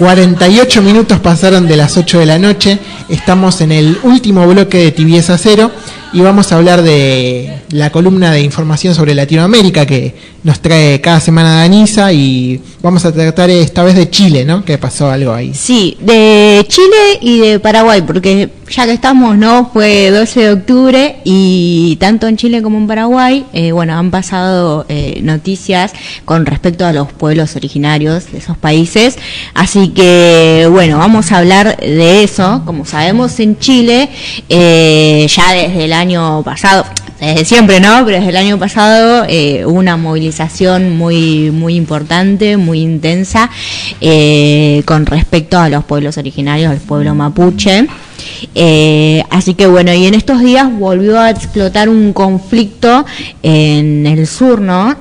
48 0.00 0.80
minutos 0.80 1.20
pasaron 1.20 1.68
de 1.68 1.76
las 1.76 1.98
8 1.98 2.20
de 2.20 2.24
la 2.24 2.38
noche. 2.38 2.78
Estamos 3.10 3.60
en 3.60 3.70
el 3.70 3.98
último 4.02 4.48
bloque 4.48 4.78
de 4.78 4.92
Tibieza 4.92 5.36
Cero 5.36 5.70
y 6.14 6.22
vamos 6.22 6.50
a 6.50 6.56
hablar 6.56 6.80
de 6.80 7.60
la 7.68 7.92
columna 7.92 8.32
de 8.32 8.40
información 8.40 8.94
sobre 8.94 9.14
Latinoamérica 9.14 9.84
que 9.84 10.14
nos 10.42 10.60
trae 10.60 11.02
cada 11.02 11.20
semana 11.20 11.56
Danisa 11.56 12.14
y 12.14 12.62
vamos 12.82 13.04
a 13.04 13.12
tratar 13.12 13.50
esta 13.50 13.82
vez 13.82 13.94
de 13.94 14.10
Chile, 14.10 14.44
¿no? 14.44 14.64
Que 14.64 14.78
pasó 14.78 15.10
algo 15.10 15.32
ahí. 15.32 15.52
Sí, 15.54 15.96
de 16.00 16.64
Chile 16.68 17.18
y 17.20 17.38
de 17.38 17.60
Paraguay, 17.60 18.02
porque 18.02 18.50
ya 18.70 18.86
que 18.86 18.92
estamos, 18.92 19.36
¿no? 19.36 19.70
Fue 19.72 20.10
12 20.10 20.40
de 20.40 20.52
octubre 20.52 21.16
y 21.24 21.96
tanto 21.96 22.28
en 22.28 22.36
Chile 22.36 22.62
como 22.62 22.78
en 22.78 22.86
Paraguay, 22.86 23.44
eh, 23.52 23.72
bueno, 23.72 23.98
han 23.98 24.10
pasado 24.10 24.86
eh, 24.88 25.20
noticias 25.22 25.92
con 26.24 26.46
respecto 26.46 26.86
a 26.86 26.92
los 26.92 27.12
pueblos 27.12 27.56
originarios 27.56 28.30
de 28.32 28.38
esos 28.38 28.56
países. 28.56 29.18
Así 29.54 29.88
que, 29.88 30.68
bueno, 30.70 30.98
vamos 30.98 31.32
a 31.32 31.38
hablar 31.38 31.76
de 31.78 32.22
eso. 32.22 32.62
Como 32.64 32.84
sabemos, 32.84 33.38
en 33.40 33.58
Chile, 33.58 34.08
eh, 34.48 35.26
ya 35.28 35.52
desde 35.52 35.84
el 35.84 35.92
año 35.92 36.42
pasado, 36.44 36.84
desde 37.20 37.44
siempre, 37.44 37.80
¿no? 37.80 38.02
Pero 38.06 38.16
desde 38.16 38.30
el 38.30 38.36
año 38.36 38.58
pasado 38.58 39.26
eh, 39.28 39.66
hubo 39.66 39.78
una 39.78 39.98
movilización 39.98 40.96
muy, 40.96 41.50
muy 41.50 41.76
importante, 41.76 42.56
muy 42.56 42.80
intensa 42.80 43.50
eh, 44.00 44.82
con 44.86 45.04
respecto 45.04 45.58
a 45.58 45.68
los 45.68 45.84
pueblos 45.84 46.16
originarios, 46.16 46.70
al 46.70 46.78
pueblo 46.78 47.14
mapuche. 47.14 47.86
Eh, 48.54 49.22
así 49.28 49.52
que 49.52 49.66
bueno, 49.66 49.92
y 49.92 50.06
en 50.06 50.14
estos 50.14 50.40
días 50.40 50.66
volvió 50.72 51.20
a 51.20 51.28
explotar 51.28 51.90
un 51.90 52.14
conflicto 52.14 53.04
en 53.42 54.06
el 54.06 54.26
sur, 54.26 54.62
¿no? 54.62 54.96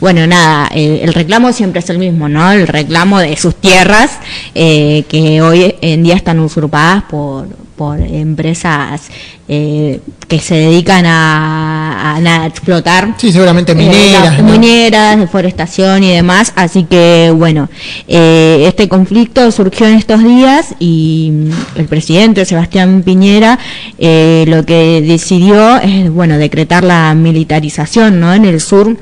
Bueno, 0.00 0.26
nada, 0.28 0.68
el, 0.72 1.12
reclamo 1.12 1.52
siempre 1.52 1.80
es 1.80 1.90
el 1.90 1.98
mismo, 1.98 2.28
¿no? 2.28 2.52
El 2.52 2.68
reclamo 2.68 3.18
de 3.18 3.36
sus 3.36 3.56
tierras 3.56 4.12
que 4.54 5.40
hoy 5.42 5.74
en 5.80 6.04
día 6.04 6.14
están 6.14 6.38
usurpadas 6.38 7.02
por, 7.04 7.48
por 7.80 7.98
empresas 7.98 9.08
eh, 9.48 10.00
que 10.28 10.38
se 10.38 10.54
dedican 10.54 11.06
a, 11.06 12.16
a 12.16 12.20
nada, 12.20 12.42
a 12.42 12.46
explotar 12.46 13.14
Sí, 13.16 13.32
seguramente 13.32 13.72
eh, 13.72 13.74
mineras. 13.74 14.42
mineras, 14.42 15.18
deforestación 15.18 16.04
y 16.04 16.10
demás. 16.12 16.52
Así 16.56 16.84
que, 16.84 17.32
bueno, 17.34 17.70
eh, 18.06 18.64
este 18.68 18.86
conflicto 18.86 19.50
surgió 19.50 19.86
en 19.86 19.94
estos 19.94 20.22
días 20.22 20.74
y 20.78 21.32
el 21.74 21.86
presidente 21.86 22.44
Sebastián 22.44 23.02
Piñera 23.02 23.58
eh, 23.98 24.44
lo 24.46 24.66
que 24.66 25.00
decidió 25.00 25.78
es, 25.78 26.10
bueno, 26.12 26.36
decretar 26.36 26.84
la 26.84 27.14
militarización, 27.14 28.20
¿no? 28.20 28.34
En 28.34 28.44
el 28.44 28.60
sur. 28.60 28.94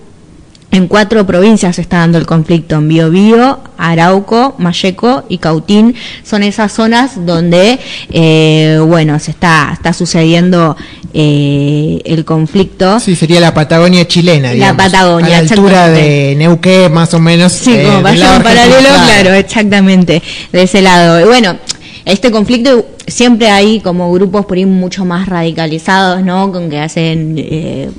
En 0.71 0.87
cuatro 0.87 1.27
provincias 1.27 1.77
se 1.77 1.83
está 1.83 1.99
dando 1.99 2.19
el 2.19 2.27
conflicto, 2.27 2.77
en 2.77 2.89
Biobío, 2.89 3.61
Arauco, 3.79 4.55
Mayeco 4.59 5.25
y 5.29 5.39
Cautín. 5.39 5.95
Son 6.23 6.43
esas 6.43 6.73
zonas 6.73 7.25
donde, 7.25 7.79
eh, 8.11 8.79
bueno, 8.87 9.19
se 9.19 9.31
está, 9.31 9.71
está 9.73 9.95
sucediendo 9.95 10.77
eh, 11.15 12.03
el 12.05 12.27
conflicto. 12.27 13.01
Sí, 13.01 13.17
sería 13.17 13.41
la 13.41 13.55
Patagonia 13.55 14.07
chilena, 14.07 14.49
La 14.49 14.55
digamos. 14.55 14.77
Patagonia, 14.85 15.39
A 15.39 15.43
la 15.43 15.49
altura 15.51 15.89
de 15.89 16.35
Neuquén, 16.37 16.93
más 16.93 17.15
o 17.15 17.19
menos. 17.19 17.53
Sí, 17.53 17.73
eh, 17.73 17.85
como 17.85 18.03
lado 18.03 18.37
un 18.37 18.43
paralelo, 18.43 18.75
argentino, 18.77 19.05
claro, 19.07 19.33
exactamente, 19.35 20.23
de 20.53 20.63
ese 20.63 20.83
lado. 20.83 21.19
Y 21.21 21.25
bueno, 21.25 21.57
este 22.05 22.31
conflicto 22.31 22.87
siempre 23.07 23.49
hay 23.51 23.81
como 23.81 24.13
grupos 24.13 24.47
por 24.47 24.59
ahí 24.59 24.67
mucho 24.67 25.05
más 25.05 25.29
radicalizados, 25.29 26.23
¿no? 26.23 26.53
Con 26.53 26.69
que 26.71 26.79
hacen, 26.79 27.37
eh, 27.39 27.91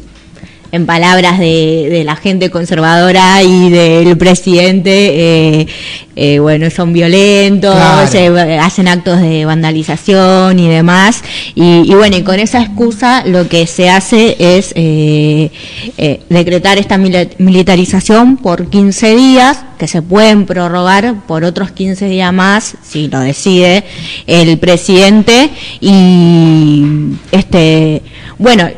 en 0.72 0.86
palabras 0.86 1.40
de, 1.40 1.88
de 1.90 2.04
la 2.04 2.16
gente 2.16 2.50
conservadora 2.50 3.42
y 3.44 3.70
del 3.70 4.18
presidente, 4.18 5.62
eh, 5.62 5.68
eh, 6.16 6.40
bueno, 6.40 6.70
son 6.70 6.94
violentos, 6.94 7.74
Claro. 7.74 8.08
se 8.08 8.28
hacen 8.60 8.88
actos 8.88 9.22
de 9.22 9.46
vandalización 9.46 10.60
y 10.60 10.68
demás. 10.68 11.24
Y, 11.56 11.90
y 11.90 11.96
bueno, 11.96 12.18
y 12.18 12.24
con 12.24 12.40
esa 12.40 12.62
excusa 12.62 13.24
lo 13.26 13.48
que 13.48 13.66
se 13.68 13.90
hace 13.90 14.36
es 14.38 14.74
eh, 14.76 15.50
eh, 15.98 16.20
decretar 16.30 16.78
esta 16.78 16.98
militarización 16.98 18.38
por 18.38 18.70
15 18.70 19.16
días, 19.16 19.64
que 19.80 19.88
se 19.88 20.02
pueden 20.02 20.46
prorrogar 20.46 21.26
por 21.26 21.46
otros 21.46 21.72
15 21.72 22.08
días 22.10 22.34
más, 22.34 22.76
si 22.84 23.08
lo 23.08 23.22
decide 23.22 23.86
el 24.28 24.58
presidente. 24.60 25.50
Y 25.80 26.84
este, 27.32 28.02
bueno. 28.38 28.70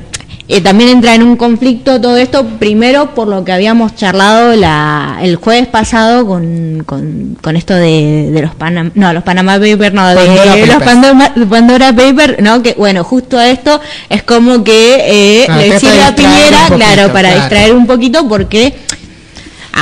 Eh, 0.54 0.60
también 0.60 0.89
entra 0.89 1.16
en 1.16 1.24
un 1.24 1.38
conflicto 1.38 2.02
todo 2.02 2.18
esto, 2.18 2.45
primero 2.60 3.16
por 3.16 3.30
lo 3.30 3.45
que 3.45 3.54
habíamos 3.54 3.95
charlado 3.95 4.54
la, 4.58 5.20
el 5.22 5.38
jueves 5.38 5.66
pasado 5.68 6.28
con, 6.28 6.84
con, 6.86 7.38
con 7.41 7.56
esto 7.56 7.74
de, 7.74 8.32
de 8.34 8.41
los 8.41 8.54
Panama, 8.56 8.91
no, 8.93 9.14
los 9.14 9.24
Panama 9.24 9.54
Papers, 9.54 9.93
no, 9.93 10.10
de 10.10 10.16
Pandora 10.16 10.56
los. 10.58 10.84
Pandora, 10.84 11.34
Pandora 11.49 11.95
Papers, 11.95 12.39
no, 12.41 12.62
que 12.62 12.74
bueno, 12.74 13.06
justo 13.06 13.39
esto 13.39 13.80
es 14.10 14.24
como 14.24 14.62
que 14.62 15.45
eh, 15.45 15.47
le 15.58 15.80
sirve 15.80 16.04
a 16.04 16.14
Piñera, 16.14 16.68
poquito, 16.68 16.76
claro, 16.76 17.14
para 17.14 17.30
claro. 17.30 17.39
distraer 17.39 17.74
un 17.74 17.88
poquito 17.88 18.28
porque 18.28 18.76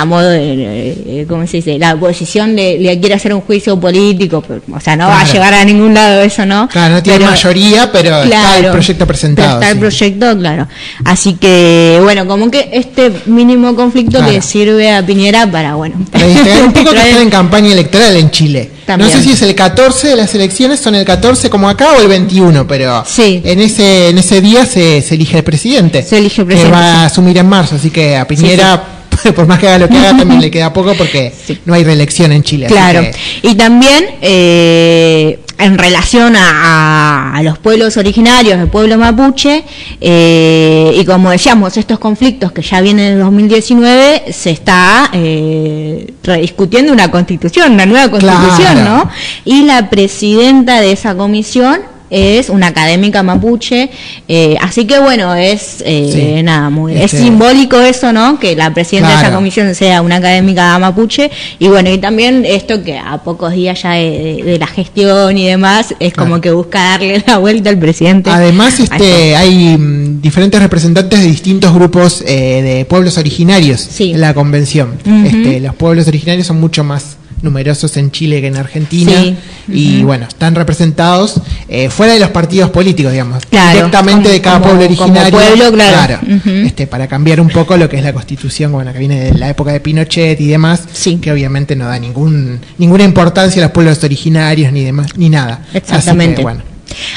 a 0.01 0.05
modo 0.05 0.29
de, 0.29 1.25
¿cómo 1.27 1.45
se 1.47 1.57
dice? 1.57 1.77
La 1.79 1.93
oposición 1.95 2.55
le, 2.55 2.79
le 2.79 2.99
quiere 2.99 3.15
hacer 3.15 3.33
un 3.33 3.41
juicio 3.41 3.79
político, 3.79 4.41
pero, 4.47 4.61
o 4.73 4.79
sea, 4.79 4.95
no 4.95 5.07
va 5.07 5.15
a 5.21 5.23
Claro. 5.23 5.33
llegar 5.33 5.53
a 5.53 5.65
ningún 5.65 5.93
lado 5.93 6.21
eso, 6.21 6.45
¿no? 6.45 6.67
Claro, 6.69 6.95
no 6.95 7.03
tiene 7.03 7.19
Pero- 7.19 7.31
mayoría, 7.31 7.91
pero 7.91 8.23
está 8.23 8.57
el 8.59 8.71
proyecto 8.71 9.05
presentado. 9.07 9.59
Está 9.59 9.71
el 9.71 9.79
proyecto, 9.79 10.37
claro. 10.37 10.67
Así 11.05 11.33
que, 11.33 11.99
bueno, 12.03 12.25
como 12.27 12.49
que 12.49 12.69
este 12.73 13.11
mínimo 13.25 13.75
conflicto 13.75 14.17
Claro. 14.19 14.31
le 14.33 14.41
sirve 14.41 14.91
a 14.91 15.05
Piñera 15.05 15.49
para, 15.51 15.75
bueno, 15.75 15.95
Para 16.11 16.25
un 16.25 16.73
poco 16.73 16.91
que 16.91 16.97
están 16.97 17.21
en 17.21 17.29
campaña 17.29 17.71
electoral 17.71 18.15
en 18.15 18.31
Chile. 18.31 18.71
También. 18.85 19.11
No 19.11 19.15
sé 19.17 19.23
si 19.23 19.31
es 19.33 19.41
el 19.43 19.53
14 19.53 20.07
de 20.07 20.15
las 20.15 20.33
elecciones, 20.33 20.79
son 20.79 20.95
el 20.95 21.05
14 21.05 21.49
como 21.49 21.69
acá 21.69 21.89
o 21.97 22.01
el 22.01 22.07
21, 22.07 22.65
pero 22.67 23.03
Sí. 23.05 23.39
en 23.45 23.59
ese 23.59 24.09
en 24.09 24.17
ese 24.17 24.41
día 24.41 24.65
se, 24.65 25.01
se 25.03 25.13
elige 25.15 25.37
el 25.37 25.43
presidente. 25.43 26.01
Se 26.01 26.17
elige 26.17 26.41
el 26.41 26.47
Que 26.47 26.53
presidente, 26.55 26.75
va 26.75 27.03
a 27.03 27.05
asumir 27.05 27.37
en 27.37 27.47
marzo, 27.47 27.75
así 27.75 27.91
que 27.91 28.17
a 28.17 28.27
Piñera, 28.27 28.81
por 29.35 29.47
más 29.47 29.59
que 29.59 29.67
haga 29.67 29.79
lo 29.79 29.87
que 29.89 29.97
haga, 29.97 30.17
también 30.17 30.41
le 30.41 30.49
queda 30.51 30.71
poco 30.73 30.93
porque 30.95 31.33
Sí. 31.45 31.57
no 31.65 31.73
hay 31.73 31.83
reelección 31.83 32.31
en 32.31 32.43
Chile. 32.43 32.67
Claro. 32.67 33.01
que- 33.01 33.13
Y 33.47 33.55
también 33.55 34.05
eh, 34.21 35.39
en 35.57 35.77
relación 35.77 36.35
a, 36.35 36.49
a- 37.31 37.37
a 37.37 37.43
los 37.43 37.57
pueblos 37.57 37.97
originarios, 37.97 38.57
el 38.59 38.67
pueblo 38.69 38.97
mapuche, 38.97 39.63
eh, 39.99 40.95
y 40.99 41.03
como 41.05 41.29
decíamos, 41.31 41.75
estos 41.77 41.99
conflictos 41.99 42.51
que 42.51 42.61
ya 42.61 42.79
vienen 42.81 43.13
en 43.13 43.19
2019, 43.19 44.31
se 44.31 44.51
está 44.51 45.09
eh, 45.13 46.13
rediscutiendo 46.23 46.93
una 46.93 47.11
constitución, 47.11 47.73
una 47.73 47.85
nueva 47.85 48.09
constitución, 48.09 48.73
Claro. 48.73 48.83
¿no? 49.05 49.09
Y 49.45 49.63
la 49.63 49.89
presidenta 49.89 50.79
de 50.81 50.91
esa 50.93 51.15
comisión 51.15 51.81
es 52.09 52.49
una 52.49 52.67
académica 52.67 53.23
mapuche, 53.23 53.89
eh, 54.27 54.55
así 54.61 54.85
que 54.85 54.99
bueno, 54.99 55.35
es 55.35 55.81
eh, 55.85 56.09
Sí. 56.37 56.43
nada, 56.43 56.69
muy, 56.69 56.93
es 56.95 57.05
Este- 57.13 57.19
simbólico 57.23 57.79
eso, 57.79 58.11
¿no? 58.13 58.39
Que 58.39 58.55
la 58.55 58.73
presidenta 58.73 59.09
de 59.09 59.15
esa 59.15 59.33
comisión 59.33 59.73
sea 59.75 60.01
una 60.01 60.15
académica 60.17 60.77
mapuche, 60.79 61.29
y 61.59 61.67
bueno, 61.67 61.89
y 61.91 61.97
también 61.97 62.45
esto 62.45 62.83
que 62.83 62.97
a 62.97 63.17
pocos 63.19 63.53
días 63.53 63.81
ya 63.81 63.91
de, 63.91 64.57
la 64.59 64.67
gestión 64.67 65.37
y 65.37 65.45
demás, 65.47 65.95
es 65.99 66.13
como 66.13 66.41
que 66.41 66.51
busca 66.51 66.79
darle 66.79 67.23
la 67.25 67.37
vuelta 67.37 67.69
al 67.69 67.77
presidente. 67.77 68.29
Además, 68.29 68.79
este, 68.79 69.35
hay 69.35 69.77
mm, 69.77 70.21
diferentes 70.21 70.59
representantes 70.61 71.19
de 71.19 71.25
distintos 71.27 71.73
grupos 71.73 72.23
eh, 72.25 72.61
de 72.61 72.85
pueblos 72.85 73.17
originarios 73.17 73.79
Sí. 73.81 74.11
en 74.11 74.21
la 74.21 74.33
convención. 74.33 74.97
Este, 75.25 75.59
los 75.59 75.75
pueblos 75.75 76.07
originarios 76.07 76.47
son 76.47 76.59
mucho 76.59 76.83
más 76.83 77.17
numerosos 77.41 77.95
en 77.97 78.11
Chile 78.11 78.41
que 78.41 78.47
en 78.47 78.57
Argentina 78.57 79.11
Sí. 79.21 79.35
y 79.67 80.03
bueno, 80.03 80.25
están 80.27 80.55
representados 80.55 81.35
eh, 81.67 81.89
fuera 81.89 82.13
de 82.13 82.19
los 82.19 82.29
partidos 82.29 82.69
políticos, 82.71 83.11
digamos, 83.11 83.45
Claro, 83.45 83.75
directamente 83.77 84.23
como- 84.23 84.33
de 84.33 84.41
cada 84.41 84.59
como- 84.59 84.73
pueblo 84.75 84.95
como 84.97 85.11
originario. 85.13 85.31
pueblo, 85.39 85.71
claro. 85.73 86.19
Ujú. 86.23 86.49
este, 86.65 86.87
para 86.87 87.07
cambiar 87.07 87.39
un 87.41 87.49
poco 87.49 87.77
lo 87.77 87.87
que 87.89 87.97
es 87.97 88.03
la 88.03 88.13
constitución, 88.13 88.71
bueno, 88.71 88.91
que 88.93 88.99
viene 88.99 89.19
de 89.25 89.33
la 89.37 89.49
época 89.49 89.71
de 89.71 89.79
Pinochet 89.79 90.39
y 90.41 90.47
demás, 90.47 90.81
Sí. 90.91 91.17
que 91.21 91.31
obviamente 91.31 91.75
no 91.75 91.85
da 91.85 91.99
ningún, 91.99 92.59
ninguna 92.77 93.03
importancia 93.03 93.61
a 93.61 93.65
los 93.65 93.71
pueblos 93.71 94.03
originarios 94.03 94.71
ni 94.73 94.83
demás, 94.83 95.11
ni 95.15 95.29
nada. 95.29 95.61
Así 95.63 95.71
que, 95.71 95.77
Exactamente. 95.77 96.41
bueno. 96.41 96.61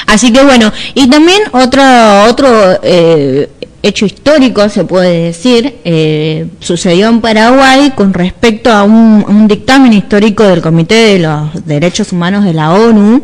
Así 0.05 0.31
que 0.31 0.43
bueno, 0.43 0.71
y 0.93 1.09
también 1.09 1.39
otro, 1.51 1.81
otro 2.29 2.79
eh, 2.83 3.49
hecho 3.85 4.05
histórico, 4.05 4.69
se 4.69 4.85
puede 4.85 5.25
decir, 5.25 5.75
eh, 5.83 6.47
sucedió 6.61 7.09
en 7.09 7.19
Paraguay 7.19 7.91
con 7.93 8.13
respecto 8.13 8.71
a 8.71 8.83
un, 8.83 9.45
dictamen 9.49 9.91
histórico 9.91 10.43
del 10.43 10.61
Comité 10.61 10.95
de 10.95 11.19
los 11.19 11.65
Derechos 11.65 12.13
Humanos 12.13 12.45
de 12.45 12.53
la 12.53 12.73
ONU, 12.73 13.21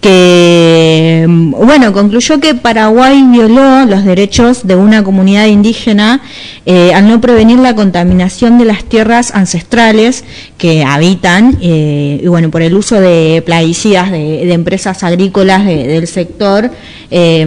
que, 0.00 1.24
mm, 1.28 1.52
bueno, 1.52 1.92
concluyó 1.92 2.40
que 2.40 2.54
Paraguay 2.56 3.22
violó 3.30 3.84
los 3.86 4.04
derechos 4.04 4.66
de 4.66 4.74
una 4.74 5.04
comunidad 5.04 5.46
indígena 5.46 6.20
eh, 6.66 6.92
al 6.92 7.06
no 7.08 7.20
prevenir 7.20 7.58
la 7.60 7.74
contaminación 7.76 8.58
de 8.58 8.64
las 8.64 8.82
tierras 8.84 9.32
ancestrales 9.34 10.24
que 10.58 10.82
habitan, 10.84 11.58
eh, 11.60 12.20
y 12.22 12.26
bueno, 12.26 12.50
por 12.50 12.62
el 12.62 12.74
uso 12.74 13.00
de 13.00 13.40
plaguicidas 13.46 14.10
de, 14.10 14.46
de 14.46 14.52
empresas 14.52 15.04
agrícolas 15.04 15.64
de- 15.64 15.86
del 15.86 16.08
sector, 16.08 16.70
eh, 17.10 17.44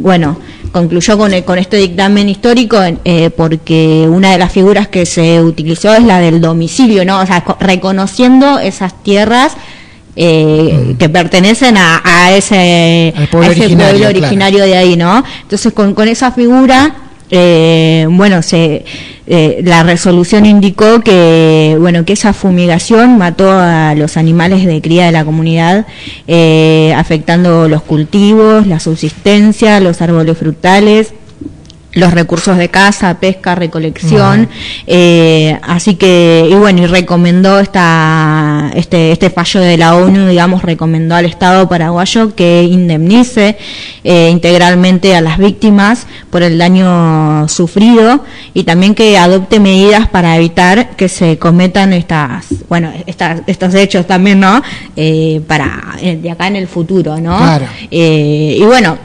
bueno, 0.00 0.38
concluyó 0.72 1.16
con, 1.18 1.30
con 1.42 1.58
este 1.58 1.76
dictamen 1.76 2.28
histórico 2.28 2.78
eh, 3.04 3.30
porque 3.36 4.06
una 4.08 4.32
de 4.32 4.38
las 4.38 4.50
figuras 4.50 4.88
que 4.88 5.04
se 5.06 5.40
utilizó 5.40 5.94
es 5.94 6.02
la 6.02 6.18
del 6.18 6.40
domicilio, 6.40 7.04
¿no? 7.04 7.20
O 7.20 7.26
sea, 7.26 7.42
co- 7.44 7.56
reconociendo 7.60 8.58
esas 8.58 9.02
tierras 9.02 9.52
eh, 10.16 10.94
que 10.98 11.08
pertenecen 11.08 11.76
a, 11.76 12.00
a 12.04 12.32
ese, 12.32 13.14
pueblo 13.30 13.48
a 13.48 13.52
ese 13.52 13.60
originario, 13.62 13.76
pueblo 13.92 13.98
claro. 14.08 14.18
originario 14.18 14.64
de 14.64 14.76
ahí, 14.76 14.96
¿no? 14.96 15.22
Entonces, 15.42 15.72
con, 15.72 15.94
con 15.94 16.08
esa 16.08 16.32
figura, 16.32 16.94
eh, 17.30 18.06
bueno, 18.10 18.42
se, 18.42 18.84
eh, 19.26 19.60
la 19.64 19.84
resolución 19.84 20.46
indicó 20.46 21.00
que, 21.00 21.76
bueno, 21.78 22.04
que 22.04 22.14
esa 22.14 22.32
fumigación 22.32 23.18
mató 23.18 23.50
a 23.50 23.94
los 23.94 24.16
animales 24.16 24.64
de 24.64 24.80
cría 24.80 25.06
de 25.06 25.12
la 25.12 25.24
comunidad, 25.24 25.86
eh, 26.26 26.92
afectando 26.96 27.68
los 27.68 27.82
cultivos, 27.82 28.66
la 28.66 28.80
subsistencia, 28.80 29.78
los 29.80 30.02
árboles 30.02 30.36
frutales, 30.36 31.14
los 31.94 32.12
recursos 32.14 32.56
de 32.56 32.68
caza, 32.68 33.20
pesca, 33.20 33.54
recolección, 33.54 34.48
eh, 34.86 35.58
así 35.62 35.96
que, 35.96 36.48
y 36.50 36.54
bueno, 36.54 36.82
y 36.82 36.86
recomendó 36.86 37.58
esta, 37.60 38.70
este, 38.74 39.12
este 39.12 39.30
fallo 39.30 39.60
de 39.60 39.76
la 39.76 39.96
ONU, 39.96 40.26
digamos, 40.26 40.62
recomendó 40.62 41.14
al 41.14 41.26
Estado 41.26 41.68
paraguayo 41.68 42.34
que 42.34 42.62
indemnice 42.62 43.58
eh, 44.04 44.30
integralmente 44.30 45.14
a 45.14 45.20
las 45.20 45.38
víctimas 45.38 46.06
por 46.30 46.42
el 46.42 46.56
daño 46.56 47.46
sufrido 47.48 48.24
y 48.54 48.64
también 48.64 48.94
que 48.94 49.18
adopte 49.18 49.60
medidas 49.60 50.08
para 50.08 50.36
evitar 50.36 50.96
que 50.96 51.08
se 51.08 51.38
cometan 51.38 51.92
estas, 51.92 52.46
bueno, 52.68 52.90
estas, 53.06 53.42
estos 53.46 53.74
hechos 53.74 54.06
también, 54.06 54.40
¿no? 54.40 54.62
Eh, 54.96 55.42
para, 55.46 55.96
eh, 56.00 56.16
de 56.16 56.30
acá 56.30 56.46
en 56.46 56.56
el 56.56 56.68
futuro, 56.68 57.20
¿no? 57.20 57.36
Claro. 57.36 57.66
Eh, 57.90 58.56
y 58.58 58.64
bueno, 58.64 58.96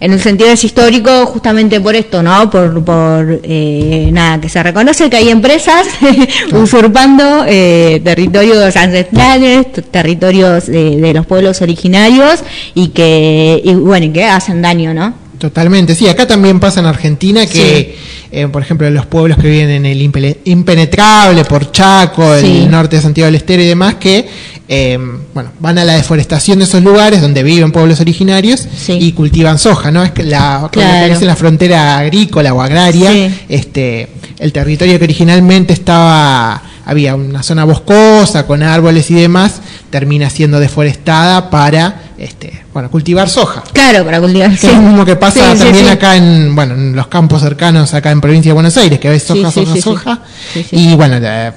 en 0.00 0.12
el 0.12 0.20
sentido 0.20 0.50
es 0.50 0.62
histórico 0.64 1.26
justamente 1.26 1.80
por 1.80 1.94
esto, 1.94 2.22
¿no? 2.22 2.50
Por, 2.50 2.84
por 2.84 3.40
eh, 3.42 4.10
nada, 4.12 4.40
que 4.40 4.48
se 4.48 4.62
reconoce 4.62 5.10
que 5.10 5.16
hay 5.16 5.28
empresas 5.30 5.86
usurpando 6.52 7.44
eh, 7.46 8.00
territorios 8.04 8.76
ancestrales, 8.76 9.66
territorios 9.90 10.66
de, 10.66 10.96
de 10.96 11.14
los 11.14 11.26
pueblos 11.26 11.62
originarios 11.62 12.42
y 12.74 12.88
que, 12.88 13.60
y 13.64 13.74
bueno, 13.74 14.06
y 14.06 14.10
que 14.10 14.24
hacen 14.24 14.62
daño, 14.62 14.94
¿no? 14.94 15.25
Totalmente, 15.46 15.94
sí, 15.94 16.08
acá 16.08 16.26
también 16.26 16.58
pasa 16.58 16.80
en 16.80 16.86
Argentina 16.86 17.46
que, 17.46 17.96
eh, 18.32 18.48
por 18.48 18.62
ejemplo, 18.62 18.90
los 18.90 19.06
pueblos 19.06 19.38
que 19.38 19.48
viven 19.48 19.70
en 19.70 19.86
el 19.86 20.02
impenetrable, 20.44 21.44
por 21.44 21.70
Chaco, 21.70 22.36
Sí. 22.40 22.62
el 22.64 22.70
norte 22.72 22.96
de 22.96 23.02
Santiago 23.02 23.26
del 23.26 23.36
Estero 23.36 23.62
y 23.62 23.66
demás, 23.66 23.94
que 23.94 24.26
eh, 24.68 24.98
bueno, 25.32 25.52
van 25.60 25.78
a 25.78 25.84
la 25.84 25.92
deforestación 25.92 26.58
de 26.58 26.64
esos 26.64 26.82
lugares 26.82 27.20
donde 27.22 27.44
viven 27.44 27.70
pueblos 27.70 28.00
originarios 28.00 28.66
Sí. 28.76 28.98
y 29.00 29.12
cultivan 29.12 29.60
soja, 29.60 29.92
¿no? 29.92 30.02
Es 30.02 30.10
que 30.10 30.24
la, 30.24 30.68
Claro. 30.72 31.12
es 31.14 31.20
en 31.20 31.28
la 31.28 31.36
frontera 31.36 31.98
agrícola 31.98 32.52
o 32.52 32.60
agraria, 32.60 33.30
este, 33.48 34.08
el 34.40 34.52
territorio 34.52 34.98
que 34.98 35.04
originalmente 35.04 35.72
estaba, 35.72 36.60
había 36.84 37.14
una 37.14 37.44
zona 37.44 37.62
boscosa 37.62 38.48
con 38.48 38.64
árboles 38.64 39.08
y 39.12 39.14
demás, 39.14 39.60
termina 39.90 40.28
siendo 40.30 40.58
deforestada 40.58 41.48
para, 41.50 42.02
este, 42.18 42.64
bueno, 42.72 42.90
cultivar 42.90 43.28
soja. 43.28 43.62
Claro, 43.72 44.04
para 44.04 44.20
cultivar. 44.20 44.50
Que 44.56 44.66
es 44.66 44.72
lo 44.74 44.82
mismo 44.82 45.04
que 45.04 45.16
pasa 45.16 45.52
Sí, 45.52 45.58
también 45.58 45.84
sí. 45.86 45.90
acá 45.90 46.16
en, 46.16 46.54
bueno, 46.54 46.74
en 46.74 46.96
los 46.96 47.06
campos 47.08 47.42
cercanos 47.42 47.92
acá 47.94 48.10
en 48.10 48.20
provincia 48.20 48.50
de 48.50 48.54
Buenos 48.54 48.76
Aires, 48.76 48.98
que 48.98 49.08
ves 49.08 49.22
soja, 49.22 49.50
soja, 49.50 49.76
soja. 49.76 50.20
Y 50.72 50.94
bueno, 50.94 51.16
eh, 51.20 51.52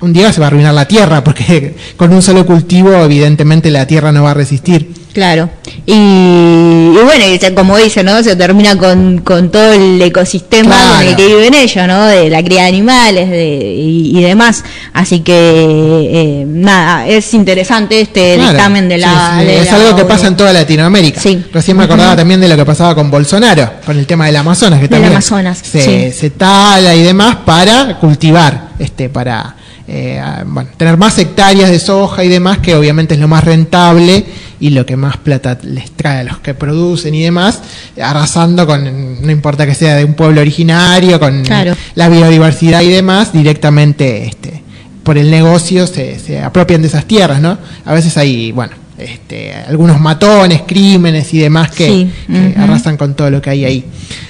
un 0.00 0.12
día 0.12 0.32
se 0.32 0.40
va 0.40 0.46
a 0.46 0.48
arruinar 0.48 0.74
la 0.74 0.86
tierra, 0.86 1.24
porque 1.24 1.74
con 1.96 2.12
un 2.12 2.22
solo 2.22 2.46
cultivo, 2.46 2.92
evidentemente, 2.92 3.70
la 3.70 3.86
tierra 3.86 4.12
no 4.12 4.22
va 4.22 4.32
a 4.32 4.34
resistir. 4.34 4.93
Claro. 5.14 5.48
Y, 5.86 5.92
y 5.94 6.98
bueno, 7.04 7.24
y 7.32 7.38
se- 7.38 7.54
como 7.54 7.76
dice, 7.78 8.02
¿no? 8.02 8.20
Se 8.22 8.34
termina 8.34 8.76
con, 8.76 9.18
con 9.18 9.50
todo 9.50 9.72
el 9.72 10.02
ecosistema 10.02 10.70
Claro. 10.74 10.96
con 10.98 11.06
el 11.06 11.16
que 11.16 11.26
viven 11.26 11.54
ellos, 11.54 11.86
¿no? 11.86 12.04
De 12.06 12.28
la 12.28 12.42
cría 12.42 12.62
de 12.62 12.68
animales 12.68 13.30
de, 13.30 13.46
y, 13.76 14.18
y 14.18 14.22
demás. 14.22 14.64
Así 14.92 15.20
que, 15.20 15.32
eh, 15.34 16.44
nada, 16.46 17.06
es 17.06 17.32
interesante 17.32 18.00
este 18.00 18.34
Claro. 18.34 18.50
dictamen 18.50 18.88
de 18.88 18.98
la... 18.98 19.36
Sí, 19.38 19.40
sí, 19.40 19.46
de 19.46 19.58
es 19.60 19.70
la 19.70 19.76
algo 19.76 19.96
que 19.96 20.04
pasa 20.04 20.26
en 20.26 20.36
toda 20.36 20.52
Latinoamérica. 20.52 21.20
Sí. 21.20 21.44
Recién 21.52 21.76
me 21.76 21.84
acordaba 21.84 22.16
también 22.16 22.40
de 22.40 22.48
lo 22.48 22.56
que 22.56 22.64
pasaba 22.64 22.94
con 22.96 23.08
Bolsonaro, 23.10 23.70
con 23.86 23.96
el 23.96 24.06
tema 24.06 24.26
del 24.26 24.36
Amazonas, 24.36 24.80
que 24.80 24.88
también 24.88 25.12
Amazonas, 25.12 25.58
se, 25.58 25.80
sí. 26.10 26.18
se 26.18 26.30
tala 26.30 26.92
y 26.94 27.02
demás 27.02 27.36
para 27.46 27.98
cultivar, 28.00 28.70
este, 28.80 29.08
para 29.08 29.54
eh, 29.86 30.20
bueno, 30.46 30.70
tener 30.76 30.96
más 30.96 31.16
hectáreas 31.18 31.70
de 31.70 31.78
soja 31.78 32.24
y 32.24 32.28
demás, 32.28 32.58
que 32.58 32.74
obviamente 32.74 33.14
es 33.14 33.20
lo 33.20 33.28
más 33.28 33.44
rentable 33.44 34.24
y 34.64 34.70
lo 34.70 34.86
que 34.86 34.96
más 34.96 35.18
plata 35.18 35.58
les 35.62 35.90
trae 35.90 36.20
a 36.20 36.24
los 36.24 36.38
que 36.38 36.54
producen 36.54 37.14
y 37.14 37.22
demás, 37.22 37.60
arrasando 38.00 38.66
con, 38.66 39.22
no 39.24 39.30
importa 39.30 39.66
que 39.66 39.74
sea 39.74 39.96
de 39.96 40.04
un 40.04 40.14
pueblo 40.14 40.40
originario, 40.40 41.20
con 41.20 41.42
Claro. 41.44 41.76
la 41.94 42.08
biodiversidad 42.08 42.80
y 42.80 42.88
demás, 42.88 43.32
directamente 43.32 44.24
este, 44.24 44.62
por 45.02 45.18
el 45.18 45.30
negocio 45.30 45.86
se, 45.86 46.18
se 46.18 46.40
apropian 46.40 46.80
de 46.80 46.88
esas 46.88 47.04
tierras, 47.04 47.42
¿no? 47.42 47.58
A 47.84 47.92
veces 47.92 48.16
hay, 48.16 48.52
bueno, 48.52 48.72
este, 48.96 49.52
algunos 49.68 50.00
matones, 50.00 50.62
crímenes 50.66 51.34
y 51.34 51.38
demás 51.40 51.70
que, 51.70 51.86
Sí, 51.88 52.10
que 52.26 52.32
ujú. 52.54 52.62
arrasan 52.62 52.96
con 52.96 53.14
todo 53.14 53.28
lo 53.30 53.42
que 53.42 53.50
hay 53.50 53.64
ahí. 53.66 53.84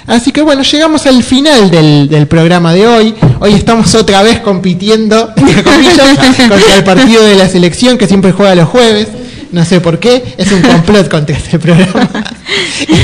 Así 0.09 0.33
que 0.33 0.43
bueno, 0.43 0.63
llegamos 0.63 1.07
al 1.07 1.23
final 1.23 1.71
del, 1.71 2.09
del 2.09 2.27
programa 2.27 2.73
de 2.73 2.87
hoy. 2.89 3.15
Hoy 3.39 3.53
estamos 3.55 3.95
otra 3.95 4.23
vez 4.25 4.41
compitiendo, 4.41 5.33
comillas, 5.35 6.19
contra 6.49 6.77
el 6.77 6.83
partido 6.85 7.23
de 7.23 7.37
la 7.37 7.49
selección 7.49 7.97
que 7.99 8.07
siempre 8.09 8.33
juega 8.33 8.55
los 8.57 8.69
jueves. 8.69 9.07
No 9.55 9.65
sé 9.65 9.81
por 9.81 10.01
qué, 10.01 10.35
es 10.37 10.51
un 10.51 10.63
complot 10.63 11.09
contra 11.09 11.37
este 11.37 11.59
programa. 11.61 12.11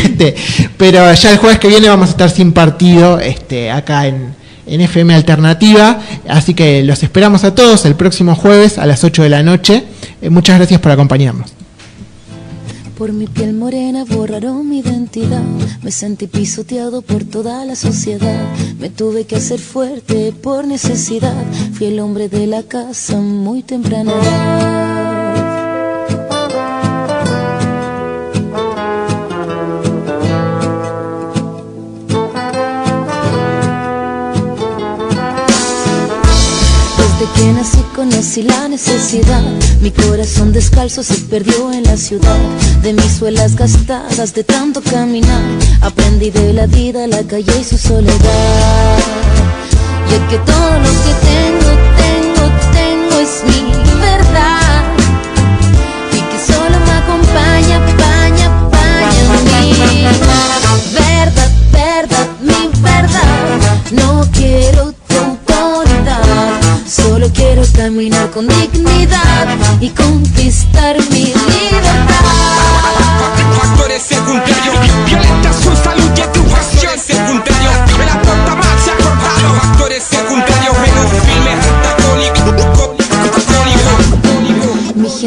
Este, 0.05 0.35
pero 0.77 1.15
ya 1.15 1.31
el 1.31 1.39
jueves 1.39 1.59
que 1.59 1.69
viene 1.69 1.89
vamos 1.89 2.09
a 2.09 2.11
estar 2.11 2.29
sin 2.29 2.53
partido 2.53 3.21
este, 3.21 3.71
acá 3.71 4.07
en, 4.09 4.35
en 4.67 4.81
FM 4.81 5.15
Alternativa. 5.15 6.01
Así 6.29 6.53
que 6.53 6.83
los 6.83 7.03
esperamos 7.05 7.45
a 7.45 7.55
todos 7.55 7.87
el 7.87 7.95
próximo 7.95 8.35
jueves 8.35 8.79
a 8.79 8.87
las 8.87 9.05
8 9.05 9.23
de 9.23 9.29
la 9.29 9.43
noche. 9.45 9.85
Eh, 10.21 10.29
muchas 10.29 10.57
gracias 10.59 10.81
por 10.81 10.91
acompañarnos. 10.91 11.53
Por 12.99 13.13
mi 13.13 13.27
piel 13.27 13.55
morena 13.55 14.05
borraron 14.05 14.69
mi 14.69 14.81
identidad. 14.81 15.43
Me 15.83 15.93
sentí 15.93 16.27
pisoteado 16.27 17.01
por 17.01 17.25
toda 17.25 17.65
la 17.65 17.77
sociedad. 17.77 18.45
Me 18.81 18.91
tuve 18.91 19.25
que 19.25 19.37
hacer 19.37 19.61
fuerte 19.61 20.33
por 20.33 20.67
necesidad. 20.67 21.45
Fui 21.75 21.87
el 21.87 22.01
hombre 22.01 22.29
de 22.29 22.49
la 22.49 22.65
casa 22.65 23.17
muy 23.19 23.63
temprana. 23.63 24.90
Que 37.35 37.53
nací 37.53 37.83
conocí 37.95 38.43
la 38.43 38.69
necesidad. 38.69 39.43
Mi 39.81 39.91
corazón 39.91 40.53
descalzo 40.53 41.03
se 41.03 41.15
perdió 41.33 41.73
en 41.73 41.85
la 41.85 41.97
ciudad. 41.97 42.39
De 42.83 42.93
mis 42.93 43.13
suelas 43.19 43.57
gastadas 43.57 44.35
de 44.35 44.45
tanto 44.45 44.81
caminar. 44.83 45.43
Aprendí 45.81 46.31
de 46.31 46.53
la 46.53 46.67
vida, 46.67 47.07
la 47.07 47.23
calle 47.23 47.53
y 47.61 47.65
su 47.65 47.79
soledad. 47.79 48.99
Y 50.09 50.15
es 50.15 50.21
que 50.31 50.39
todo 50.39 50.71
lo 50.85 50.91
que 51.05 51.13
tengo, 51.31 51.71
tengo, 52.05 52.45
tengo 52.73 53.15
es 53.21 53.33
mi 53.49 53.61
verdad. 54.01 54.83
Y 56.13 56.21
que 56.31 56.39
solo 56.53 56.77
me 56.87 56.93
acompaña, 57.03 57.79
paña, 58.05 58.71
paña 58.71 59.23
mi 59.45 60.03
verdad, 60.03 61.51
verdad, 61.73 62.29
mi 62.43 62.63
verdad. 62.83 63.77
No 63.93 64.27
quiero 64.33 64.60
solo 67.21 67.33
quiero 67.35 67.63
caminar 67.77 68.31
con 68.31 68.49
dignidad 68.49 69.47
y 69.79 69.91
conquistar 69.91 70.97
mi 71.11 71.27
libertad. 71.27 72.25
Factores 73.61 74.03
secundarios, 74.03 75.05
violenta 75.05 75.53
su 75.53 75.77
salud 75.85 76.11
y 76.17 76.21
educación 76.21 76.99
secundario. 76.99 77.60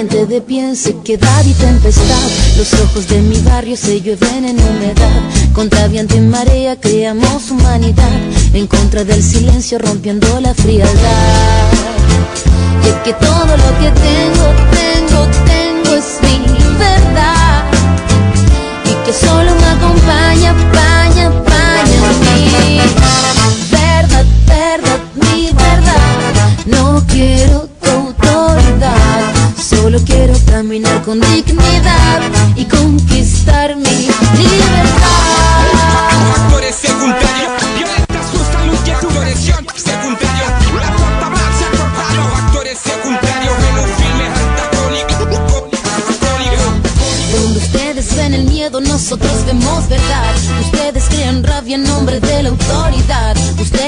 Gente 0.04 0.26
de 0.26 0.42
pie 0.42 0.68
en 0.68 0.76
sequedad 0.76 1.46
y 1.46 1.54
tempestad. 1.54 2.28
Los 2.58 2.74
ojos 2.82 3.08
de 3.08 3.22
mi 3.22 3.38
barrio 3.40 3.78
se 3.78 4.02
llueven 4.02 4.44
en 4.44 4.60
humedad. 4.60 5.22
Contra 5.54 5.88
viento 5.88 6.18
y 6.18 6.20
marea 6.20 6.76
creamos 6.76 7.50
humanidad. 7.52 8.12
En 8.54 8.68
contra 8.68 9.06
del 9.06 9.24
silencio 9.24 9.80
rompiendo 9.80 10.28
la 10.42 10.54
frialdad. 10.54 11.72
Y 12.88 13.04
que 13.06 13.14
todo 13.14 13.52
lo 13.64 13.70
que 13.80 13.90
tengo, 14.10 14.46
tengo, 14.82 15.22
tengo 15.46 15.96
es 15.96 16.10
mi 16.22 16.38
verdad. 16.78 17.64
Y 18.84 19.06
que 19.06 19.14
solo 19.14 19.43
con 31.04 31.20
dignidad 31.20 32.22
y 32.56 32.64
conquistar 32.66 33.76
mi 33.76 33.84
libertad. 33.84 35.04
Factores 36.34 36.76
secundarios, 36.76 37.52
violenta 37.76 38.22
su 38.32 38.38
salud 38.52 38.78
y 38.86 38.90
educación 38.90 39.68
secundario. 39.76 40.46
La 40.80 40.88
se 41.58 41.66
ha 41.66 41.72
cortado. 41.72 42.22
Factores 42.36 42.80
secundarios 42.80 43.56
en 43.70 43.76
un 43.80 43.90
filme 43.98 44.26
antagónico. 44.44 45.14
Donde 47.34 47.60
ustedes 47.60 48.16
ven 48.16 48.34
el 48.34 48.46
miedo, 48.46 48.80
nosotros 48.80 49.46
vemos 49.46 49.90
verdad. 49.90 50.36
Ustedes 50.62 51.04
crean 51.10 51.44
rabia 51.44 51.76
en 51.76 51.84
nombre 51.84 52.20
de 52.22 52.44
la 52.44 52.50
autoridad. 52.50 53.36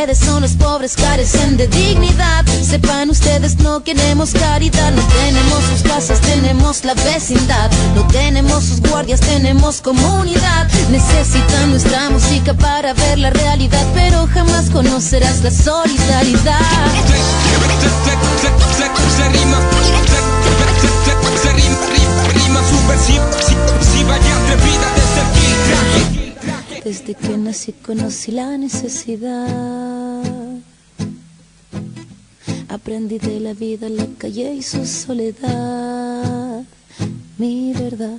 Ustedes 0.06 0.24
son 0.24 0.44
los 0.44 0.52
pobres, 0.52 0.96
carecen 0.96 1.58
de 1.58 1.68
dignidad. 1.68 2.46
Sepan 2.62 3.10
ustedes, 3.10 3.58
no 3.58 3.84
queremos 3.84 4.34
caridad. 4.34 4.92
No 4.92 5.02
tenemos 5.02 5.64
sus 5.64 5.82
casas, 5.82 6.22
tenemos 6.22 6.86
la 6.86 6.94
vecindad. 6.94 7.72
No 7.96 8.06
tenemos 8.10 8.66
sus 8.66 8.82
guardias, 8.82 9.20
tenemos 9.20 9.82
comunidad. 9.82 10.70
Necesitan 10.92 11.72
nuestra 11.72 12.12
música 12.12 12.54
para 12.54 12.94
ver 12.94 13.18
la 13.18 13.32
realidad, 13.32 13.84
pero 13.96 14.28
jamás 14.32 14.70
conocerás 14.70 15.42
la 15.42 15.50
solidaridad. 15.50 16.62
Desde 26.86 27.16
que 27.16 27.36
nací 27.36 27.74
conocí 27.84 28.32
la 28.32 28.60
necesidad. 28.60 29.95
Aprendí 32.76 33.20
de 33.20 33.40
la 33.40 33.54
vida, 33.54 33.88
la 33.88 34.06
calle 34.18 34.54
y 34.54 34.62
su 34.62 34.86
soledad. 34.86 36.62
Mi 37.38 37.72
verdad 37.72 38.18